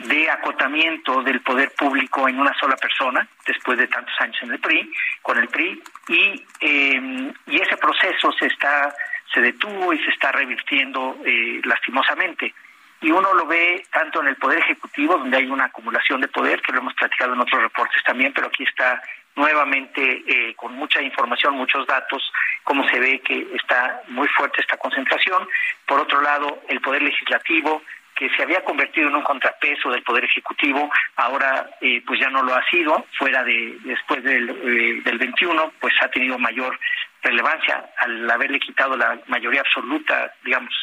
[0.00, 4.58] de acotamiento del poder público en una sola persona, después de tantos años en el
[4.58, 4.92] PRI,
[5.22, 8.92] con el PRI, y, eh, y ese proceso se está
[9.32, 11.16] se detuvo y se está revirtiendo
[11.62, 12.52] lastimosamente
[13.00, 16.60] y uno lo ve tanto en el Poder Ejecutivo, donde hay una acumulación de poder,
[16.60, 19.02] que lo hemos platicado en otros reportes también, pero aquí está
[19.36, 22.22] nuevamente eh, con mucha información, muchos datos,
[22.62, 25.48] cómo se ve que está muy fuerte esta concentración.
[25.86, 27.82] Por otro lado, el Poder Legislativo,
[28.14, 32.42] que se había convertido en un contrapeso del poder ejecutivo, ahora eh, pues ya no
[32.42, 36.78] lo ha sido, fuera de después del, eh, del 21, pues ha tenido mayor
[37.22, 40.74] relevancia al haberle quitado la mayoría absoluta, digamos,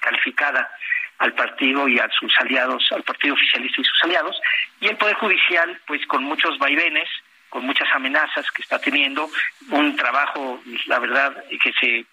[0.00, 0.70] calificada
[1.18, 4.40] al partido y a sus aliados, al partido oficialista y sus aliados,
[4.80, 7.08] y el Poder Judicial, pues con muchos vaivenes,
[7.48, 9.28] con muchas amenazas que está teniendo,
[9.70, 12.04] un trabajo, la verdad, que se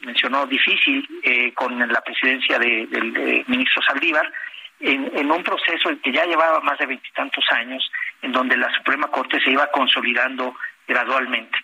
[0.00, 4.32] mencionó difícil eh, con la presidencia del ministro Saldívar,
[4.80, 7.90] en, un proceso que ya llevaba más de veintitantos años,
[8.22, 10.54] en donde la Suprema Corte se iba consolidando
[10.86, 11.58] gradualmente.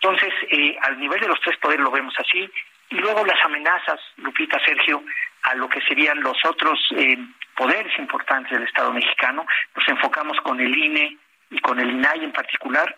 [0.00, 2.48] Entonces, eh, al nivel de los tres poderes lo vemos así,
[2.90, 5.02] y luego las amenazas, Lupita, Sergio,
[5.42, 7.16] a lo que serían los otros eh,
[7.56, 11.16] poderes importantes del Estado mexicano, nos enfocamos con el INE
[11.50, 12.94] y con el INAI en particular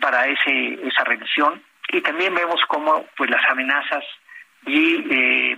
[0.00, 4.04] para ese, esa revisión y también vemos cómo pues las amenazas
[4.66, 5.56] y eh,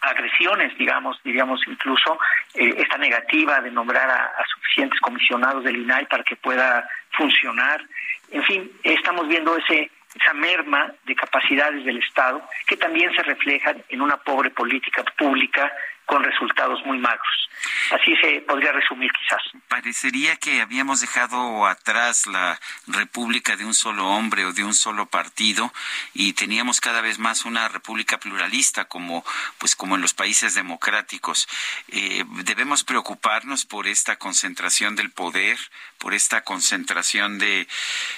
[0.00, 2.18] agresiones, digamos, diríamos incluso
[2.54, 7.82] eh, esta negativa de nombrar a, suficientes comisionados del INAI para que pueda funcionar.
[8.30, 13.82] En fin, estamos viendo ese esa merma de capacidades del Estado que también se reflejan
[13.88, 15.72] en una pobre política pública
[16.10, 17.48] con resultados muy magros.
[17.92, 19.42] Así se podría resumir quizás.
[19.68, 22.58] Parecería que habíamos dejado atrás la
[22.88, 25.72] república de un solo hombre o de un solo partido
[26.12, 29.24] y teníamos cada vez más una república pluralista como
[29.58, 31.46] pues como en los países democráticos.
[31.88, 35.58] Eh, debemos preocuparnos por esta concentración del poder,
[35.98, 37.68] por esta concentración de eh,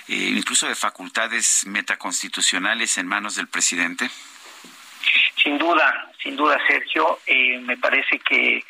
[0.08, 4.10] incluso de facultades metaconstitucionales en manos del presidente.
[5.42, 8.62] Sin duda, sin duda, Sergio, eh, me parece que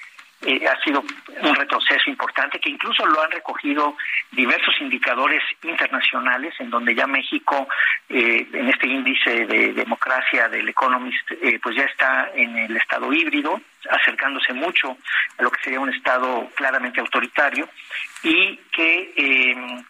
[0.45, 1.05] eh, ha sido
[1.43, 3.97] un retroceso importante que incluso lo han recogido
[4.33, 7.69] diversos indicadores internacionales en donde ya México
[8.09, 11.31] eh, en este índice de democracia del Economist
[11.63, 14.97] pues ya está en el estado híbrido acercándose mucho
[15.39, 17.69] a lo que sería un estado claramente autoritario
[18.25, 19.85] y que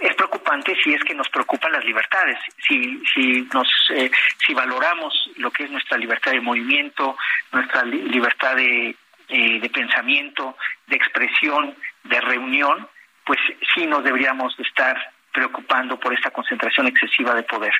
[0.00, 4.10] es preocupante si es que nos preocupan las libertades, si si nos eh,
[4.46, 7.16] si valoramos lo que es nuestra libertad de movimiento,
[7.52, 8.96] nuestra libertad de,
[9.28, 10.56] eh, de pensamiento,
[10.86, 12.88] de expresión, de reunión,
[13.24, 13.38] pues
[13.74, 14.96] sí nos deberíamos estar
[15.32, 17.72] preocupando por esta concentración excesiva de poder.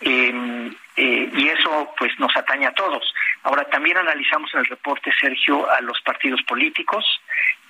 [0.00, 3.14] Eh, y eso pues nos atañe a todos.
[3.42, 7.04] Ahora también analizamos en el reporte, Sergio, a los partidos políticos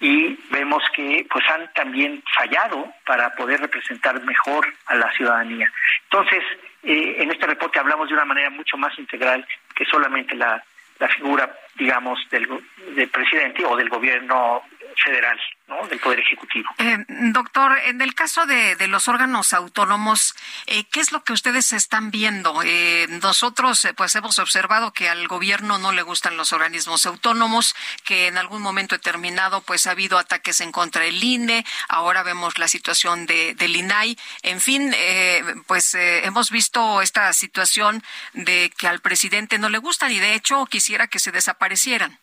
[0.01, 5.71] y vemos que pues han también fallado para poder representar mejor a la ciudadanía.
[6.05, 6.43] Entonces,
[6.83, 10.63] eh, en este reporte hablamos de una manera mucho más integral que solamente la,
[10.99, 12.49] la figura, digamos, del,
[12.95, 14.63] del presidente o del gobierno
[15.05, 15.39] federal,
[15.69, 16.71] Del Poder Ejecutivo.
[16.79, 20.35] Eh, doctor, en el caso de, de los órganos autónomos,
[20.67, 22.63] eh, ¿qué es lo que ustedes están viendo?
[22.65, 27.77] Eh, nosotros, eh, pues, hemos observado que al gobierno no le gustan los organismos autónomos,
[28.05, 32.59] que en algún momento determinado, pues, ha habido ataques en contra del INE, ahora vemos
[32.59, 38.73] la situación de, del INAI, en fin, eh, pues, eh, hemos visto esta situación de
[38.77, 42.19] que al presidente no le gustan y, de hecho, quisiera que se desaparecieran.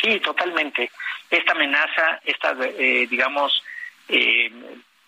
[0.00, 0.90] Sí, totalmente.
[1.30, 3.62] Esta amenaza, esta, eh, digamos,
[4.08, 4.50] eh,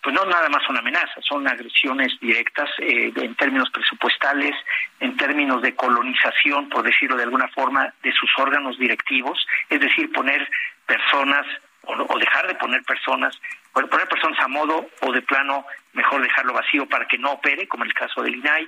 [0.03, 4.55] pues no nada más una amenaza, son agresiones directas eh, en términos presupuestales,
[4.99, 10.11] en términos de colonización, por decirlo de alguna forma, de sus órganos directivos, es decir,
[10.11, 10.49] poner
[10.85, 11.45] personas
[11.83, 13.39] o, o dejar de poner personas
[13.71, 17.83] poner personas a modo o de plano mejor dejarlo vacío para que no opere, como
[17.83, 18.67] en el caso del INAI,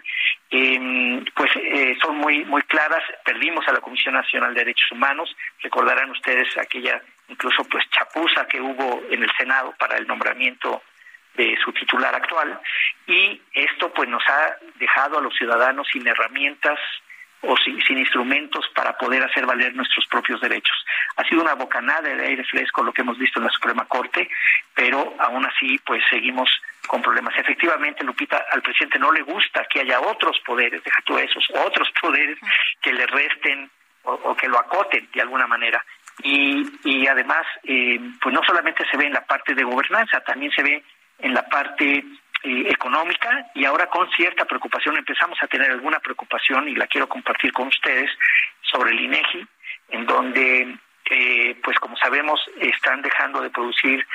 [0.51, 3.03] eh, pues eh, son muy muy claras.
[3.23, 5.35] Perdimos a la Comisión Nacional de Derechos Humanos.
[5.61, 10.83] Recordarán ustedes aquella incluso pues chapuza que hubo en el Senado para el nombramiento
[11.35, 12.59] de su titular actual
[13.07, 16.79] y esto pues nos ha dejado a los ciudadanos sin herramientas
[17.43, 20.75] o sin, instrumentos para poder hacer valer nuestros propios derechos.
[21.17, 24.29] Ha sido una bocanada de aire fresco lo que hemos visto en la Suprema Corte,
[24.73, 26.49] pero aún así pues seguimos
[26.87, 27.37] con problemas.
[27.37, 31.89] Efectivamente, Lupita, al presidente no le gusta que haya otros poderes, deja tú esos, otros
[32.01, 32.37] poderes
[32.81, 33.69] que le resten
[34.03, 35.83] o, o que lo acoten de alguna manera.
[36.21, 40.51] Y, y además, eh, pues no solamente se ve en la parte de gobernanza, también
[40.51, 40.83] se ve
[41.19, 42.03] en la parte
[42.43, 47.07] eh, económica y ahora con cierta preocupación empezamos a tener alguna preocupación y la quiero
[47.07, 48.09] compartir con ustedes
[48.61, 49.47] sobre el INEGI,
[49.89, 50.77] en donde,
[51.09, 54.05] eh, pues como sabemos, están dejando de producir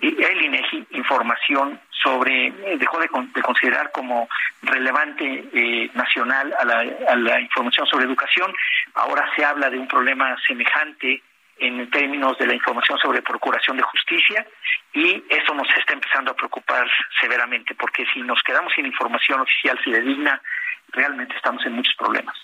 [0.00, 4.28] el INEGI información sobre, dejó de, de considerar como
[4.62, 8.52] relevante eh, nacional a la, a la información sobre educación.
[8.94, 11.22] Ahora se habla de un problema semejante
[11.58, 14.46] en términos de la información sobre procuración de justicia
[14.92, 16.88] y eso nos está empezando a preocupar
[17.20, 20.40] severamente porque si nos quedamos sin información oficial fidedigna,
[20.88, 22.36] realmente estamos en muchos problemas.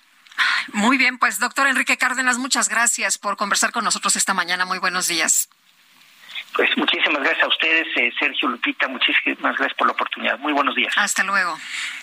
[0.72, 4.64] Muy bien, pues doctor Enrique Cárdenas, muchas gracias por conversar con nosotros esta mañana.
[4.64, 5.48] Muy buenos días.
[6.54, 10.38] Pues muchísimas gracias a ustedes, eh, Sergio Lupita, muchísimas gracias por la oportunidad.
[10.38, 10.92] Muy buenos días.
[10.96, 11.58] Hasta luego.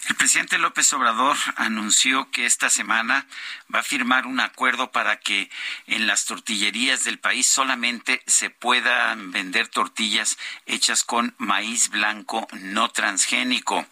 [0.10, 3.26] El presidente López Obrador anunció que esta semana
[3.74, 5.50] va a firmar un acuerdo para que
[5.88, 12.90] en las tortillerías del país solamente se puedan vender tortillas hechas con maíz blanco no
[12.90, 13.88] transgénico.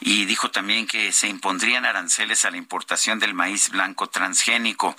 [0.00, 4.94] Y dijo también que se impondrían aranceles a la importación del maíz blanco transgénico.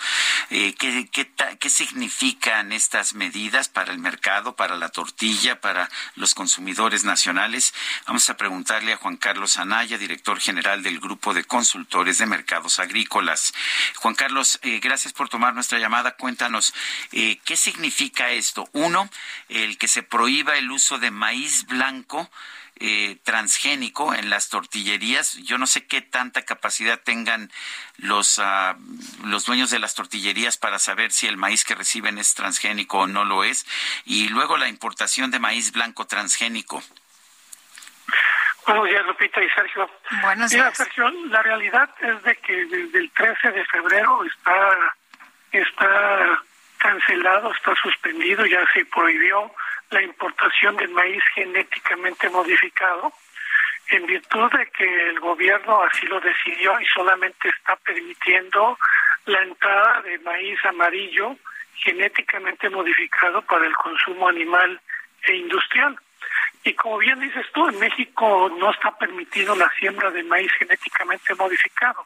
[0.49, 1.29] Eh, ¿qué, qué,
[1.59, 7.73] ¿Qué significan estas medidas para el mercado, para la tortilla, para los consumidores nacionales?
[8.05, 12.79] Vamos a preguntarle a Juan Carlos Anaya, director general del Grupo de Consultores de Mercados
[12.79, 13.53] Agrícolas.
[13.95, 16.15] Juan Carlos, eh, gracias por tomar nuestra llamada.
[16.15, 16.73] Cuéntanos,
[17.11, 18.69] eh, ¿qué significa esto?
[18.73, 19.09] Uno,
[19.49, 22.29] el que se prohíba el uso de maíz blanco.
[22.79, 25.37] Eh, transgénico en las tortillerías.
[25.37, 27.49] Yo no sé qué tanta capacidad tengan
[27.97, 28.75] los, uh,
[29.25, 33.07] los dueños de las tortillerías para saber si el maíz que reciben es transgénico o
[33.07, 33.65] no lo es.
[34.05, 36.83] Y luego la importación de maíz blanco transgénico.
[38.67, 39.89] Buenos días, Lupita y Sergio.
[40.21, 40.65] Buenos días.
[40.65, 44.95] Mira, Sergio, la realidad es de que desde el 13 de febrero está,
[45.51, 46.43] está
[46.77, 49.51] cancelado, está suspendido, ya se prohibió
[49.89, 53.13] la importación de maíz genéticamente modificado
[53.89, 58.77] en virtud de que el gobierno así lo decidió y solamente está permitiendo
[59.25, 61.35] la entrada de maíz amarillo
[61.75, 64.79] genéticamente modificado para el consumo animal
[65.23, 65.97] e industrial.
[66.63, 71.33] Y como bien dices tú, en México no está permitido la siembra de maíz genéticamente
[71.35, 72.05] modificado.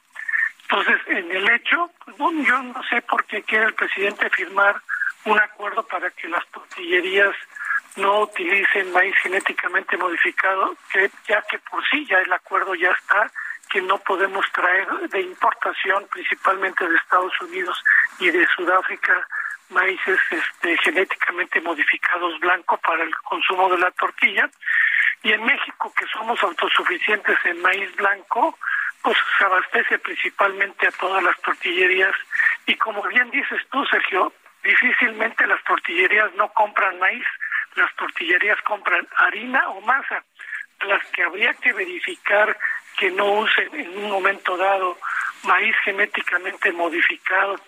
[0.63, 4.79] Entonces, en el hecho, pues, bueno, yo no sé por qué quiere el presidente firmar
[5.25, 7.35] un acuerdo para que las tortillerías
[7.95, 13.31] no utilicen maíz genéticamente modificado, que ya que por sí ya el acuerdo ya está,
[13.69, 17.81] que no podemos traer de importación, principalmente de Estados Unidos
[18.19, 19.27] y de Sudáfrica,
[19.69, 24.49] maíces este, genéticamente modificados blancos para el consumo de la tortilla.
[25.23, 28.57] Y en México, que somos autosuficientes en maíz blanco,
[29.01, 32.15] pues se abastece principalmente a todas las tortillerías.
[32.65, 37.25] Y como bien dices tú, Sergio, difícilmente las tortillerías no compran maíz,
[37.75, 40.23] las tortillerías compran harina o masa,
[40.81, 42.57] las que habría que verificar
[42.97, 44.97] que no usen en un momento dado
[45.43, 47.59] maíz genéticamente modificado,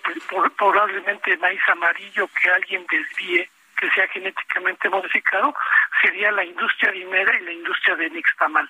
[0.58, 5.56] probablemente maíz amarillo que alguien desvíe, que sea genéticamente modificado,
[6.02, 8.70] sería la industria dinera y la industria de nixtamal.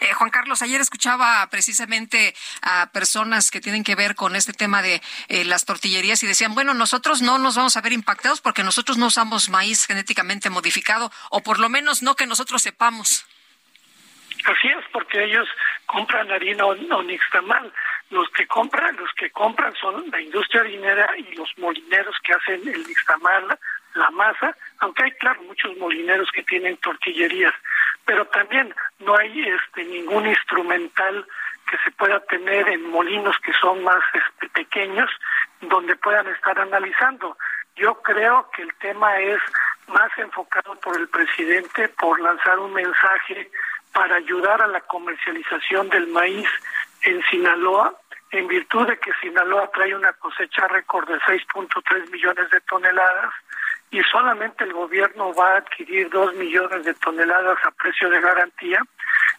[0.00, 4.82] Eh, Juan Carlos, ayer escuchaba precisamente a personas que tienen que ver con este tema
[4.82, 8.62] de eh, las tortillerías y decían, bueno, nosotros no nos vamos a ver impactados porque
[8.62, 13.26] nosotros no usamos maíz genéticamente modificado, o por lo menos no que nosotros sepamos.
[14.44, 15.48] Así es, porque ellos
[15.86, 17.72] compran harina o, nixtamal.
[18.10, 22.68] Los que compran, los que compran son la industria harinera y los molineros que hacen
[22.68, 23.58] el nixtamal,
[23.94, 27.54] la masa, aunque hay claro muchos molineros que tienen tortillerías,
[28.04, 31.26] pero también no hay este ningún instrumental
[31.70, 35.10] que se pueda tener en molinos que son más este, pequeños
[35.60, 37.36] donde puedan estar analizando.
[37.76, 39.40] Yo creo que el tema es
[39.88, 43.50] más enfocado por el presidente por lanzar un mensaje
[43.92, 46.48] para ayudar a la comercialización del maíz
[47.02, 47.94] en Sinaloa,
[48.30, 53.32] en virtud de que Sinaloa trae una cosecha récord de 6.3 millones de toneladas
[53.90, 58.80] y solamente el gobierno va a adquirir 2 millones de toneladas a precio de garantía.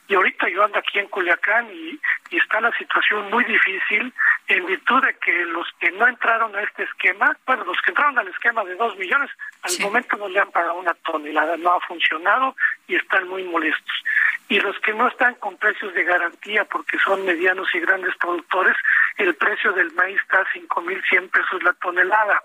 [0.07, 1.99] Y ahorita yo ando aquí en Culiacán y,
[2.29, 4.13] y está la situación muy difícil
[4.47, 8.17] en virtud de que los que no entraron a este esquema, bueno, los que entraron
[8.19, 9.31] al esquema de 2 millones,
[9.63, 12.55] al momento no le han pagado una tonelada, no ha funcionado
[12.87, 14.03] y están muy molestos.
[14.47, 18.75] Y los que no están con precios de garantía porque son medianos y grandes productores,
[19.17, 22.43] el precio del maíz está a 5.100 pesos la tonelada.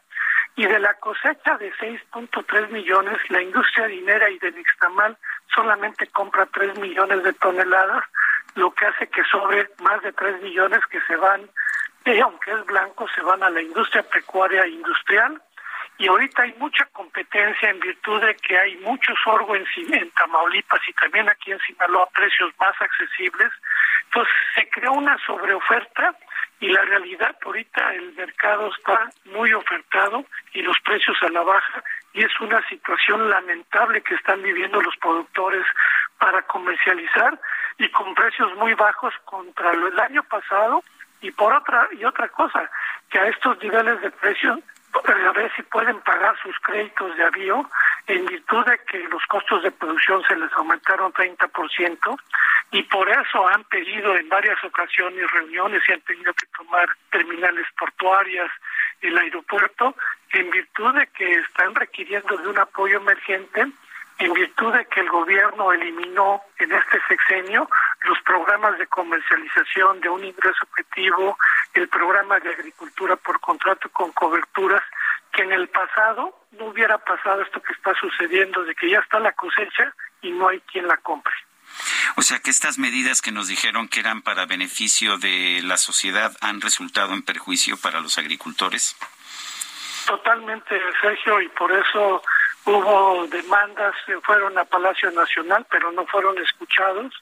[0.60, 5.16] Y de la cosecha de 6.3 millones, la industria dinera y de nixtamal
[5.54, 8.04] solamente compra 3 millones de toneladas,
[8.56, 11.48] lo que hace que sobre más de 3 millones que se van,
[12.04, 15.40] eh, aunque es blanco, se van a la industria pecuaria industrial.
[15.96, 19.64] Y ahorita hay mucha competencia en virtud de que hay mucho sorgo en,
[19.94, 23.50] en Tamaulipas y también aquí en Sinaloa a precios más accesibles.
[24.04, 26.14] Entonces se creó una sobreoferta
[26.60, 31.82] y la realidad ahorita el mercado está muy ofertado y los precios a la baja
[32.12, 35.64] y es una situación lamentable que están viviendo los productores
[36.18, 37.40] para comercializar
[37.78, 40.82] y con precios muy bajos contra el año pasado
[41.22, 42.70] y por otra y otra cosa
[43.08, 44.60] que a estos niveles de precios
[44.94, 47.68] a ver si pueden pagar sus créditos de avío
[48.06, 52.18] en virtud de que los costos de producción se les aumentaron 30%
[52.72, 57.66] y por eso han pedido en varias ocasiones reuniones y han tenido que tomar terminales
[57.78, 58.50] portuarias,
[59.00, 59.94] el aeropuerto,
[60.32, 63.66] en virtud de que están requiriendo de un apoyo emergente
[64.20, 67.68] en virtud de que el gobierno eliminó en este sexenio
[68.02, 71.38] los programas de comercialización de un ingreso objetivo,
[71.72, 74.82] el programa de agricultura por contrato con coberturas,
[75.32, 79.18] que en el pasado no hubiera pasado esto que está sucediendo, de que ya está
[79.18, 81.34] la cosecha y no hay quien la compre.
[82.16, 86.36] O sea que estas medidas que nos dijeron que eran para beneficio de la sociedad
[86.42, 88.96] han resultado en perjuicio para los agricultores.
[90.04, 92.22] Totalmente, Sergio, y por eso
[92.70, 97.12] hubo demandas, fueron a Palacio Nacional, pero no fueron escuchados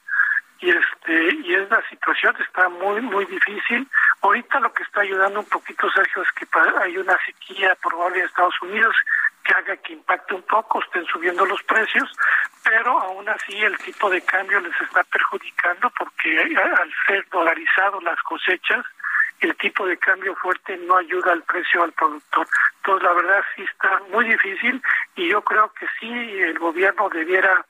[0.61, 3.87] y este y es la situación está muy muy difícil.
[4.21, 6.45] Ahorita lo que está ayudando un poquito Sergio es que
[6.81, 8.95] hay una sequía probable en Estados Unidos
[9.43, 12.11] que haga que impacte un poco, estén subiendo los precios,
[12.63, 16.37] pero aún así el tipo de cambio les está perjudicando porque
[16.79, 18.85] al ser dolarizado las cosechas
[19.41, 22.47] el tipo de cambio fuerte no ayuda al precio al productor.
[22.77, 24.81] Entonces, la verdad sí está muy difícil
[25.15, 27.65] y yo creo que sí el gobierno debiera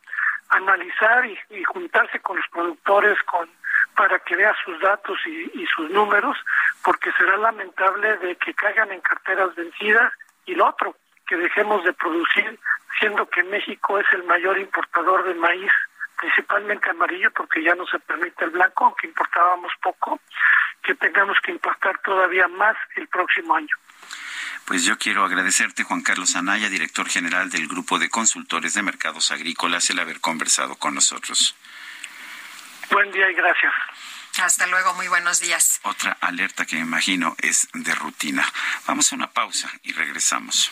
[0.49, 3.49] analizar y, juntarse con los productores con
[3.95, 6.37] para que vea sus datos y, sus números,
[6.83, 10.13] porque será lamentable de que caigan en carteras vencidas
[10.45, 10.95] y lo otro,
[11.27, 12.57] que dejemos de producir,
[12.97, 15.71] siendo que México es el mayor importador de maíz,
[16.19, 20.19] principalmente amarillo, porque ya no se permite el blanco, aunque importábamos poco,
[20.83, 23.75] que tengamos que importar todavía más el próximo año.
[24.65, 29.31] Pues yo quiero agradecerte, Juan Carlos Anaya, director general del Grupo de Consultores de Mercados
[29.31, 31.55] Agrícolas, el haber conversado con nosotros.
[32.91, 33.73] Buen día y gracias.
[34.41, 35.79] Hasta luego, muy buenos días.
[35.83, 38.45] Otra alerta que me imagino es de rutina.
[38.87, 40.71] Vamos a una pausa y regresamos.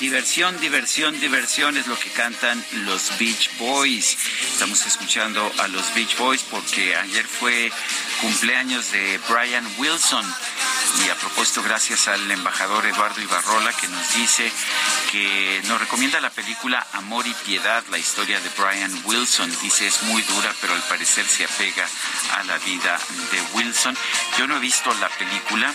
[0.00, 4.16] Diversión, diversión, diversión es lo que cantan los Beach Boys.
[4.50, 7.70] Estamos escuchando a los Beach Boys porque ayer fue
[8.22, 10.24] cumpleaños de Brian Wilson.
[10.98, 14.50] Y a propósito, gracias al embajador Eduardo Ibarrola que nos dice
[15.12, 19.50] que nos recomienda la película Amor y Piedad, la historia de Brian Wilson.
[19.62, 21.86] Dice es muy dura, pero al parecer se apega
[22.38, 22.98] a la vida
[23.30, 23.96] de Wilson.
[24.38, 25.72] Yo no he visto la película.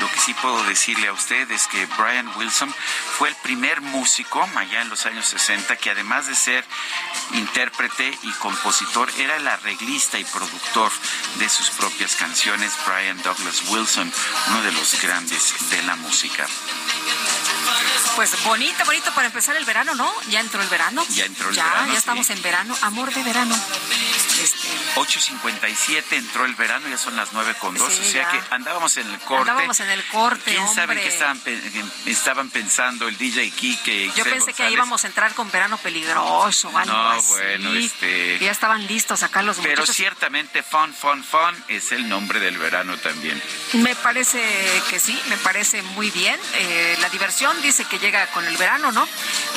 [0.00, 2.74] Lo que sí puedo decirle a usted es que Brian Wilson
[3.16, 6.64] fue el primer músico allá en los años 60 que además de ser
[7.34, 10.90] intérprete y compositor era el arreglista y productor
[11.38, 12.72] de sus propias canciones.
[12.86, 14.12] Brian Douglas Wilson,
[14.54, 16.46] uno de los grandes de la música.
[18.14, 20.12] Pues bonito, bonito para empezar el verano, ¿no?
[20.28, 21.04] Ya entró el verano.
[21.10, 21.98] Ya entró el ya, verano, Ya sí.
[21.98, 22.76] estamos en verano.
[22.82, 23.56] Amor de verano.
[24.40, 28.30] Este, 8.57 entró el verano, ya son las 9 con 2, Sí, o sea ya.
[28.30, 29.50] que andábamos en el corte.
[29.50, 31.60] Andábamos en el corte, ¿Quién sabe qué estaban, pe-
[32.06, 34.12] estaban pensando el DJ Kike?
[34.16, 37.26] yo pensé que ahí íbamos a entrar con verano peligroso algo No, así.
[37.32, 39.96] bueno, este- Que ya estaban listos acá los Pero muchachos.
[39.96, 43.40] ciertamente Fun, Fun, Fun es el nombre del verano también.
[43.74, 44.43] Me parece
[44.90, 46.38] que sí, me parece muy bien.
[46.54, 49.06] Eh, la diversión dice que llega con el verano, ¿no?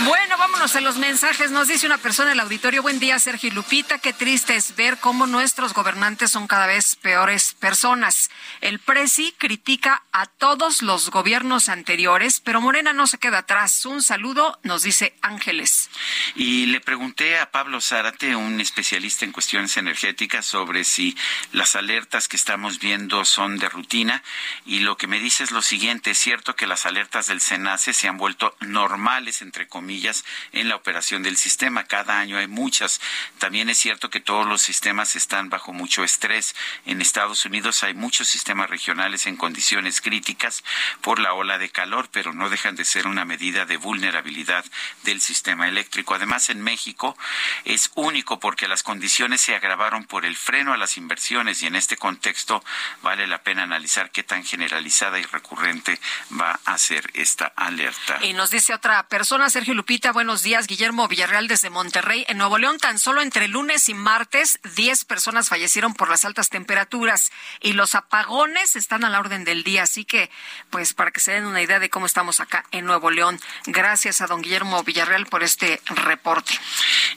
[0.05, 1.51] Bueno, vámonos a los mensajes.
[1.51, 4.97] Nos dice una persona en el auditorio, buen día Sergio Lupita, qué triste es ver
[4.97, 8.29] cómo nuestros gobernantes son cada vez peores personas.
[8.61, 13.85] El Presi critica a todos los gobiernos anteriores, pero Morena no se queda atrás.
[13.85, 15.89] Un saludo, nos dice Ángeles.
[16.35, 21.15] Y le pregunté a Pablo Zárate, un especialista en cuestiones energéticas, sobre si
[21.51, 24.23] las alertas que estamos viendo son de rutina.
[24.67, 27.93] Y lo que me dice es lo siguiente, es cierto que las alertas del SENACE
[27.93, 31.85] se han vuelto normales, entre comillas, en la operación del sistema.
[31.85, 32.99] Cada año hay muchas.
[33.37, 36.53] También es cierto que todos los sistemas están bajo mucho estrés.
[36.85, 40.65] En Estados Unidos hay muchos sistemas regionales en condiciones críticas
[40.99, 44.65] por la ola de calor, pero no dejan de ser una medida de vulnerabilidad
[45.03, 46.13] del sistema eléctrico.
[46.13, 47.17] Además, en México
[47.63, 51.77] es único porque las condiciones se agravaron por el freno a las inversiones y en
[51.77, 52.61] este contexto
[53.01, 55.99] vale la pena analizar qué tan generalizada y recurrente
[56.39, 58.17] va a ser esta alerta.
[58.23, 62.25] Y nos dice otra persona, Sergio Lupita, buenos días, Guillermo Villarreal desde Monterrey.
[62.27, 66.49] En Nuevo León, tan solo entre lunes y martes, 10 personas fallecieron por las altas
[66.49, 67.31] temperaturas
[67.61, 69.83] y los apagones están a la orden del día.
[69.83, 70.31] Así que,
[70.71, 73.39] pues, para que se den una idea de cómo estamos acá en Nuevo León.
[73.67, 76.53] Gracias a don Guillermo Villarreal por este reporte.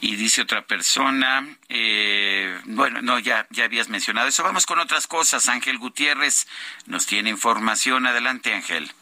[0.03, 4.43] Y dice otra persona, eh, bueno, no, ya, ya habías mencionado eso.
[4.43, 5.49] Vamos con otras cosas.
[5.49, 6.47] Ángel Gutiérrez
[6.85, 8.07] nos tiene información.
[8.07, 8.93] Adelante, Ángel.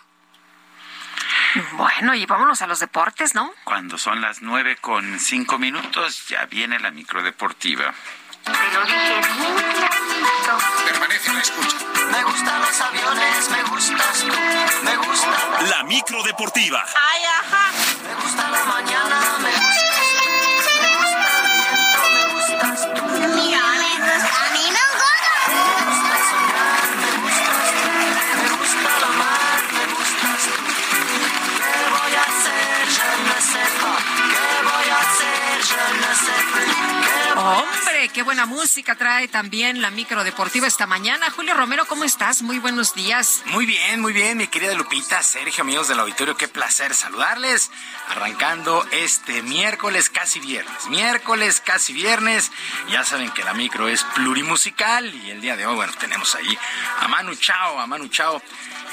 [1.73, 3.53] Bueno, y vámonos a los deportes, ¿no?
[3.65, 7.93] Cuando son las nueve con cinco minutos, ya viene la microdeportiva.
[10.85, 11.77] Permanece a la escucha.
[12.11, 14.33] Me gustan los aviones, me gustas tú,
[14.85, 15.63] me gusta.
[15.69, 16.85] La microdeportiva.
[16.95, 17.73] Ay, ajá.
[18.07, 19.72] Me gusta la mañana, me gustas
[37.45, 41.29] Hombre, qué buena música trae también la microdeportiva esta mañana.
[41.31, 42.43] Julio Romero, ¿cómo estás?
[42.43, 43.43] Muy buenos días.
[43.47, 47.73] Muy bien, muy bien, mi querida Lupita, Sergio, amigos del auditorio, qué placer saludarles.
[48.11, 50.87] Arrancando este miércoles, casi viernes.
[50.87, 52.53] Miércoles, casi viernes.
[52.91, 56.57] Ya saben que la micro es plurimusical y el día de hoy, bueno, tenemos ahí
[57.01, 58.41] a Manu Chao, a Manu Chao.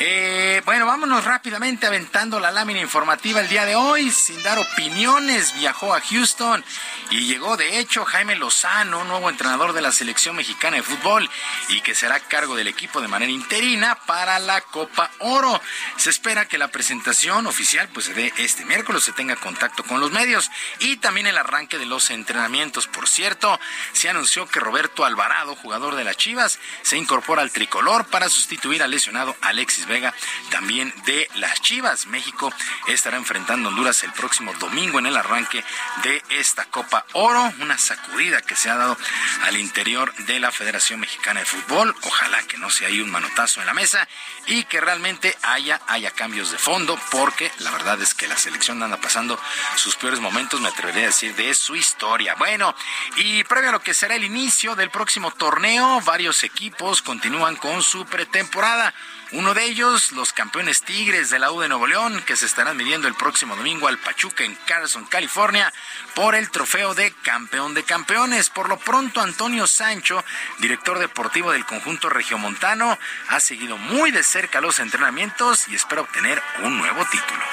[0.02, 5.54] Eh, bueno, vámonos rápidamente aventando la lámina informativa el día de hoy, sin dar opiniones.
[5.56, 6.64] Viajó a Houston
[7.10, 11.30] y llegó, de hecho, Jaime Lozano, nuevo entrenador de la selección mexicana de fútbol
[11.68, 15.62] y que será cargo del equipo de manera interina para la Copa Oro.
[15.98, 20.00] Se espera que la presentación oficial pues se dé este miércoles, se tenga contacto con
[20.00, 20.50] los medios
[20.80, 22.88] y también el arranque de los entrenamientos.
[22.88, 23.60] Por cierto,
[23.92, 28.82] se anunció que Roberto Alvarado, jugador de las Chivas, se incorpora al tricolor para sustituir
[28.82, 30.14] al lesionado Alexis Vega,
[30.52, 32.06] también de las Chivas.
[32.06, 32.54] México
[32.88, 35.64] estará enfrentando a Honduras el próximo domingo en el arranque
[36.04, 38.98] de esta Copa Oro, una sacudida que se ha dado
[39.44, 41.96] al interior de la Federación Mexicana de Fútbol.
[42.04, 44.08] Ojalá que no sea ahí un manotazo en la mesa
[44.46, 48.82] y que realmente haya, haya cambios de fondo, porque la verdad es que la selección
[48.82, 49.40] anda pasando
[49.76, 52.36] sus peores momentos, me atrevería a decir, de su historia.
[52.36, 52.76] Bueno,
[53.18, 57.82] y previo a lo que será el inicio del próximo torneo, varios equipos continúan con
[57.82, 58.94] su pretemporada.
[59.32, 62.76] Uno de ellos, los campeones Tigres de la U de Nuevo León, que se estarán
[62.76, 65.72] midiendo el próximo domingo al Pachuca en Carson, California,
[66.16, 68.50] por el trofeo de campeón de campeones.
[68.50, 70.24] Por lo pronto, Antonio Sancho,
[70.58, 72.98] director deportivo del conjunto regiomontano,
[73.28, 77.44] ha seguido muy de cerca los entrenamientos y espera obtener un nuevo título.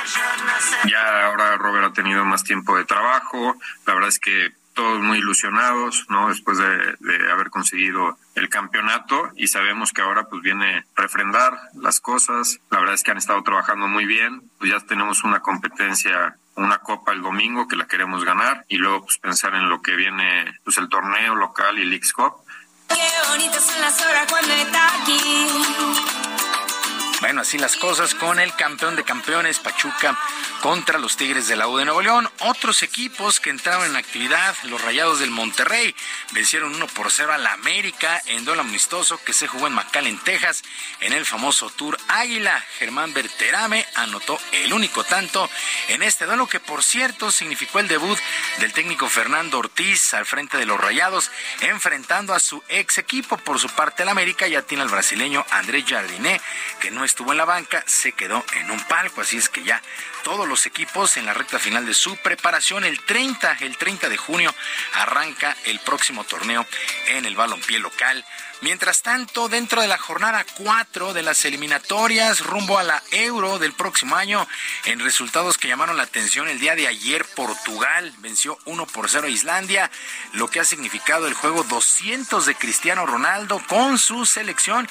[0.89, 3.55] Ya ahora Robert ha tenido más tiempo de trabajo.
[3.85, 6.28] La verdad es que todos muy ilusionados, ¿no?
[6.28, 12.00] Después de, de, haber conseguido el campeonato y sabemos que ahora pues viene refrendar las
[12.00, 12.60] cosas.
[12.70, 14.42] La verdad es que han estado trabajando muy bien.
[14.58, 19.02] Pues ya tenemos una competencia, una copa el domingo que la queremos ganar y luego
[19.04, 22.34] pues pensar en lo que viene, pues el torneo local y Leagues Cup.
[22.88, 26.35] Qué bonitas son las horas cuando está aquí.
[27.20, 30.18] Bueno, así las cosas con el campeón de campeones Pachuca
[30.60, 32.30] contra los Tigres de la U de Nuevo León.
[32.40, 35.94] Otros equipos que entraron en actividad, los Rayados del Monterrey,
[36.32, 40.18] vencieron 1 por 0 a la América en duelo amistoso que se jugó en McAllen,
[40.18, 40.62] Texas,
[41.01, 42.62] en el famoso Tour Águila.
[42.78, 45.48] Germán Berterame anotó el único tanto
[45.88, 48.18] en este duelo que, por cierto, significó el debut
[48.59, 51.30] del técnico Fernando Ortiz al frente de los Rayados,
[51.60, 53.38] enfrentando a su ex equipo.
[53.38, 56.40] Por su parte, el América ya tiene al brasileño Andrés Jardiné,
[56.80, 59.80] que no estuvo en la banca, se quedó en un palco, así es que ya
[60.22, 62.84] todos los equipos en la recta final de su preparación.
[62.84, 64.54] El 30, el 30 de junio
[64.94, 66.66] arranca el próximo torneo
[67.08, 68.24] en el balompié local.
[68.62, 73.74] Mientras tanto, dentro de la jornada 4 de las eliminatorias rumbo a la Euro del
[73.74, 74.48] próximo año,
[74.86, 79.26] en resultados que llamaron la atención el día de ayer, Portugal venció 1 por 0
[79.26, 79.90] a Islandia,
[80.32, 84.88] lo que ha significado el juego 200 de Cristiano Ronaldo con su selección.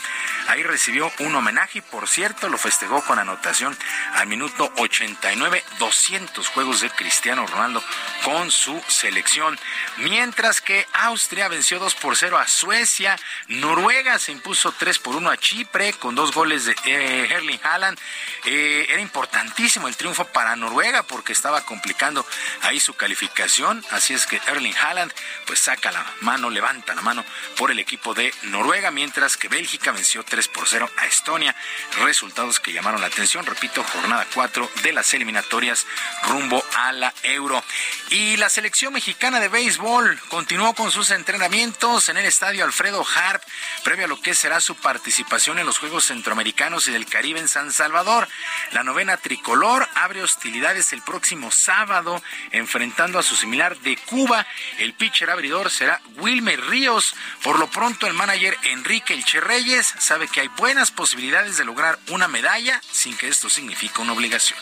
[0.48, 3.76] Ahí recibió un homenaje y, por cierto, lo festejó con anotación
[4.14, 7.84] al minuto 89, 200 juegos de Cristiano Ronaldo
[8.24, 9.58] con su selección.
[9.98, 13.18] Mientras que Austria venció 2 por 0 a Suecia,
[13.56, 17.98] Noruega se impuso 3 por 1 a Chipre con dos goles de eh, Erling Haaland.
[18.46, 22.26] Eh, era importantísimo el triunfo para Noruega porque estaba complicando
[22.62, 23.84] ahí su calificación.
[23.92, 25.14] Así es que Erling Haaland
[25.46, 27.24] pues saca la mano, levanta la mano
[27.58, 31.56] por el equipo de Noruega, mientras que Bélgica venció 3 por 0 a Estonia.
[32.04, 35.86] Resultados que llamaron la atención, repito, jornada 4 de las eliminatorias
[36.28, 37.64] rumbo a la Euro.
[38.10, 43.45] Y la selección mexicana de béisbol continuó con sus entrenamientos en el estadio Alfredo Harp
[43.84, 47.48] previo a lo que será su participación en los Juegos Centroamericanos y del Caribe en
[47.48, 48.28] San Salvador.
[48.72, 54.46] La novena tricolor abre hostilidades el próximo sábado, enfrentando a su similar de Cuba.
[54.80, 57.16] El pitcher abridor será Wilmer Ríos.
[57.44, 62.00] Por lo pronto, el manager Enrique Elche Reyes sabe que hay buenas posibilidades de lograr
[62.10, 64.60] una medalla sin que esto signifique una obligación.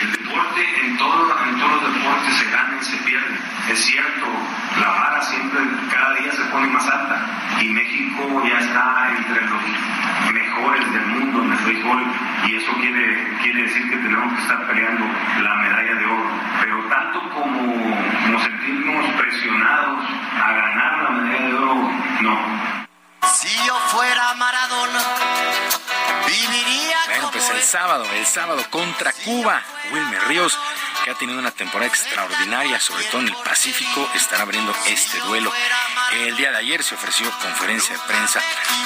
[0.00, 3.38] El deporte, en, todo, en todos los deportes se gana y se pierde.
[3.70, 4.26] Es cierto,
[4.80, 5.60] la vara siempre,
[5.90, 7.21] cada día se pone más alta.
[8.40, 9.62] Ya está entre los
[10.32, 12.02] mejores del mundo en el béisbol.
[12.46, 15.04] Y eso quiere, quiere decir que tenemos que estar peleando
[15.42, 16.30] la medalla de oro.
[16.60, 17.72] Pero tanto como,
[18.24, 20.04] como sentirnos presionados
[20.42, 21.90] a ganar la medalla de oro,
[22.22, 22.38] no.
[23.34, 25.00] Si yo fuera Maradona,
[27.06, 29.62] Bueno, pues el sábado, el sábado contra Cuba,
[29.92, 30.58] Wilmer Ríos,
[31.04, 35.52] que ha tenido una temporada extraordinaria, sobre todo en el Pacífico, estará abriendo este duelo.
[36.12, 38.40] El día de ayer se ofreció conferencia de prensa.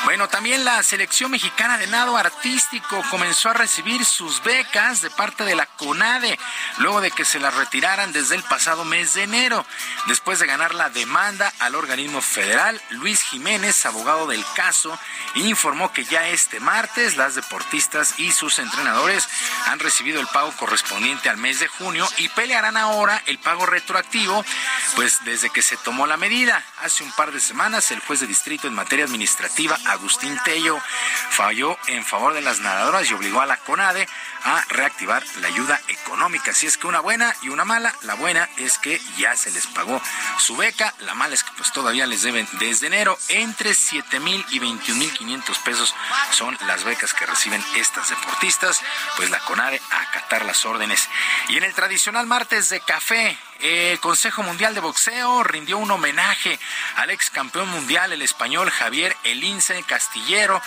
[0.04, 5.44] Bueno, también la selección mexicana de nado artístico comenzó a recibir sus becas de parte
[5.44, 6.38] de la CONADE,
[6.78, 9.66] luego de que se las retiraran desde el pasado mes de enero.
[10.06, 14.98] Después de ganar la demanda al organismo federal, Luis Jiménez, abogado del caso,
[15.34, 19.28] informó que ya este martes las deportistas y sus entrenadores
[19.66, 24.44] han recibido el pago correspondiente al mes de junio y pelearán ahora el pago retroactivo,
[24.94, 26.64] pues desde que se tomó la medida.
[26.82, 30.78] Hace un par de semanas, el juez de distrito en materia administrativa, Agustín Tello,
[31.30, 34.06] falló en favor de las nadadoras y obligó a la CONADE
[34.44, 36.52] a reactivar la ayuda económica.
[36.52, 37.92] Así es que una buena y una mala.
[38.02, 40.00] La buena es que ya se les pagó
[40.38, 40.94] su beca.
[41.00, 45.00] La mala es que pues todavía les deben desde enero entre 7 mil y 21
[45.00, 45.92] mil 500 pesos
[46.30, 48.80] son las becas que reciben estas deportistas.
[49.16, 51.09] Pues la CONADE a acatar las órdenes.
[51.48, 56.58] Y en el tradicional martes de café, el Consejo Mundial de Boxeo rindió un homenaje
[56.96, 60.60] al ex campeón mundial, el español Javier Elince Castillero,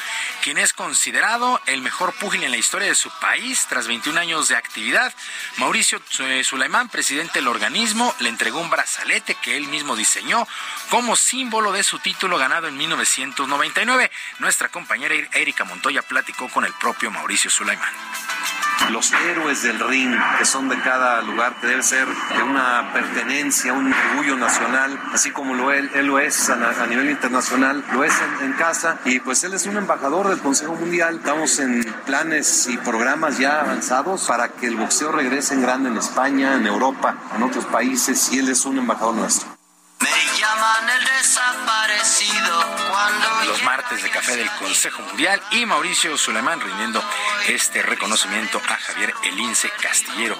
[0.43, 4.47] quien es considerado el mejor púgil en la historia de su país tras 21 años
[4.47, 5.13] de actividad.
[5.57, 6.01] Mauricio
[6.43, 10.47] Sulaimán, presidente del organismo, le entregó un brazalete que él mismo diseñó
[10.89, 14.11] como símbolo de su título ganado en 1999.
[14.39, 17.93] Nuestra compañera Erika Montoya platicó con el propio Mauricio Sulaimán
[18.91, 23.73] los héroes del ring que son de cada lugar, que debe ser de una pertenencia,
[23.73, 28.13] un orgullo nacional, así como lo él, él lo es a, nivel internacional, lo es
[28.21, 31.17] en, en, casa y pues él es un embajador del Consejo Mundial.
[31.17, 35.97] Estamos en planes y programas ya avanzados para que el boxeo regrese en grande en
[35.97, 39.58] España, en Europa, en otros países y él es un embajador nuestro.
[40.01, 46.61] Me llaman el desaparecido cuando los martes de café del Consejo Mundial y Mauricio Suleiman
[46.61, 47.03] rindiendo
[47.47, 50.37] este reconocimiento a Javier Elince Castillero,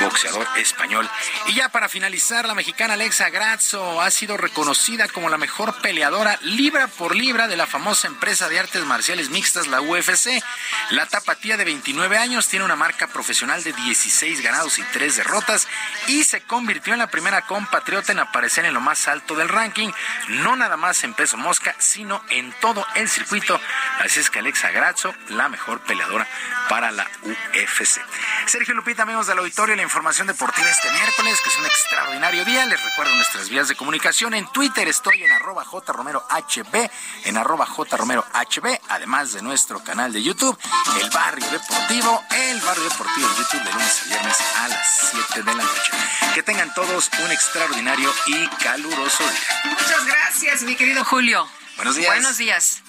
[0.00, 1.08] boxeador español.
[1.46, 6.38] Y ya para finalizar, la mexicana Alexa Grazzo ha sido reconocida como la mejor peleadora
[6.42, 10.42] libra por libra de la famosa empresa de artes marciales mixtas, la UFC.
[10.90, 15.68] La tapatía de 29 años tiene una marca profesional de 16 ganados y 3 derrotas
[16.08, 19.90] y se convirtió en la primera compatriota en aparecer en lo más alto del ranking,
[20.28, 23.60] no nada más en peso mosca, sino en todo el circuito.
[24.00, 26.26] Así es que Alexa Grasso, la mejor peleadora
[26.68, 28.00] para la UFC.
[28.46, 32.66] Sergio Lupita, amigos del auditorio, la información deportiva este miércoles, que es un extraordinario día.
[32.66, 34.34] Les recuerdo nuestras vías de comunicación.
[34.34, 36.90] En Twitter estoy en arroba jromerohb,
[37.24, 40.58] en arroba jromerohb, además de nuestro canal de YouTube,
[41.00, 45.42] El Barrio Deportivo, El Barrio Deportivo en YouTube de lunes a viernes a las 7
[45.42, 45.92] de la noche.
[46.34, 51.48] Que tengan todos un extraordinario y caluroso Muchas gracias, mi querido Julio.
[51.76, 52.08] Buenos días.
[52.08, 52.82] Buenos días.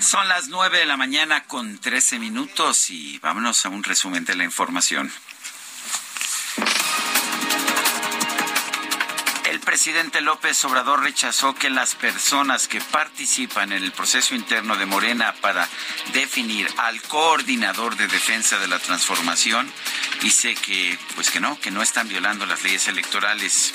[0.00, 4.34] Son las 9 de la mañana con 13 minutos y vámonos a un resumen de
[4.34, 5.12] la información.
[9.44, 14.86] El presidente López Obrador rechazó que las personas que participan en el proceso interno de
[14.86, 15.68] Morena para
[16.12, 19.70] definir al coordinador de defensa de la transformación
[20.22, 23.72] dice que pues que no, que no están violando las leyes electorales.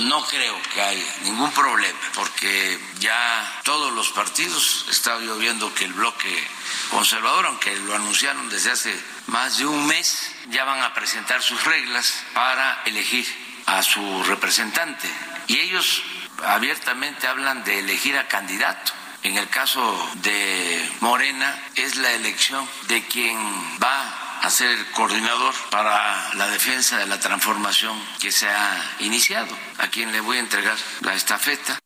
[0.00, 5.84] No creo que haya ningún problema, porque ya todos los partidos, estaba yo viendo que
[5.84, 6.48] el bloque
[6.90, 11.62] conservador, aunque lo anunciaron desde hace más de un mes, ya van a presentar sus
[11.64, 13.26] reglas para elegir
[13.66, 15.08] a su representante.
[15.46, 16.02] Y ellos
[16.44, 18.92] abiertamente hablan de elegir a candidato.
[19.22, 23.38] En el caso de Morena es la elección de quien
[23.82, 29.56] va a ser el coordinador para la defensa de la transformación que se ha iniciado,
[29.78, 31.78] a quien le voy a entregar la estafeta.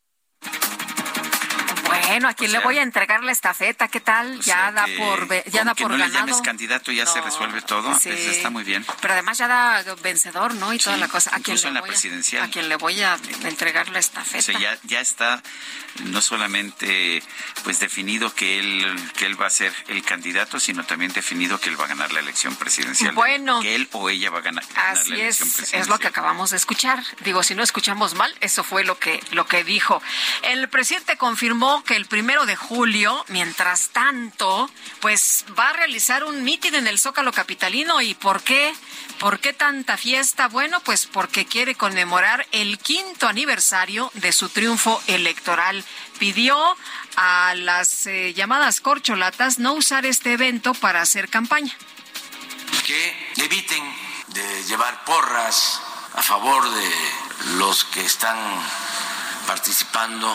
[2.08, 4.40] Bueno, a quien le voy a entregar la estafeta, ¿qué tal?
[4.40, 6.26] ya da por ya da que por no le ganado.
[6.26, 7.98] llames candidato ya se resuelve todo.
[7.98, 8.08] sí.
[8.10, 8.84] Eso está muy bien.
[9.00, 10.72] Pero además ya da vencedor, ¿no?
[10.72, 11.30] Y toda la cosa.
[11.34, 12.42] A incluso le en la voy a- presidencial.
[12.44, 14.38] A, quien le voy a entregar la estafeta.
[14.38, 15.42] O sea, ya, ya está
[16.04, 17.22] no solamente
[17.64, 21.68] pues definido que él que él va a ser el candidato, sino también definido que
[21.70, 23.14] él va a ganar la elección presidencial.
[23.14, 23.60] Bueno.
[23.60, 25.82] que él o ella va a ganar, ganar la Así elección es, presidencial.
[25.82, 27.02] es lo que acabamos de escuchar.
[27.20, 30.00] Digo, si no escuchamos mal, eso fue lo que, lo que dijo.
[30.42, 34.70] El presidente confirmó que el primero de julio, mientras tanto,
[35.00, 38.00] pues va a realizar un mitin en el Zócalo Capitalino.
[38.00, 38.72] ¿Y por qué?
[39.18, 40.46] ¿Por qué tanta fiesta?
[40.46, 45.84] Bueno, pues porque quiere conmemorar el quinto aniversario de su triunfo electoral.
[46.20, 46.56] Pidió
[47.16, 51.76] a las eh, llamadas corcholatas no usar este evento para hacer campaña.
[52.86, 53.82] que eviten
[54.28, 55.80] de llevar porras
[56.14, 56.90] a favor de
[57.58, 58.38] los que están
[59.48, 60.32] participando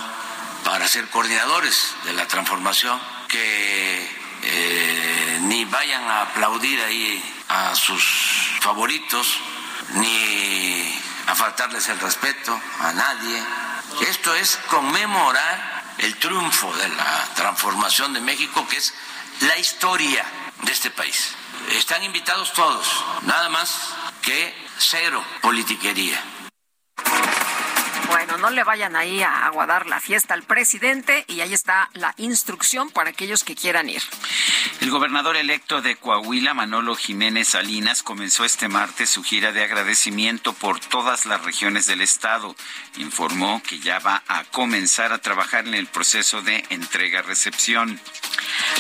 [0.64, 4.10] para ser coordinadores de la transformación, que
[4.44, 8.04] eh, ni vayan a aplaudir ahí a sus
[8.62, 9.40] favoritos,
[9.96, 13.44] ni a faltarles el respeto a nadie.
[14.08, 18.94] Esto es conmemorar el triunfo de la transformación de México, que es
[19.42, 20.26] la historia
[20.62, 21.36] de este país.
[21.72, 22.88] Están invitados todos,
[23.24, 26.22] nada más que cero politiquería.
[28.14, 32.14] Bueno, no le vayan ahí a aguadar la fiesta al presidente y ahí está la
[32.18, 34.04] instrucción para aquellos que quieran ir.
[34.82, 40.54] El gobernador electo de Coahuila, Manolo Jiménez Salinas, comenzó este martes su gira de agradecimiento
[40.54, 42.56] por todas las regiones del estado.
[42.98, 48.00] Informó que ya va a comenzar a trabajar en el proceso de entrega-recepción.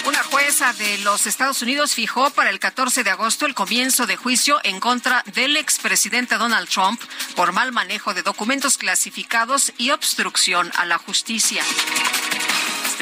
[0.05, 4.17] Una jueza de los Estados Unidos fijó para el 14 de agosto el comienzo de
[4.17, 7.01] juicio en contra del expresidente Donald Trump
[7.35, 11.63] por mal manejo de documentos clasificados y obstrucción a la justicia.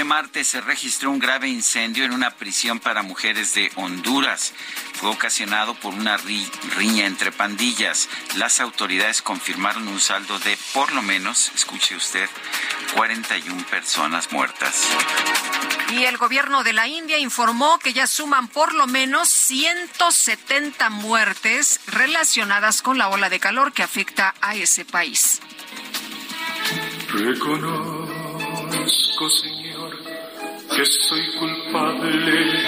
[0.01, 4.51] Este martes se registró un grave incendio en una prisión para mujeres de Honduras.
[4.95, 8.09] Fue ocasionado por una ri- riña entre pandillas.
[8.35, 12.27] Las autoridades confirmaron un saldo de por lo menos, escuche usted,
[12.95, 14.87] 41 personas muertas.
[15.91, 21.79] Y el gobierno de la India informó que ya suman por lo menos 170 muertes
[21.85, 25.39] relacionadas con la ola de calor que afecta a ese país.
[27.13, 28.09] Reconozco,
[29.29, 29.60] Señor,
[30.75, 32.67] que soy culpable.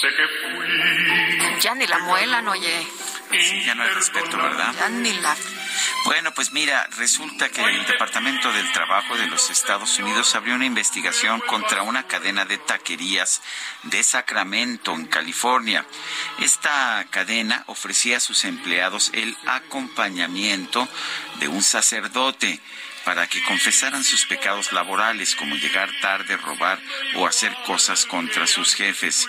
[0.00, 1.60] Sé que fui.
[1.60, 2.86] Ya ni la muelan, oye.
[3.30, 4.74] Sí, ya no hay respeto, ¿verdad?
[4.78, 5.34] Ya ni la...
[6.04, 10.66] Bueno, pues mira, resulta que el Departamento del Trabajo de los Estados Unidos abrió una
[10.66, 13.40] investigación contra una cadena de taquerías
[13.84, 15.86] de Sacramento, en California.
[16.40, 20.88] Esta cadena ofrecía a sus empleados el acompañamiento
[21.38, 22.60] de un sacerdote
[23.04, 26.78] para que confesaran sus pecados laborales como llegar tarde, robar
[27.16, 29.28] o hacer cosas contra sus jefes.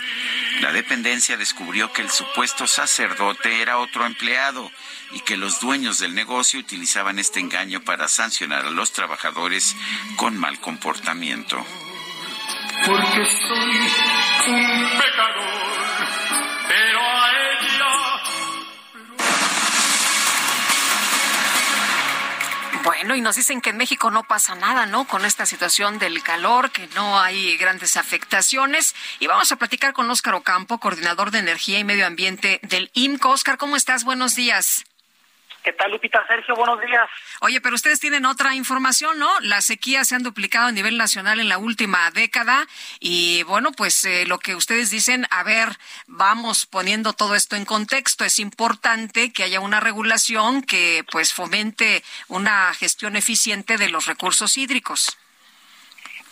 [0.62, 4.72] La dependencia descubrió que el supuesto sacerdote era otro empleado
[5.12, 9.76] y que los dueños del negocio utilizaban este engaño para sancionar a los trabajadores
[10.16, 11.66] con mal comportamiento.
[12.86, 13.78] Porque soy
[14.48, 16.03] un pecador,
[22.84, 25.08] Bueno, y nos dicen que en México no pasa nada, ¿no?
[25.08, 28.94] Con esta situación del calor, que no hay grandes afectaciones.
[29.20, 33.30] Y vamos a platicar con Óscar Ocampo, coordinador de Energía y Medio Ambiente del IMCO.
[33.30, 34.04] Óscar, ¿cómo estás?
[34.04, 34.84] Buenos días.
[35.64, 36.26] ¿Qué tal, Lupita?
[36.28, 37.10] Sergio, buenos días.
[37.40, 39.30] Oye, pero ustedes tienen otra información, ¿no?
[39.40, 42.68] Las sequías se han duplicado a nivel nacional en la última década
[43.00, 45.70] y bueno, pues eh, lo que ustedes dicen, a ver,
[46.06, 48.26] vamos poniendo todo esto en contexto.
[48.26, 54.58] Es importante que haya una regulación que pues fomente una gestión eficiente de los recursos
[54.58, 55.18] hídricos.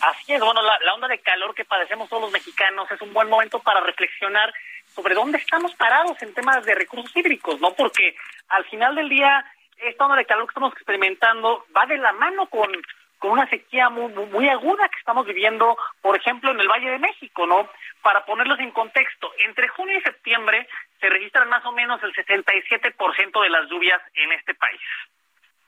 [0.00, 3.14] Así es, bueno, la, la onda de calor que padecemos todos los mexicanos es un
[3.14, 4.52] buen momento para reflexionar
[4.94, 7.72] sobre dónde estamos parados en temas de recursos hídricos, ¿no?
[7.74, 8.14] Porque
[8.48, 9.44] al final del día,
[9.78, 12.70] esta onda de calor que estamos experimentando va de la mano con,
[13.18, 16.98] con una sequía muy, muy aguda que estamos viviendo, por ejemplo, en el Valle de
[16.98, 17.68] México, ¿no?
[18.02, 20.68] Para ponerlos en contexto, entre junio y septiembre
[21.00, 24.80] se registran más o menos el 67% de las lluvias en este país.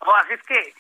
[0.01, 0.75] Así es que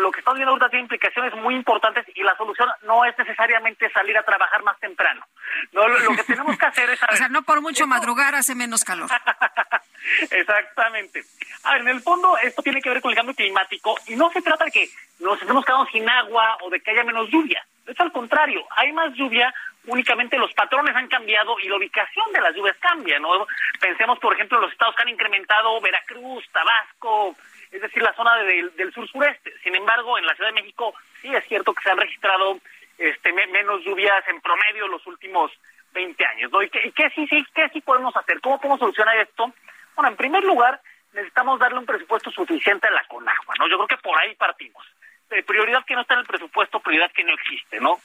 [0.00, 3.90] lo que estamos viendo ahorita tiene implicaciones muy importantes y la solución no es necesariamente
[3.90, 5.26] salir a trabajar más temprano.
[5.72, 7.00] No, lo, lo que tenemos que hacer es...
[7.02, 9.08] o sea, no por mucho madrugar hace menos calor.
[10.30, 11.24] Exactamente.
[11.64, 14.30] A ver, en el fondo esto tiene que ver con el cambio climático y no
[14.30, 14.88] se trata de que
[15.20, 17.64] nos estemos quedando sin agua o de que haya menos lluvia.
[17.86, 19.52] Es al contrario, hay más lluvia,
[19.86, 23.46] únicamente los patrones han cambiado y la ubicación de las lluvias cambia, ¿no?
[23.80, 27.36] Pensemos, por ejemplo, los estados que han incrementado Veracruz, Tabasco,
[27.74, 29.52] es decir, la zona de, del sur-sureste.
[29.64, 32.60] Sin embargo, en la Ciudad de México sí es cierto que se han registrado
[32.98, 35.50] este, me, menos lluvias en promedio los últimos
[35.92, 36.62] 20 años, ¿no?
[36.62, 38.40] ¿Y qué, y qué sí, sí, qué sí podemos hacer?
[38.40, 39.52] ¿Cómo podemos solucionar esto?
[39.96, 40.80] Bueno, en primer lugar,
[41.12, 43.68] necesitamos darle un presupuesto suficiente a la Conagua, ¿no?
[43.68, 44.84] Yo creo que por ahí partimos.
[45.30, 47.98] Eh, prioridad que no está en el presupuesto, prioridad que no existe, ¿no?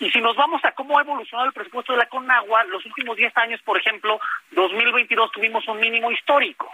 [0.00, 3.16] Y si nos vamos a cómo ha evolucionado el presupuesto de la Conagua, los últimos
[3.16, 4.20] 10 años, por ejemplo,
[4.50, 6.70] 2022 tuvimos un mínimo histórico.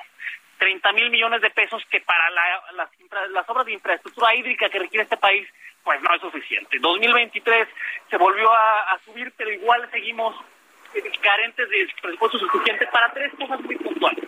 [0.61, 2.91] 30 mil millones de pesos que para la- las,
[3.31, 5.49] las obras de infraestructura hídrica que requiere este país,
[5.83, 6.79] pues no es suficiente.
[6.79, 7.67] 2023
[8.11, 10.37] se volvió a, subir, pero igual seguimos
[10.95, 14.23] eh, carentes de presupuesto suficiente para tres cosas muy puntuales.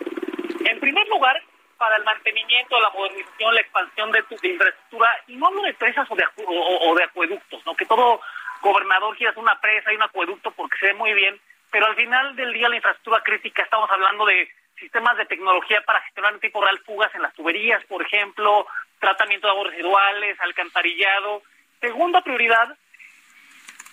[0.65, 1.39] En primer lugar,
[1.77, 6.09] para el mantenimiento, la modernización, la expansión de, de infraestructura, y no hablo de presas
[6.09, 7.75] o de, o, o de acueductos, ¿no?
[7.75, 8.19] que todo
[8.61, 11.39] gobernador quiere hacer una presa y un acueducto porque se ve muy bien,
[11.69, 14.49] pero al final del día la infraestructura crítica, estamos hablando de
[14.83, 18.67] sistemas de tecnología para gestionar en tiempo real fugas en las tuberías, por ejemplo,
[18.99, 21.41] tratamiento de aguas residuales, alcantarillado.
[21.79, 22.77] Segunda prioridad,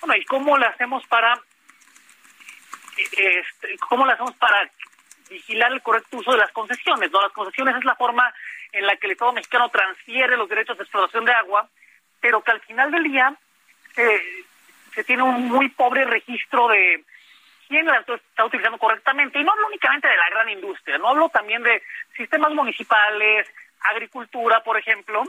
[0.01, 1.35] bueno, ¿y cómo le hacemos para
[2.97, 4.69] eh, este, cómo le hacemos para
[5.29, 7.11] vigilar el correcto uso de las concesiones?
[7.13, 7.23] ¿no?
[7.23, 8.35] Las concesiones es la forma
[8.73, 11.69] en la que el Estado mexicano transfiere los derechos de explotación de agua,
[12.21, 13.33] pero que al final del día
[13.95, 14.23] se,
[14.93, 17.05] se tiene un muy pobre registro de
[17.71, 19.39] quién la está utilizando correctamente.
[19.39, 21.81] Y no hablo únicamente de la gran industria, no hablo también de
[22.17, 23.49] sistemas municipales,
[23.81, 25.23] agricultura, por ejemplo.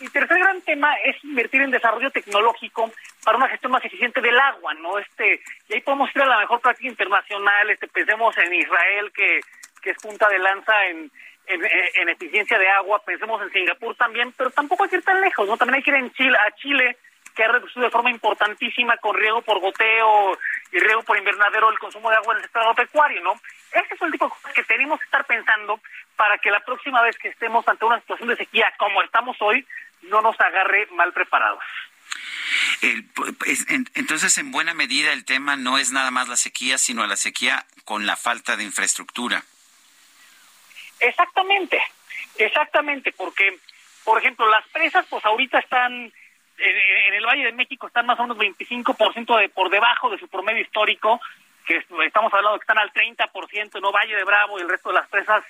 [0.00, 2.90] Y tercer gran tema es invertir en desarrollo tecnológico
[3.22, 4.98] para una gestión más eficiente del agua, ¿no?
[4.98, 9.40] Este, y ahí podemos ir a la mejor práctica internacional, este, pensemos en Israel, que,
[9.82, 11.10] que es punta de lanza en,
[11.48, 15.20] en, en eficiencia de agua, pensemos en Singapur también, pero tampoco hay que ir tan
[15.20, 15.56] lejos, ¿no?
[15.56, 16.96] También hay que ir en Chile, a Chile,
[17.38, 20.36] que ha reducido de forma importantísima con riego por goteo
[20.72, 23.40] y riego por invernadero el consumo de agua en el sector agropecuario, ¿no?
[23.70, 25.80] Ese es el tipo de cosas que tenemos que estar pensando
[26.16, 29.64] para que la próxima vez que estemos ante una situación de sequía como estamos hoy,
[30.02, 31.62] no nos agarre mal preparados.
[32.82, 36.76] El- pues, en- entonces, en buena medida, el tema no es nada más la sequía,
[36.76, 39.44] sino la sequía con la falta de infraestructura.
[40.98, 41.80] Exactamente,
[42.36, 43.56] exactamente, porque,
[44.02, 46.12] por ejemplo, las presas, pues ahorita están,
[46.58, 46.76] en,
[47.08, 50.28] en el Valle de México están más o menos 25% de, por debajo de su
[50.28, 51.20] promedio histórico,
[51.66, 53.92] que es- estamos hablando que están al 30%, ¿no?
[53.92, 55.44] Valle de Bravo y el resto de las presas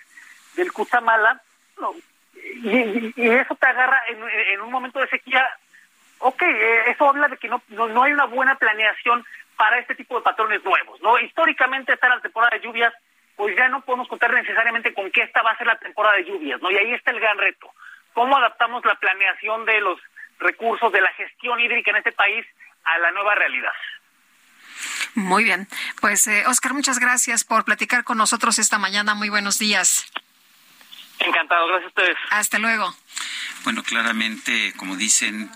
[0.55, 1.41] del Cutzamala,
[1.81, 1.95] no,
[2.35, 5.49] y, eso te agarra en, en un momento de sequía,
[6.19, 9.25] ok, eh, eso habla de que no, no, no hay una buena planeación
[9.57, 11.19] para este tipo de patrones nuevos, ¿no?
[11.19, 12.93] Históricamente está la temporada de lluvias,
[13.37, 16.25] pues ya no podemos contar necesariamente con que esta va a ser la temporada de
[16.25, 16.71] lluvias, ¿no?
[16.71, 17.71] Y ahí está el gran reto.
[18.13, 20.01] ¿Cómo adaptamos la planeación de los
[20.39, 22.47] recursos, de la gestión hídrica en este país
[22.85, 23.73] a la nueva realidad?
[25.15, 25.67] Muy bien.
[26.01, 29.15] Pues, eh, Oscar, muchas gracias por platicar con nosotros esta mañana.
[29.15, 30.11] Muy buenos días.
[31.19, 32.19] Encantado, gracias a ustedes.
[32.31, 32.95] Hasta luego.
[33.65, 35.51] Bueno, claramente, como dicen,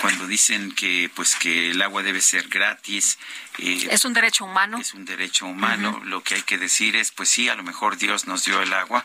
[0.00, 3.18] cuando dicen que pues que el agua debe ser gratis,
[3.58, 4.78] eh, Es un derecho humano.
[4.78, 7.96] es un derecho humano, lo que hay que decir es, pues sí, a lo mejor
[7.96, 9.04] Dios nos dio el agua,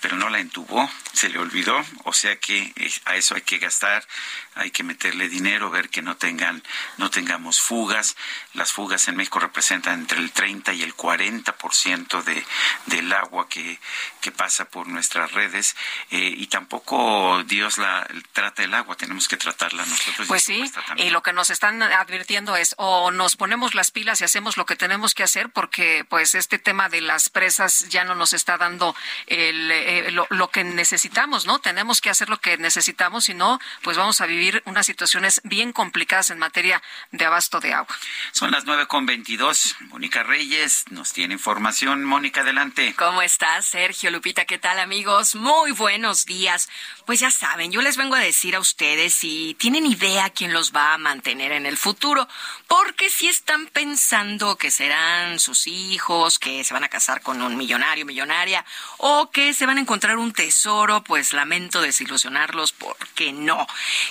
[0.00, 3.58] pero no la entubó, se le olvidó, o sea que eh, a eso hay que
[3.58, 4.06] gastar,
[4.54, 6.62] hay que meterle dinero, ver que no tengan,
[6.98, 8.16] no tengamos fugas.
[8.52, 12.44] Las fugas en México representan entre el 30 y el 40% de,
[12.86, 13.78] del agua que,
[14.20, 15.74] que pasa por nuestras redes,
[16.10, 20.28] eh, y tampoco Dios la trata el agua, tenemos que tratarla nosotros.
[20.28, 24.24] Pues sí, y lo que nos están advirtiendo es o nos ponemos las pilas y
[24.24, 28.14] hacemos lo que tenemos que hacer, porque pues este tema de las presas ya no
[28.14, 28.94] nos está dando
[29.26, 31.58] el, eh, lo, lo que necesitamos, ¿no?
[31.58, 35.72] Tenemos que hacer lo que necesitamos, si no, pues vamos a vivir unas situaciones bien
[35.72, 36.82] complicadas en materia
[37.12, 37.96] de abasto de agua.
[38.32, 39.76] Son las nueve con veintidós.
[39.80, 42.04] Mónica Reyes nos tiene información.
[42.04, 42.94] Mónica, adelante.
[42.96, 44.44] ¿Cómo estás, Sergio Lupita?
[44.44, 45.34] ¿Qué tal, amigos?
[45.34, 46.68] Muy buenos días.
[47.04, 50.72] Pues ya saben, yo les vengo a decir a ustedes si tienen idea quién los
[50.72, 52.26] va a mantener en el futuro,
[52.66, 57.56] porque si están pensando que serán sus hijos, que se van a casar con un
[57.56, 58.64] millonario, millonaria,
[58.96, 63.66] o que se van a encontrar un tesoro, pues lamento desilusionarlos porque no.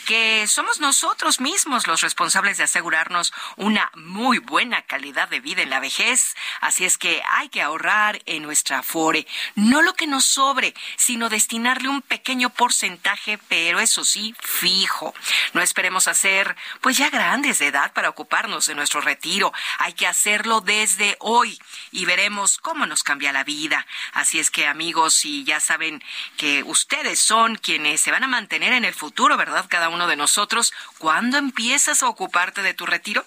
[0.06, 5.72] Que somos nosotros mismos los responsables de asegurarnos una muy buena calidad de vida en
[5.72, 6.36] la vejez.
[6.62, 9.26] Así es que hay que ahorrar en nuestra Afore,
[9.56, 13.15] no lo que nos sobre, sino destinarle un pequeño porcentaje,
[13.48, 15.14] pero eso sí, fijo.
[15.54, 19.54] No esperemos a ser pues ya grandes de edad para ocuparnos de nuestro retiro.
[19.80, 21.60] Hay que hacerlo desde hoy
[21.92, 23.86] y veremos cómo nos cambia la vida.
[24.14, 26.04] Así es que amigos, si ya saben
[26.38, 29.66] que ustedes son quienes se van a mantener en el futuro, ¿verdad?
[29.70, 33.26] Cada uno de nosotros, ¿cuándo empiezas a ocuparte de tu retiro?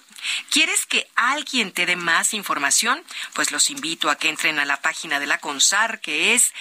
[0.49, 3.03] ¿Quieres que alguien te dé más información?
[3.33, 6.53] Pues los invito a que entren a la página de la CONSAR, que es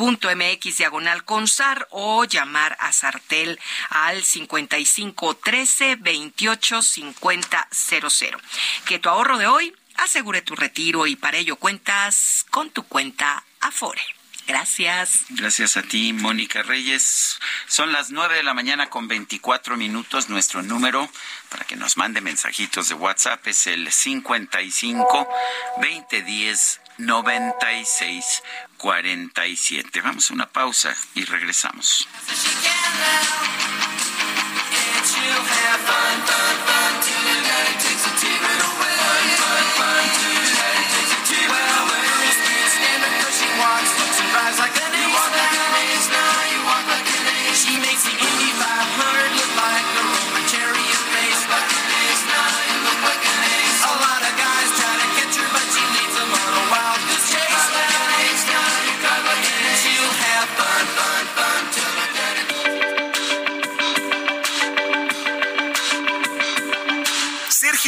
[0.00, 3.60] www.gov.mx diagonal CONSAR o llamar a Sartel
[3.90, 8.40] al 55 13 28 50 00.
[8.86, 13.44] Que tu ahorro de hoy asegure tu retiro y para ello cuentas con tu cuenta
[13.60, 14.02] Afore.
[14.46, 15.26] Gracias.
[15.28, 17.38] Gracias a ti, Mónica Reyes.
[17.68, 20.28] Son las nueve de la mañana con 24 minutos.
[20.28, 21.08] Nuestro número
[21.50, 25.28] para que nos mande mensajitos de WhatsApp es el 55
[25.76, 28.42] 2010 96
[28.80, 30.00] 47.
[30.00, 32.08] Vamos a una pausa y regresamos.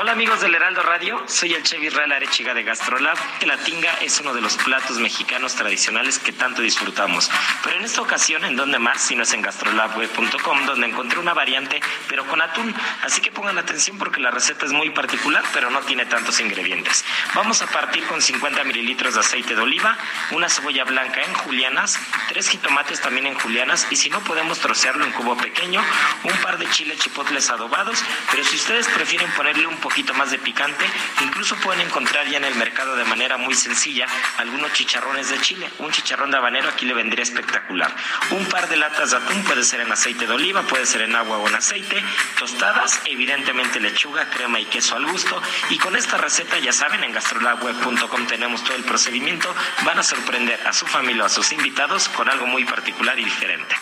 [0.00, 3.92] Hola amigos del Heraldo Radio, soy el chef Israel Arechiga de Gastrolab, que la tinga
[4.00, 7.30] es uno de los platos mexicanos tradicionales que tanto disfrutamos.
[7.62, 9.02] Pero en esta ocasión, ¿en dónde más?
[9.02, 12.74] Si no es en gastrolabweb.com, donde encontré una variante, pero con atún.
[13.02, 17.04] Así que pongan atención porque la receta es muy particular, pero no tiene tantos ingredientes.
[17.34, 19.98] Vamos a partir con 50 mililitros de aceite de oliva,
[20.30, 21.98] una cebolla blanca en julianas,
[22.30, 25.84] tres jitomates también en julianas, y si no podemos trocearlo en cubo pequeño,
[26.24, 30.38] un par de chiles chipotles adobados, pero si ustedes prefieren ponerle un poquito más de
[30.38, 30.84] picante,
[31.22, 34.06] incluso pueden encontrar ya en el mercado de manera muy sencilla
[34.38, 35.68] algunos chicharrones de chile.
[35.78, 37.94] Un chicharrón de habanero aquí le vendría espectacular.
[38.30, 41.16] Un par de latas de atún puede ser en aceite de oliva, puede ser en
[41.16, 42.02] agua o en aceite,
[42.38, 45.42] tostadas, evidentemente lechuga, crema y queso al gusto.
[45.70, 49.52] Y con esta receta, ya saben, en gastrolabweb.com tenemos todo el procedimiento.
[49.84, 53.24] Van a sorprender a su familia o a sus invitados con algo muy particular y
[53.24, 53.76] diferente.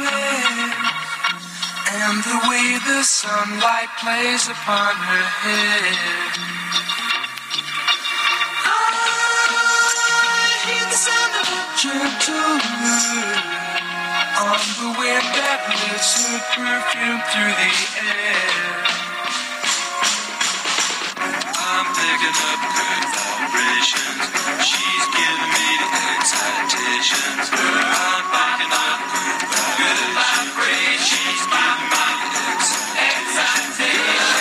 [0.00, 1.09] Wear
[1.92, 5.90] and the way the sunlight plays upon her hair.
[8.62, 8.68] I
[10.66, 13.42] hear the sound of a gentle wind
[14.38, 17.72] on the wind that lifts her perfume through the
[18.06, 18.70] air.
[21.58, 24.30] I'm picking up good vibrations.
[24.62, 27.50] She's giving me the excitations.
[27.52, 29.00] I'm picking up
[29.78, 31.08] good vibrations.
[31.10, 34.39] She's giving me the excitation.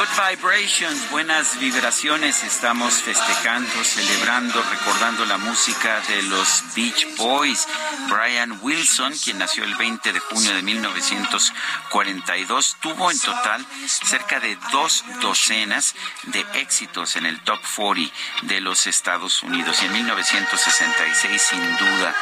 [0.00, 2.42] Good Vibrations, buenas vibraciones.
[2.42, 7.68] Estamos festejando, celebrando, recordando la música de los Beach Boys.
[8.08, 14.56] Brian Wilson, quien nació el 20 de junio de 1942, tuvo en total cerca de
[14.72, 15.94] dos docenas
[16.28, 18.10] de éxitos en el Top 40
[18.44, 19.82] de los Estados Unidos.
[19.82, 22.14] Y en 1966, sin duda,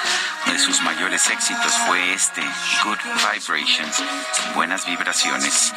[0.46, 2.42] uno de sus mayores éxitos fue este,
[2.82, 2.98] Good
[3.32, 4.02] Vibrations,
[4.56, 5.72] buenas vibraciones.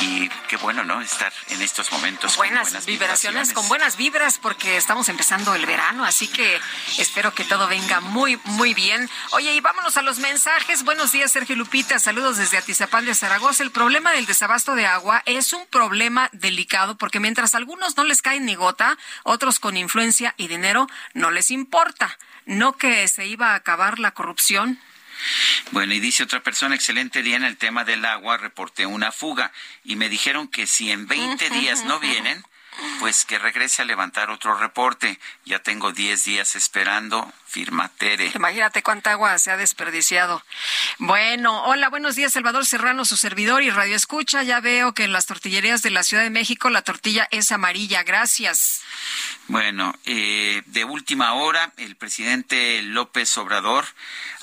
[0.00, 1.00] Y qué bueno, ¿no?
[1.28, 6.04] Estar en estos momentos con Buenas, vibraciones, con buenas vibras, porque estamos empezando el verano,
[6.04, 6.60] así que
[6.98, 9.08] espero que todo venga muy, muy bien.
[9.32, 10.84] Oye, y vámonos a los mensajes.
[10.84, 11.98] Buenos días, Sergio Lupita.
[11.98, 13.62] Saludos desde Atizapán de Zaragoza.
[13.62, 18.04] El problema del desabasto de agua es un problema delicado, porque mientras a algunos no
[18.04, 22.18] les cae ni gota, otros con influencia y dinero no les importa.
[22.46, 24.80] No que se iba a acabar la corrupción.
[25.70, 29.52] Bueno, y dice otra persona, excelente día en el tema del agua, reporté una fuga
[29.84, 32.44] y me dijeron que si en 20 días no vienen,
[33.00, 35.18] pues que regrese a levantar otro reporte.
[35.44, 38.30] Ya tengo 10 días esperando, firma Tere.
[38.34, 40.42] Imagínate cuánta agua se ha desperdiciado.
[40.98, 44.42] Bueno, hola, buenos días, Salvador Serrano, su servidor y Radio Escucha.
[44.42, 48.02] Ya veo que en las tortillerías de la Ciudad de México la tortilla es amarilla.
[48.02, 48.82] Gracias.
[49.48, 53.86] Bueno, eh, de última hora, el presidente López Obrador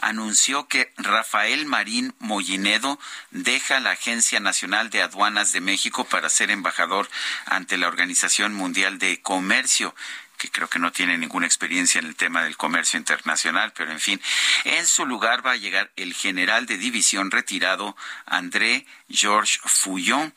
[0.02, 3.00] anunció que Rafael Marín Mollinedo
[3.32, 7.10] deja la Agencia Nacional de Aduanas de México para ser embajador
[7.46, 9.94] ante la Organización Mundial de Comercio
[10.38, 14.00] que creo que no tiene ninguna experiencia en el tema del comercio internacional, pero en
[14.00, 14.22] fin,
[14.64, 17.96] en su lugar va a llegar el general de división retirado
[18.26, 20.34] André Georges Fouillon.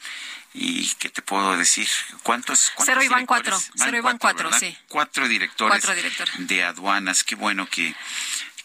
[0.55, 1.87] ¿Y qué te puedo decir?
[2.23, 2.71] ¿Cuántos?
[2.75, 3.57] cuántos Cero y van cuatro.
[3.77, 4.77] Cero y van cuatro, sí.
[4.89, 6.35] Cuatro directores, Cuatro directores.
[6.39, 7.23] de aduanas.
[7.23, 7.95] Qué bueno que,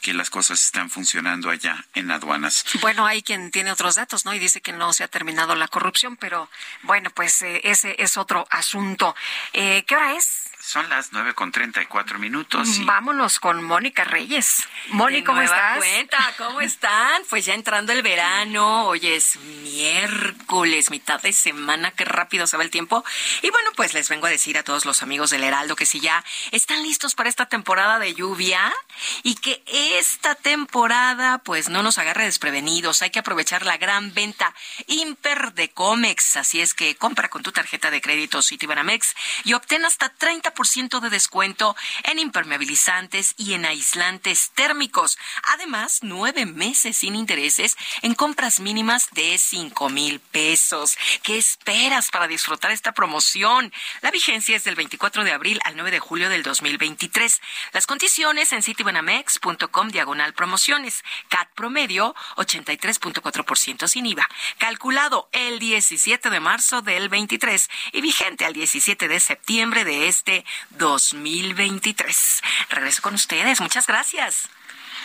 [0.02, 2.64] que las cosas están funcionando allá en aduanas.
[2.82, 4.34] Bueno, hay quien tiene otros datos, ¿no?
[4.34, 6.50] Y dice que no se ha terminado la corrupción, pero
[6.84, 9.14] bueno, pues eh, ese es otro asunto.
[9.52, 10.43] Eh, ¿Qué hora es?
[10.66, 12.78] Son las nueve con treinta y cuatro minutos.
[12.78, 14.66] Y Vámonos con Mónica Reyes.
[14.88, 15.78] Mónica, ¿cómo nueva estás?
[15.78, 17.22] cuenta, ¿cómo están?
[17.30, 22.64] Pues ya entrando el verano, hoy es miércoles, mitad de semana, qué rápido se va
[22.64, 23.04] el tiempo.
[23.42, 26.00] Y bueno, pues les vengo a decir a todos los amigos del Heraldo que si
[26.00, 28.74] ya están listos para esta temporada de lluvia
[29.22, 34.56] y que esta temporada pues no nos agarre desprevenidos, hay que aprovechar la gran venta
[34.88, 39.14] Imper de Comex, así es que compra con tu tarjeta de crédito Citibanamex
[39.44, 40.53] y obtén hasta 30%
[41.02, 45.18] de descuento en impermeabilizantes y en aislantes térmicos.
[45.54, 50.98] Además, nueve meses sin intereses en compras mínimas de cinco mil pesos.
[51.22, 53.74] ¿Qué esperas para disfrutar esta promoción?
[54.02, 57.42] La vigencia es del 24 de abril al 9 de julio del 2023.
[57.74, 61.04] Las condiciones en citibanamex.com diagonal promociones.
[61.30, 64.28] CAT promedio 83.4% sin IVA.
[64.60, 70.43] Calculado el 17 de marzo del 23 y vigente al 17 de septiembre de este
[70.72, 72.42] 2023.
[72.70, 73.62] Regreso con ustedes.
[73.62, 74.50] Muchas gracias.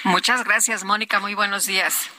[0.05, 1.21] Muchas gracias, Mónica.
[1.21, 2.11] Muy buenos días.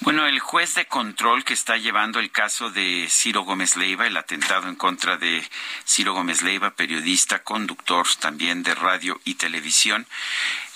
[0.00, 4.16] Bueno, el juez de control que está llevando el caso de Ciro Gómez Leiva, el
[4.16, 5.44] atentado en contra de
[5.84, 10.06] Ciro Gómez Leiva, periodista, conductor también de radio y televisión,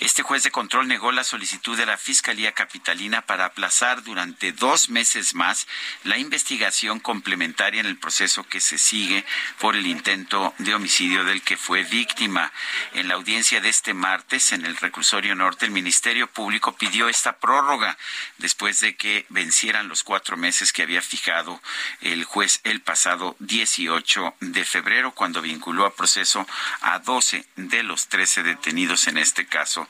[0.01, 4.89] este juez de control negó la solicitud de la Fiscalía Capitalina para aplazar durante dos
[4.89, 5.65] meses más
[6.03, 9.23] la investigación complementaria en el proceso que se sigue
[9.59, 12.51] por el intento de homicidio del que fue víctima.
[12.93, 17.37] En la audiencia de este martes en el reclusorio norte, el Ministerio Público pidió esta
[17.37, 17.97] prórroga
[18.39, 21.61] después de que vencieran los cuatro meses que había fijado
[22.01, 26.45] el juez el pasado 18 de febrero, cuando vinculó a proceso
[26.81, 29.87] a 12 de los 13 detenidos en este caso.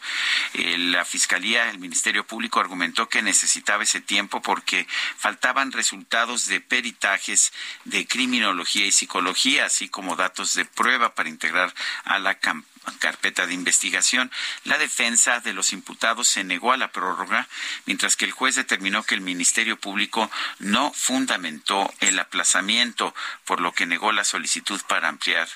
[0.53, 4.87] Eh, la Fiscalía, el Ministerio Público argumentó que necesitaba ese tiempo porque
[5.17, 7.53] faltaban resultados de peritajes
[7.85, 11.73] de criminología y psicología, así como datos de prueba para integrar
[12.05, 14.31] a la campaña carpeta de investigación.
[14.63, 17.47] La defensa de los imputados se negó a la prórroga,
[17.85, 20.29] mientras que el juez determinó que el Ministerio Público
[20.59, 23.13] no fundamentó el aplazamiento,
[23.45, 25.47] por lo que negó la solicitud para ampliar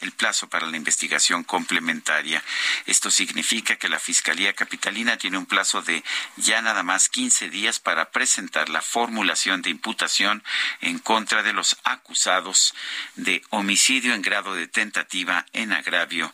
[0.00, 2.42] el plazo para la investigación complementaria.
[2.86, 6.02] Esto significa que la Fiscalía Capitalina tiene un plazo de
[6.36, 10.42] ya nada más 15 días para presentar la formulación de imputación
[10.80, 12.74] en contra de los acusados
[13.16, 16.32] de homicidio en grado de tentativa en agravio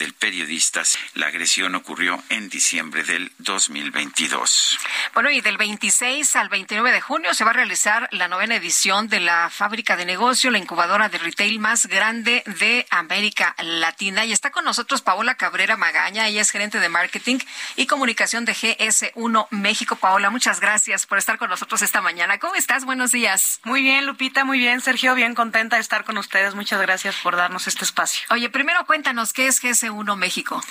[0.00, 0.82] del periodista.
[1.14, 4.78] La agresión ocurrió en diciembre del 2022.
[5.12, 9.08] Bueno, y del 26 al 29 de junio se va a realizar la novena edición
[9.08, 14.24] de la fábrica de negocio, la incubadora de retail más grande de América Latina.
[14.24, 17.38] Y está con nosotros Paola Cabrera Magaña, ella es gerente de marketing
[17.76, 19.96] y comunicación de GS1 México.
[19.96, 22.38] Paola, muchas gracias por estar con nosotros esta mañana.
[22.38, 22.86] ¿Cómo estás?
[22.86, 23.60] Buenos días.
[23.64, 24.80] Muy bien, Lupita, muy bien.
[24.80, 26.54] Sergio, bien contenta de estar con ustedes.
[26.54, 28.26] Muchas gracias por darnos este espacio.
[28.30, 30.62] Oye, primero cuéntanos, ¿qué es GS1 México?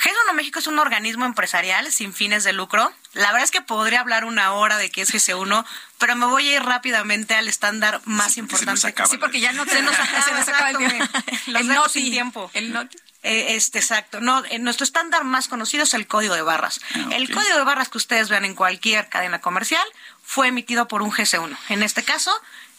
[0.00, 2.92] GS1 México es un organismo empresarial sin fines de lucro.
[3.12, 5.64] La verdad es que podría hablar una hora de qué es GS1,
[5.98, 8.94] pero me voy a ir rápidamente al estándar más importante.
[9.08, 11.04] sí, porque ya no se nos, se nos acaba el tiempo.
[11.46, 12.00] Los El dejo noti.
[12.00, 12.50] sin tiempo.
[12.54, 12.98] El noti.
[13.22, 14.20] Eh, este, exacto.
[14.20, 16.80] No, eh, nuestro estándar más conocido es el código de barras.
[17.10, 19.86] El código de barras que ustedes vean en cualquier cadena comercial
[20.22, 21.56] fue emitido por un GC1.
[21.70, 22.30] En este caso,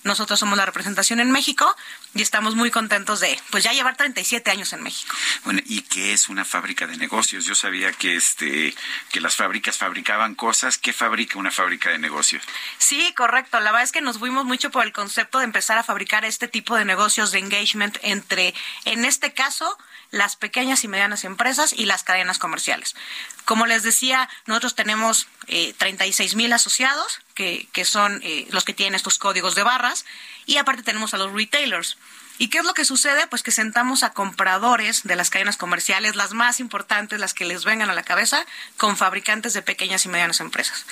[0.05, 1.75] nosotros somos la representación en México
[2.13, 5.15] y estamos muy contentos de, pues ya llevar 37 años en México.
[5.43, 7.43] Bueno, ¿y qué es una fábrica de negocios?
[7.45, 8.73] Yo sabía que este
[9.11, 10.77] que las fábricas fabricaban cosas.
[10.77, 12.43] ¿Qué fabrica una fábrica de negocios?
[12.77, 13.59] Sí, correcto.
[13.59, 16.47] La verdad es que nos fuimos mucho por el concepto de empezar a fabricar este
[16.47, 18.53] tipo de negocios de engagement entre,
[18.85, 19.77] en este caso,
[20.15, 22.95] las pequeñas y medianas empresas y las cadenas comerciales.
[23.43, 28.73] Como les decía, nosotros tenemos eh, 36 mil asociados, que, que son eh, los que
[28.73, 30.05] tienen estos códigos de barras,
[30.45, 31.97] y aparte tenemos a los retailers.
[32.37, 33.27] ¿Y qué es lo que sucede?
[33.27, 37.63] Pues que sentamos a compradores de las cadenas comerciales, las más importantes, las que les
[37.63, 38.45] vengan a la cabeza,
[38.77, 40.85] con fabricantes de pequeñas y medianas empresas.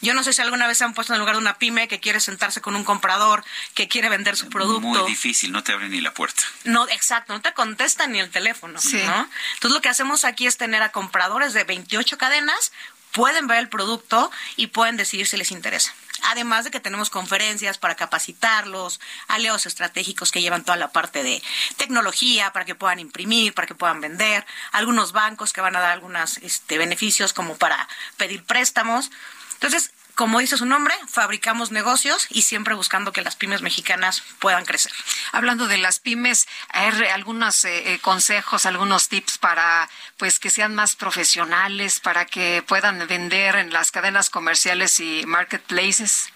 [0.00, 1.88] Yo no sé si alguna vez se han puesto en el lugar de una pyme
[1.88, 3.44] que quiere sentarse con un comprador,
[3.74, 4.86] que quiere vender su producto.
[4.88, 6.42] Muy difícil, no te abren ni la puerta.
[6.64, 9.02] No, exacto, no te contestan ni el teléfono, Sí.
[9.04, 9.28] ¿no?
[9.54, 12.72] Entonces lo que hacemos aquí es tener a compradores de 28 cadenas,
[13.12, 15.92] pueden ver el producto y pueden decidir si les interesa.
[16.24, 21.42] Además de que tenemos conferencias para capacitarlos, aliados estratégicos que llevan toda la parte de
[21.76, 25.92] tecnología para que puedan imprimir, para que puedan vender, algunos bancos que van a dar
[25.92, 29.10] algunos este, beneficios como para pedir préstamos.
[29.54, 34.66] Entonces, como dice su nombre, fabricamos negocios y siempre buscando que las pymes mexicanas puedan
[34.66, 34.92] crecer.
[35.32, 39.88] Hablando de las pymes, hay algunos eh, eh, consejos, algunos tips para
[40.18, 46.28] pues que sean más profesionales, para que puedan vender en las cadenas comerciales y marketplaces.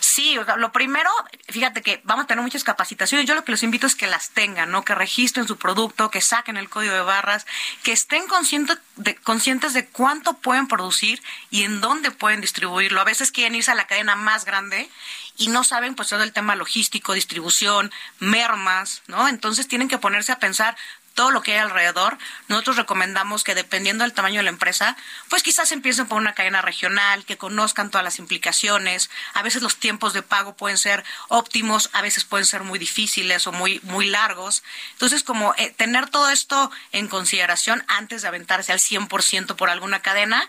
[0.00, 1.10] Sí, lo primero,
[1.48, 3.26] fíjate que vamos a tener muchas capacitaciones.
[3.26, 4.84] Yo lo que los invito es que las tengan, ¿no?
[4.84, 7.46] Que registren su producto, que saquen el código de barras,
[7.82, 13.00] que estén conscientes de, conscientes de cuánto pueden producir y en dónde pueden distribuirlo.
[13.00, 14.90] A veces quieren irse a la cadena más grande
[15.36, 19.26] y no saben pues todo el tema logístico, distribución, mermas, ¿no?
[19.28, 20.76] Entonces tienen que ponerse a pensar
[21.14, 22.18] todo lo que hay alrededor.
[22.48, 24.96] Nosotros recomendamos que dependiendo del tamaño de la empresa,
[25.28, 29.10] pues quizás empiecen por una cadena regional, que conozcan todas las implicaciones.
[29.34, 33.46] A veces los tiempos de pago pueden ser óptimos, a veces pueden ser muy difíciles
[33.46, 34.62] o muy muy largos.
[34.92, 40.00] Entonces, como eh, tener todo esto en consideración antes de aventarse al 100% por alguna
[40.00, 40.48] cadena,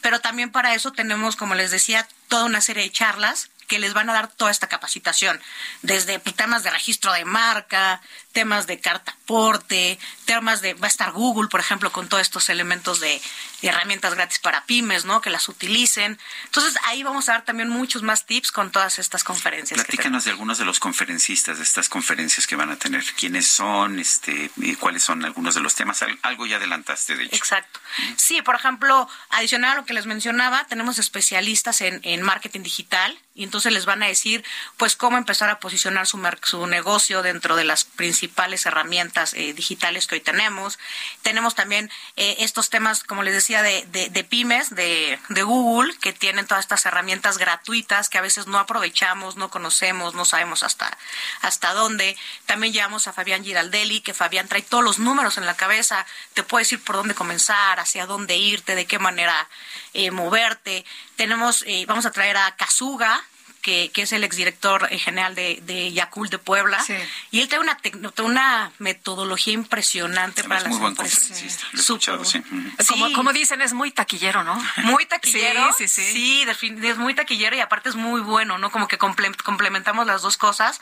[0.00, 3.94] pero también para eso tenemos, como les decía, toda una serie de charlas que les
[3.94, 5.40] van a dar toda esta capacitación,
[5.80, 10.90] desde pues, temas de registro de marca, temas de carta aporte, temas de, va a
[10.90, 13.18] estar Google, por ejemplo, con todos estos elementos de
[13.68, 15.20] herramientas gratis para pymes, ¿no?
[15.20, 16.18] Que las utilicen.
[16.44, 19.80] Entonces, ahí vamos a dar también muchos más tips con todas estas conferencias.
[19.82, 23.04] Platícanos de algunos de los conferencistas de estas conferencias que van a tener.
[23.14, 23.98] ¿Quiénes son?
[23.98, 26.02] Este, ¿Cuáles son algunos de los temas?
[26.02, 27.36] Al- Algo ya adelantaste, de hecho.
[27.36, 27.80] Exacto.
[28.16, 33.18] Sí, por ejemplo, adicional a lo que les mencionaba, tenemos especialistas en, en marketing digital
[33.34, 34.44] y entonces les van a decir,
[34.76, 40.06] pues, cómo empezar a posicionar su, su negocio dentro de las principales herramientas eh, digitales
[40.06, 40.78] que hoy tenemos.
[41.22, 45.92] Tenemos también eh, estos temas, como les decía, de, de- de pymes, de, de Google,
[45.98, 50.62] que tienen todas estas herramientas gratuitas que a veces no aprovechamos, no conocemos, no sabemos
[50.62, 50.96] hasta,
[51.40, 52.16] hasta dónde.
[52.46, 56.44] También llevamos a Fabián Giraldelli, que Fabián trae todos los números en la cabeza, te
[56.44, 59.48] puede decir por dónde comenzar, hacia dónde irte, de qué manera
[59.92, 60.84] eh, moverte.
[61.16, 63.22] Tenemos, eh, vamos a traer a Kazuga,
[63.62, 66.84] que, que es el exdirector general de, de Yakult de Puebla,
[67.30, 71.18] y él trae una, tecno- una metodología impresionante para Es las muy buen empresas.
[71.20, 71.64] conferencista.
[71.72, 72.42] Lo he escuchado, sí.
[72.88, 74.60] Como, como dicen, es muy taquillero, ¿no?
[74.78, 75.72] Muy taquillero.
[75.78, 76.44] Sí, sí, sí.
[76.44, 78.70] defin- es muy taquillero y aparte es muy bueno, ¿no?
[78.70, 80.80] Como que comple- complementamos las dos cosas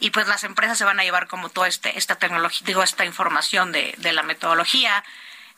[0.00, 3.04] y pues las empresas se van a llevar como toda este, esta tecnología, digo, esta
[3.04, 5.04] información de, de la metodología.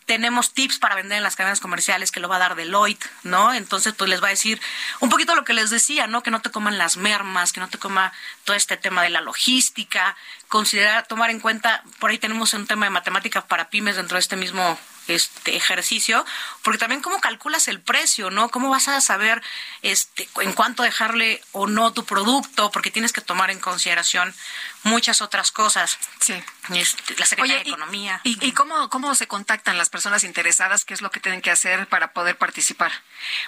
[0.07, 3.55] Tenemos tips para vender en las cadenas comerciales que lo va a dar Deloitte, ¿no?
[3.55, 4.61] Entonces, pues les va a decir
[5.01, 6.23] un poquito lo que les decía, ¿no?
[6.23, 8.13] Que no te coman las mermas, que no te coma
[8.45, 10.17] todo este tema de la logística,
[10.55, 14.21] considerar, tomar en cuenta, por ahí tenemos un tema de matemáticas para pymes dentro de
[14.21, 16.25] este mismo este ejercicio,
[16.63, 18.49] porque también cómo calculas el precio, ¿no?
[18.49, 19.43] ¿Cómo vas a saber
[19.83, 22.71] este en cuánto dejarle o no tu producto?
[22.71, 24.35] Porque tienes que tomar en consideración
[24.83, 25.99] muchas otras cosas.
[26.21, 26.35] Sí.
[26.73, 28.21] este, la Secretaría Oye, de Economía.
[28.25, 30.87] ¿Y, y cómo, cómo se contactan las personas interesadas?
[30.87, 32.93] ¿Qué es lo que tienen que hacer para poder participar?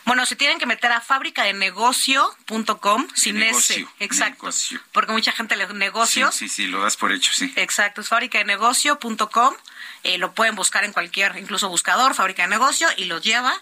[0.05, 4.05] Bueno, se tienen que meter a fabricadenegocio.com sin Negocio, S.
[4.05, 4.45] Exacto.
[4.45, 4.83] negocio.
[4.93, 6.35] Porque mucha gente le negocios.
[6.35, 7.53] Sí, sí, sí, lo das por hecho, sí.
[7.57, 9.55] Exacto, es fabricadenegocio.com.
[10.03, 13.53] Eh, lo pueden buscar en cualquier, incluso buscador, fábrica de negocio, y los lleva.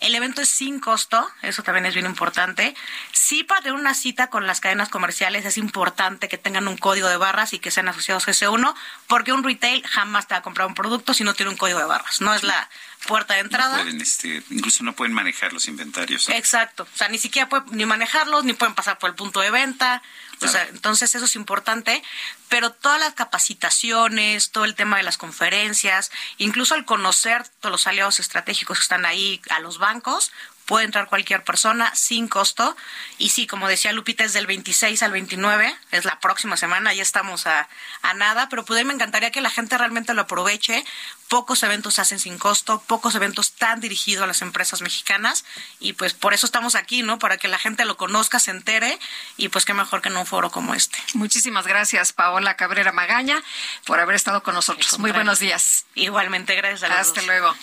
[0.00, 2.74] El evento es sin costo, eso también es bien importante.
[3.12, 7.08] Sí, para tener una cita con las cadenas comerciales es importante que tengan un código
[7.08, 8.74] de barras y que sean asociados a S1,
[9.06, 11.78] porque un retail jamás te va a comprar un producto si no tiene un código
[11.78, 12.20] de barras.
[12.20, 12.68] No es la
[13.06, 13.78] puerta de entrada.
[13.78, 16.28] No pueden, este, incluso no pueden manejar los inventarios.
[16.28, 16.34] ¿no?
[16.34, 16.88] Exacto.
[16.92, 20.02] O sea, ni siquiera pueden ni manejarlos, ni pueden pasar por el punto de venta.
[20.40, 22.02] O sea, entonces eso es importante.
[22.48, 27.86] Pero todas las capacitaciones, todo el tema de las conferencias, incluso el conocer todos los
[27.86, 30.30] aliados estratégicos que están ahí a los bancos,
[30.68, 32.76] puede entrar cualquier persona sin costo.
[33.16, 37.02] Y sí, como decía Lupita, es del 26 al 29, es la próxima semana, ya
[37.02, 37.66] estamos a,
[38.02, 40.84] a nada, pero pues me encantaría que la gente realmente lo aproveche.
[41.28, 45.46] Pocos eventos se hacen sin costo, pocos eventos tan dirigidos a las empresas mexicanas
[45.80, 47.18] y pues por eso estamos aquí, ¿no?
[47.18, 48.98] Para que la gente lo conozca, se entere
[49.38, 50.98] y pues qué mejor que en un foro como este.
[51.14, 53.42] Muchísimas gracias, Paola Cabrera Magaña,
[53.86, 54.98] por haber estado con nosotros.
[54.98, 55.86] Muy buenos días.
[55.94, 57.26] Igualmente, gracias a los Hasta dos.
[57.26, 57.54] luego.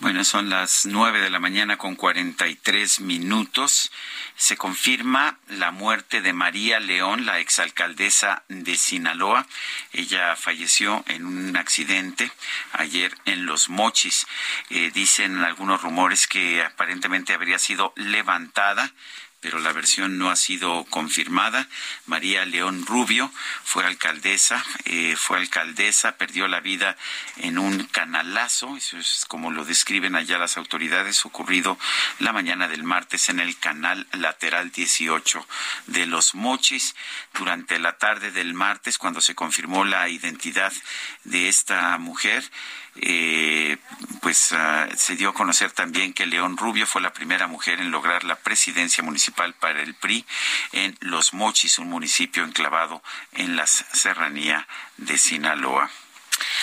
[0.00, 3.90] Bueno, son las nueve de la mañana con 43 minutos.
[4.36, 9.46] Se confirma la muerte de María León, la exalcaldesa de Sinaloa.
[9.94, 12.30] Ella falleció en un accidente
[12.72, 14.26] ayer en Los Mochis.
[14.68, 18.92] Eh, dicen algunos rumores que aparentemente habría sido levantada
[19.40, 21.68] pero la versión no ha sido confirmada.
[22.06, 23.30] María León Rubio
[23.64, 26.96] fue alcaldesa, eh, fue alcaldesa, perdió la vida
[27.36, 31.78] en un canalazo, eso es como lo describen allá las autoridades, ocurrido
[32.18, 35.46] la mañana del martes en el canal lateral 18
[35.86, 36.94] de Los Mochis.
[37.34, 40.72] Durante la tarde del martes, cuando se confirmó la identidad
[41.24, 42.42] de esta mujer,
[42.98, 43.76] eh,
[44.22, 47.90] pues ah, se dio a conocer también que León Rubio fue la primera mujer en
[47.90, 50.24] lograr la presidencia municipal para el PRI
[50.72, 53.02] en Los Mochis, un municipio enclavado
[53.32, 54.66] en la serranía
[54.96, 55.90] de Sinaloa.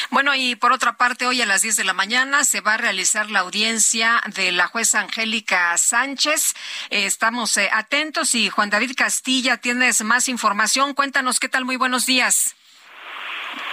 [0.10, 2.78] Bueno, y por otra parte, hoy a las 10 de la mañana se va a
[2.78, 6.54] realizar la audiencia de la jueza Angélica Sánchez.
[6.90, 10.94] Eh, estamos eh, atentos y Juan David Castilla, tienes más información.
[10.94, 11.66] Cuéntanos qué tal.
[11.66, 12.56] Muy buenos días.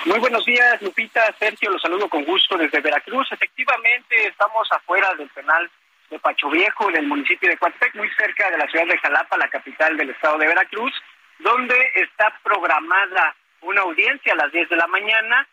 [0.06, 1.30] Muy buenos días, Lupita.
[1.38, 3.30] Sergio, los saludo con gusto desde Veracruz.
[3.32, 5.70] Efectivamente, estamos afuera del penal
[6.08, 9.36] de Pacho Viejo, en el municipio de Coatepec, muy cerca de la ciudad de Jalapa,
[9.36, 10.92] la capital del estado de Veracruz,
[11.38, 15.46] donde está programada una audiencia a las 10 de la mañana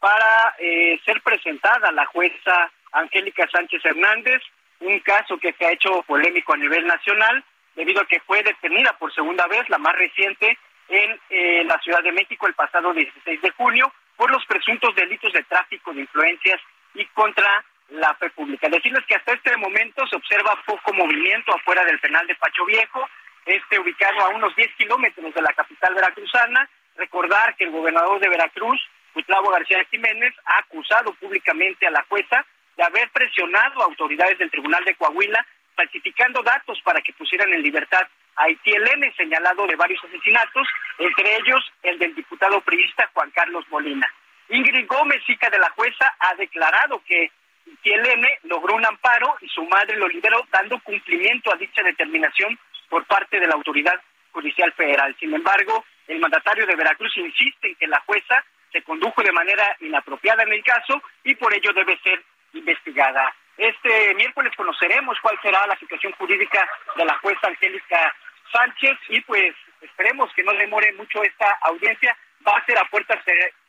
[0.00, 4.42] para eh, ser presentada la jueza Angélica Sánchez Hernández,
[4.80, 7.42] un caso que se ha hecho polémico a nivel nacional,
[7.74, 12.02] debido a que fue detenida por segunda vez, la más reciente, en eh, la Ciudad
[12.02, 16.60] de México el pasado 16 de junio por los presuntos delitos de tráfico de influencias
[16.94, 18.68] y contra la fe pública.
[18.68, 23.08] Decirles que hasta este momento se observa poco movimiento afuera del penal de Pacho Viejo,
[23.46, 26.68] este ubicado a unos 10 kilómetros de la capital veracruzana.
[26.96, 28.80] Recordar que el gobernador de Veracruz,
[29.14, 32.46] Gustavo García Jiménez, ha acusado públicamente a la jueza
[32.76, 37.62] de haber presionado a autoridades del Tribunal de Coahuila falsificando datos para que pusieran en
[37.62, 38.06] libertad
[38.36, 44.12] a Itielene, señalado de varios asesinatos, entre ellos el del diputado priista Juan Carlos Molina.
[44.48, 47.30] Ingrid Gómez, hija de la jueza, ha declarado que
[47.66, 53.04] Itielene logró un amparo y su madre lo liberó, dando cumplimiento a dicha determinación por
[53.06, 54.00] parte de la autoridad
[54.32, 55.16] judicial federal.
[55.18, 59.76] Sin embargo, el mandatario de Veracruz insiste en que la jueza se condujo de manera
[59.80, 62.22] inapropiada en el caso y por ello debe ser
[62.52, 63.32] investigada.
[63.56, 68.14] Este miércoles conoceremos cuál será la situación jurídica de la jueza Angélica
[68.54, 72.16] Sánchez y pues esperemos que no demore mucho esta audiencia.
[72.46, 73.20] Va a ser a puerta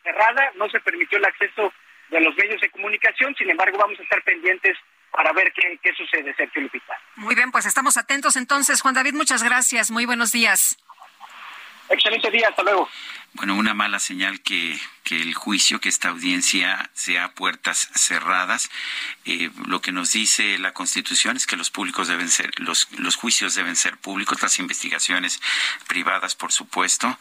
[0.03, 1.73] cerrada, no se permitió el acceso
[2.09, 4.77] de los medios de comunicación, sin embargo vamos a estar pendientes
[5.11, 6.93] para ver qué, qué sucede, Sergio Lupita.
[7.15, 8.81] Muy bien, pues estamos atentos entonces.
[8.81, 9.89] Juan David, muchas gracias.
[9.89, 10.77] Muy buenos días.
[11.89, 12.89] Excelente día, hasta luego.
[13.35, 18.69] Bueno, una mala señal que, que el juicio, que esta audiencia sea a puertas cerradas.
[19.25, 23.17] Eh, lo que nos dice la Constitución es que los públicos deben ser, los, los
[23.17, 25.41] juicios deben ser públicos, las investigaciones
[25.85, 27.19] privadas, por supuesto,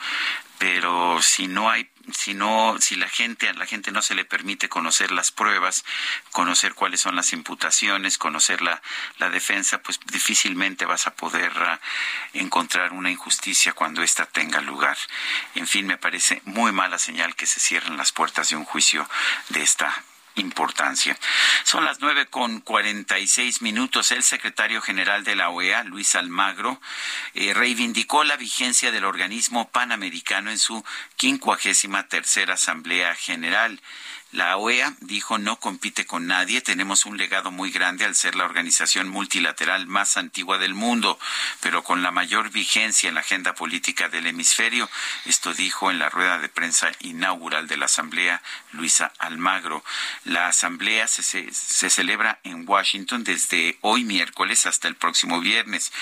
[0.59, 4.25] pero si no hay si no si la gente a la gente no se le
[4.25, 5.85] permite conocer las pruebas
[6.33, 8.83] conocer cuáles son las imputaciones conocer la,
[9.19, 14.99] la defensa pues difícilmente vas a poder uh, encontrar una injusticia cuando ésta tenga lugar
[15.55, 19.09] en fin me parece muy mala señal que se cierren las puertas de un juicio
[19.49, 21.17] de esta importancia.
[21.63, 24.11] Son las nueve con cuarenta y seis minutos.
[24.11, 26.79] El secretario general de la OEA, Luis Almagro,
[27.33, 30.85] eh, reivindicó la vigencia del organismo panamericano en su
[31.17, 33.81] quincuagésima tercera asamblea general.
[34.35, 38.45] La OEA dijo no compite con nadie, tenemos un legado muy grande al ser la
[38.45, 41.21] organización multilateral más antigua del mundo,
[41.61, 44.91] pero con la mayor vigencia en la agenda política del hemisferio.
[45.25, 49.85] Esto dijo en la rueda de prensa inaugural de la Asamblea Luisa Almagro.
[50.25, 55.93] La Asamblea se, celebra en Washington desde hoy miércoles hasta el próximo viernes.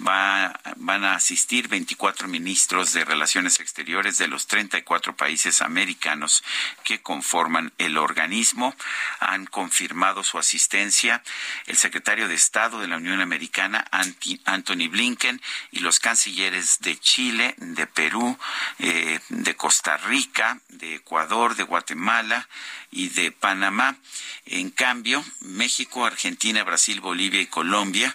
[0.00, 6.42] Va, van a asistir 24 ministros de Relaciones Exteriores de los 34 países americanos
[6.84, 8.74] que conforman el organismo
[9.20, 11.22] han confirmado su asistencia
[11.66, 17.54] el secretario de Estado de la Unión Americana, Anthony Blinken, y los cancilleres de Chile,
[17.58, 18.38] de Perú,
[18.78, 22.48] eh, de Costa Rica, de Ecuador, de Guatemala,
[22.92, 23.96] y de Panamá.
[24.44, 28.14] En cambio, México, Argentina, Brasil, Bolivia y Colombia,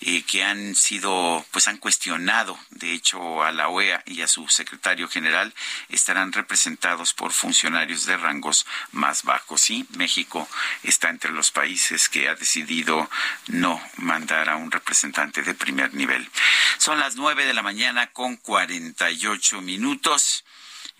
[0.00, 4.46] eh, que han sido, pues han cuestionado, de hecho, a la OEA y a su
[4.48, 5.54] secretario general,
[5.88, 8.66] estarán representados por funcionarios de rangos
[8.98, 9.62] más bajos.
[9.62, 10.46] Sí, México
[10.82, 13.08] está entre los países que ha decidido
[13.46, 16.28] no mandar a un representante de primer nivel.
[16.76, 20.44] Son las nueve de la mañana con cuarenta y ocho minutos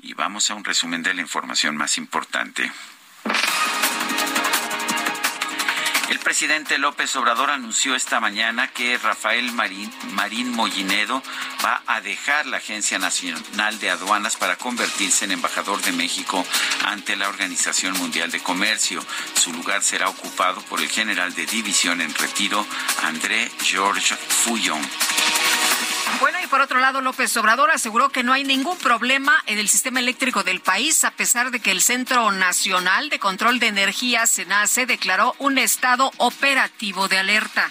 [0.01, 2.73] y vamos a un resumen de la información más importante.
[6.09, 11.23] El presidente López Obrador anunció esta mañana que Rafael Marín, Marín Mollinedo
[11.63, 16.43] va a dejar la Agencia Nacional de Aduanas para convertirse en embajador de México
[16.87, 19.05] ante la Organización Mundial de Comercio.
[19.35, 22.67] Su lugar será ocupado por el general de división en retiro,
[23.03, 24.81] André George Fuyon.
[26.21, 29.69] Bueno, y por otro lado, López Obrador aseguró que no hay ningún problema en el
[29.69, 34.27] sistema eléctrico del país, a pesar de que el Centro Nacional de Control de Energía,
[34.27, 37.71] SENACE, declaró un estado operativo de alerta.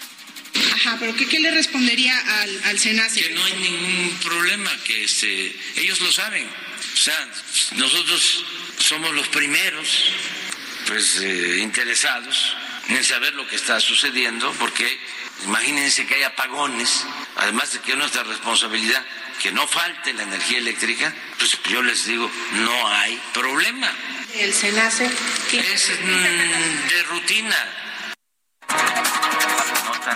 [0.74, 3.20] Ajá, pero ¿qué, le respondería al, al SENACE?
[3.20, 6.46] Que no hay ningún problema, que este, ellos lo saben.
[6.46, 7.28] O sea,
[7.76, 8.44] nosotros
[8.78, 10.04] somos los primeros
[10.86, 12.56] pues, eh, interesados
[12.88, 14.98] en saber lo que está sucediendo, porque
[15.44, 17.04] Imagínense que hay apagones,
[17.36, 19.04] además de que es nuestra responsabilidad
[19.40, 23.92] que no falte la energía eléctrica, pues yo les digo, no hay problema.
[24.34, 25.06] ¿El SENACE?
[25.52, 27.87] Es mm, de rutina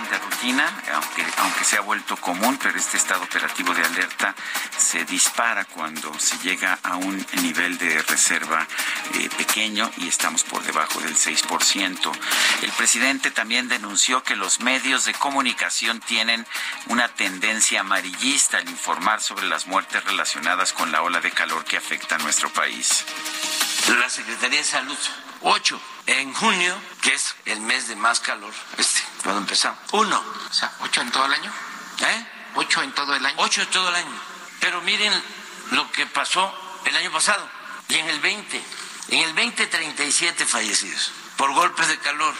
[0.01, 4.33] de rutina, aunque, aunque se ha vuelto común, pero este estado operativo de alerta
[4.75, 8.67] se dispara cuando se llega a un nivel de reserva
[9.13, 12.11] eh, pequeño y estamos por debajo del 6%.
[12.63, 16.47] El presidente también denunció que los medios de comunicación tienen
[16.87, 21.77] una tendencia amarillista al informar sobre las muertes relacionadas con la ola de calor que
[21.77, 23.05] afecta a nuestro país.
[23.99, 24.97] La Secretaría de Salud,
[25.41, 29.79] 8 en junio, que es el mes de más calor, este, cuando empezamos.
[29.91, 30.23] Uno.
[30.49, 31.51] O sea, ocho en todo el año.
[31.99, 32.27] ¿Eh?
[32.55, 33.35] Ocho en todo el año.
[33.39, 34.21] Ocho en todo el año.
[34.59, 35.13] Pero miren
[35.71, 36.53] lo que pasó
[36.85, 37.47] el año pasado
[37.87, 38.63] y en el 20.
[39.09, 42.33] En el 20, 37 fallecidos por golpes de calor.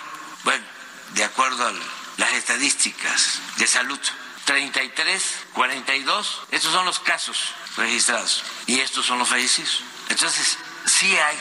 [0.43, 0.65] Bueno,
[1.13, 1.73] de acuerdo a
[2.17, 3.99] las estadísticas de salud.
[4.45, 9.83] 33, 42, estos son los casos registrados y estos son los fallecidos.
[10.09, 11.37] Entonces, sí hay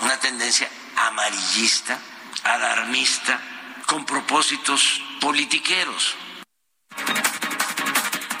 [0.00, 0.68] una tendencia
[1.06, 1.98] amarillista,
[2.44, 3.40] alarmista,
[3.86, 6.16] con propósitos politiqueros.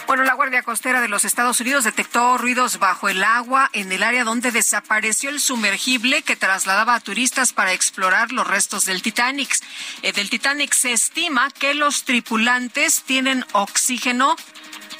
[0.06, 4.02] Bueno, la Guardia Costera de los Estados Unidos detectó ruidos bajo el agua en el
[4.02, 9.54] área donde desapareció el sumergible que trasladaba a turistas para explorar los restos del Titanic.
[10.00, 14.34] Eh, del Titanic se estima que los tripulantes tienen oxígeno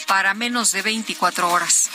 [0.06, 1.90] para menos de 24 horas.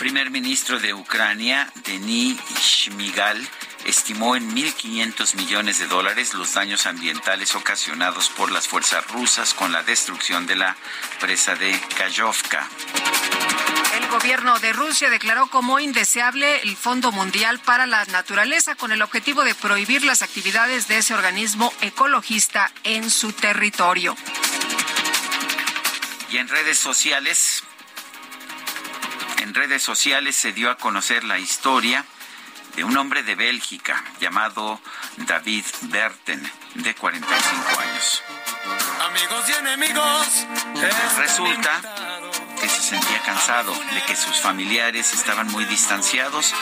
[0.00, 3.46] El primer ministro de Ucrania, Denis Shmigal,
[3.84, 9.72] estimó en 1.500 millones de dólares los daños ambientales ocasionados por las fuerzas rusas con
[9.72, 10.74] la destrucción de la
[11.20, 12.66] presa de Kayovka.
[13.94, 19.02] El gobierno de Rusia declaró como indeseable el Fondo Mundial para la Naturaleza con el
[19.02, 24.16] objetivo de prohibir las actividades de ese organismo ecologista en su territorio.
[26.30, 27.64] Y en redes sociales,
[29.40, 32.04] en redes sociales se dio a conocer la historia
[32.76, 34.80] de un hombre de Bélgica llamado
[35.16, 38.22] David Berten, de 45 años.
[39.08, 40.46] Amigos y enemigos.
[41.16, 41.80] Resulta
[42.60, 46.54] que se sentía cansado de que sus familiares estaban muy distanciados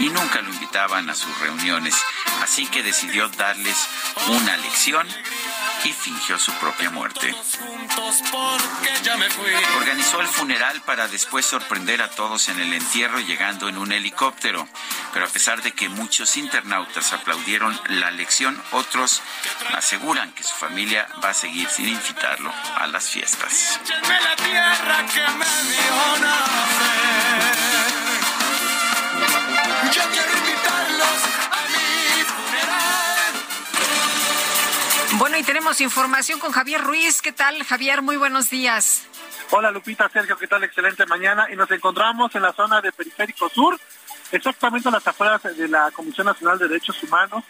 [0.00, 1.94] y nunca lo invitaban a sus reuniones,
[2.42, 3.76] así que decidió darles
[4.28, 5.06] una lección
[5.84, 7.34] y fingió su propia muerte.
[9.76, 14.66] Organizó el funeral para después sorprender a todos en el entierro llegando en un helicóptero.
[15.12, 19.22] Pero a pesar de que muchos internautas aplaudieron la lección, otros
[19.74, 23.78] aseguran que su familia va a seguir sin invitarlo a las fiestas.
[29.92, 31.43] Yo quiero invitarlos
[35.18, 37.22] Bueno, y tenemos información con Javier Ruiz.
[37.22, 38.02] ¿Qué tal, Javier?
[38.02, 39.06] Muy buenos días.
[39.50, 40.64] Hola Lupita, Sergio, ¿qué tal?
[40.64, 41.46] Excelente mañana.
[41.52, 43.78] Y nos encontramos en la zona de Periférico Sur,
[44.32, 47.44] exactamente a las afueras de la Comisión Nacional de Derechos Humanos.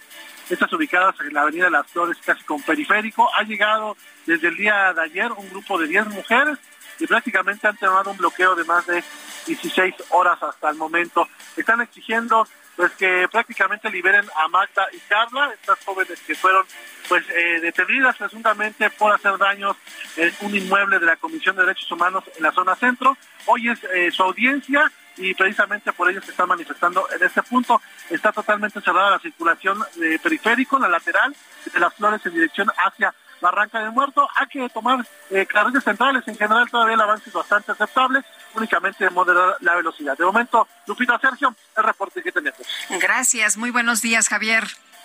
[0.51, 3.31] Estas ubicadas en la Avenida de las Flores, casi con periférico.
[3.35, 6.59] Ha llegado desde el día de ayer un grupo de 10 mujeres
[6.99, 9.03] y prácticamente han tomado un bloqueo de más de
[9.47, 11.27] 16 horas hasta el momento.
[11.57, 12.47] Están exigiendo
[12.77, 16.67] pues que prácticamente liberen a Magda y Carla, estas jóvenes que fueron
[17.09, 19.77] pues eh, detenidas presuntamente por hacer daños
[20.17, 23.17] en un inmueble de la Comisión de Derechos Humanos en la zona centro.
[23.47, 27.81] Hoy es eh, su audiencia y precisamente por ello se están manifestando en este punto.
[28.11, 31.35] Está totalmente cerrada la circulación de periférico, la lateral
[31.73, 33.15] de las flores en dirección hacia
[33.45, 34.27] Barranca del Muerto.
[34.35, 36.27] Hay que tomar eh, carriles centrales.
[36.27, 38.23] En general todavía el avance es bastante aceptable,
[38.55, 40.17] únicamente moderar la velocidad.
[40.17, 42.61] De momento, Lupita Sergio, el reporte que tenemos.
[42.89, 43.59] Gracias.
[43.59, 44.65] Muy buenos días, Javier.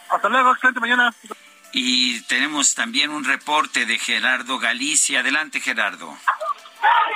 [0.10, 1.14] Hasta luego, excelente mañana.
[1.74, 5.20] Y tenemos también un reporte de Gerardo Galicia.
[5.20, 6.18] Adelante, Gerardo.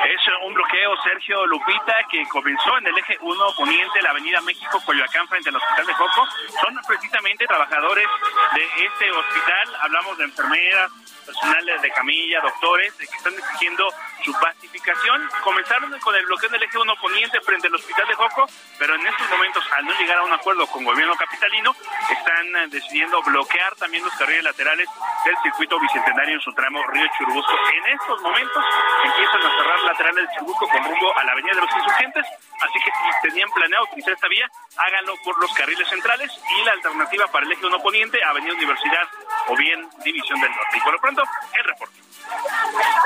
[0.03, 4.81] Es un bloqueo, Sergio Lupita, que comenzó en el eje 1 poniente, la avenida México,
[4.85, 6.27] Coyoacán, frente al Hospital de Coco.
[6.61, 8.05] Son precisamente trabajadores
[8.53, 9.75] de este hospital.
[9.81, 10.91] Hablamos de enfermeras,
[11.23, 13.87] personales de camilla, doctores, que están exigiendo
[14.23, 15.29] su pacificación.
[15.43, 18.45] Comenzaron con el bloqueo del eje 1 poniente frente al Hospital de Joco,
[18.77, 21.75] pero en estos momentos, al no llegar a un acuerdo con gobierno capitalino,
[22.09, 24.87] están eh, decidiendo bloquear también los carriles laterales
[25.25, 27.53] del circuito bicentenario en su tramo Río Churubusco.
[27.73, 28.63] En estos momentos
[29.03, 32.25] empiezan a cerrar laterales de Churubusco con rumbo a la Avenida de los Insurgentes,
[32.63, 36.71] así que si tenían planeado utilizar esta vía, háganlo por los carriles centrales y la
[36.71, 39.07] alternativa para el eje 1 poniente, Avenida Universidad
[39.47, 40.77] o bien División del Norte.
[40.77, 41.99] Y por lo pronto, el reporte.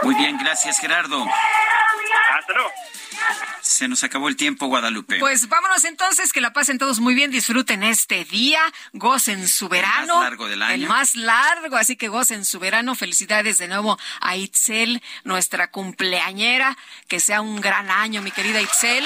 [0.04, 1.26] Muy bien, gracias, Gerardo.
[2.38, 2.72] Hasta luego.
[3.62, 5.20] Se nos acabó el tiempo, Guadalupe.
[5.20, 8.62] Pues vámonos entonces, que la pasen todos muy bien, disfruten este día,
[8.94, 10.16] gocen su verano.
[10.16, 10.84] más largo del año.
[10.84, 12.96] El más largo, así que gocen su verano.
[12.96, 16.78] Felicidades de nuevo a Itzel, nuestra cumpleañera.
[17.08, 19.06] Que sea un gran año, mi querida Itzel.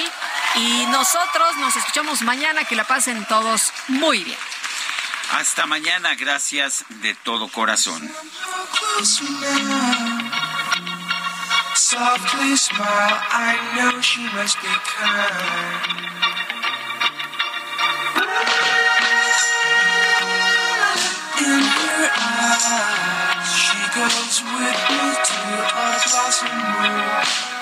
[0.56, 4.38] Y nosotros nos escuchamos mañana, que la pasen todos muy bien.
[5.32, 8.12] Hasta mañana, gracias de todo corazón.
[11.74, 16.12] Softly smile, I know she must be kind.
[21.40, 27.61] In her eyes, she goes with me to a blossom room.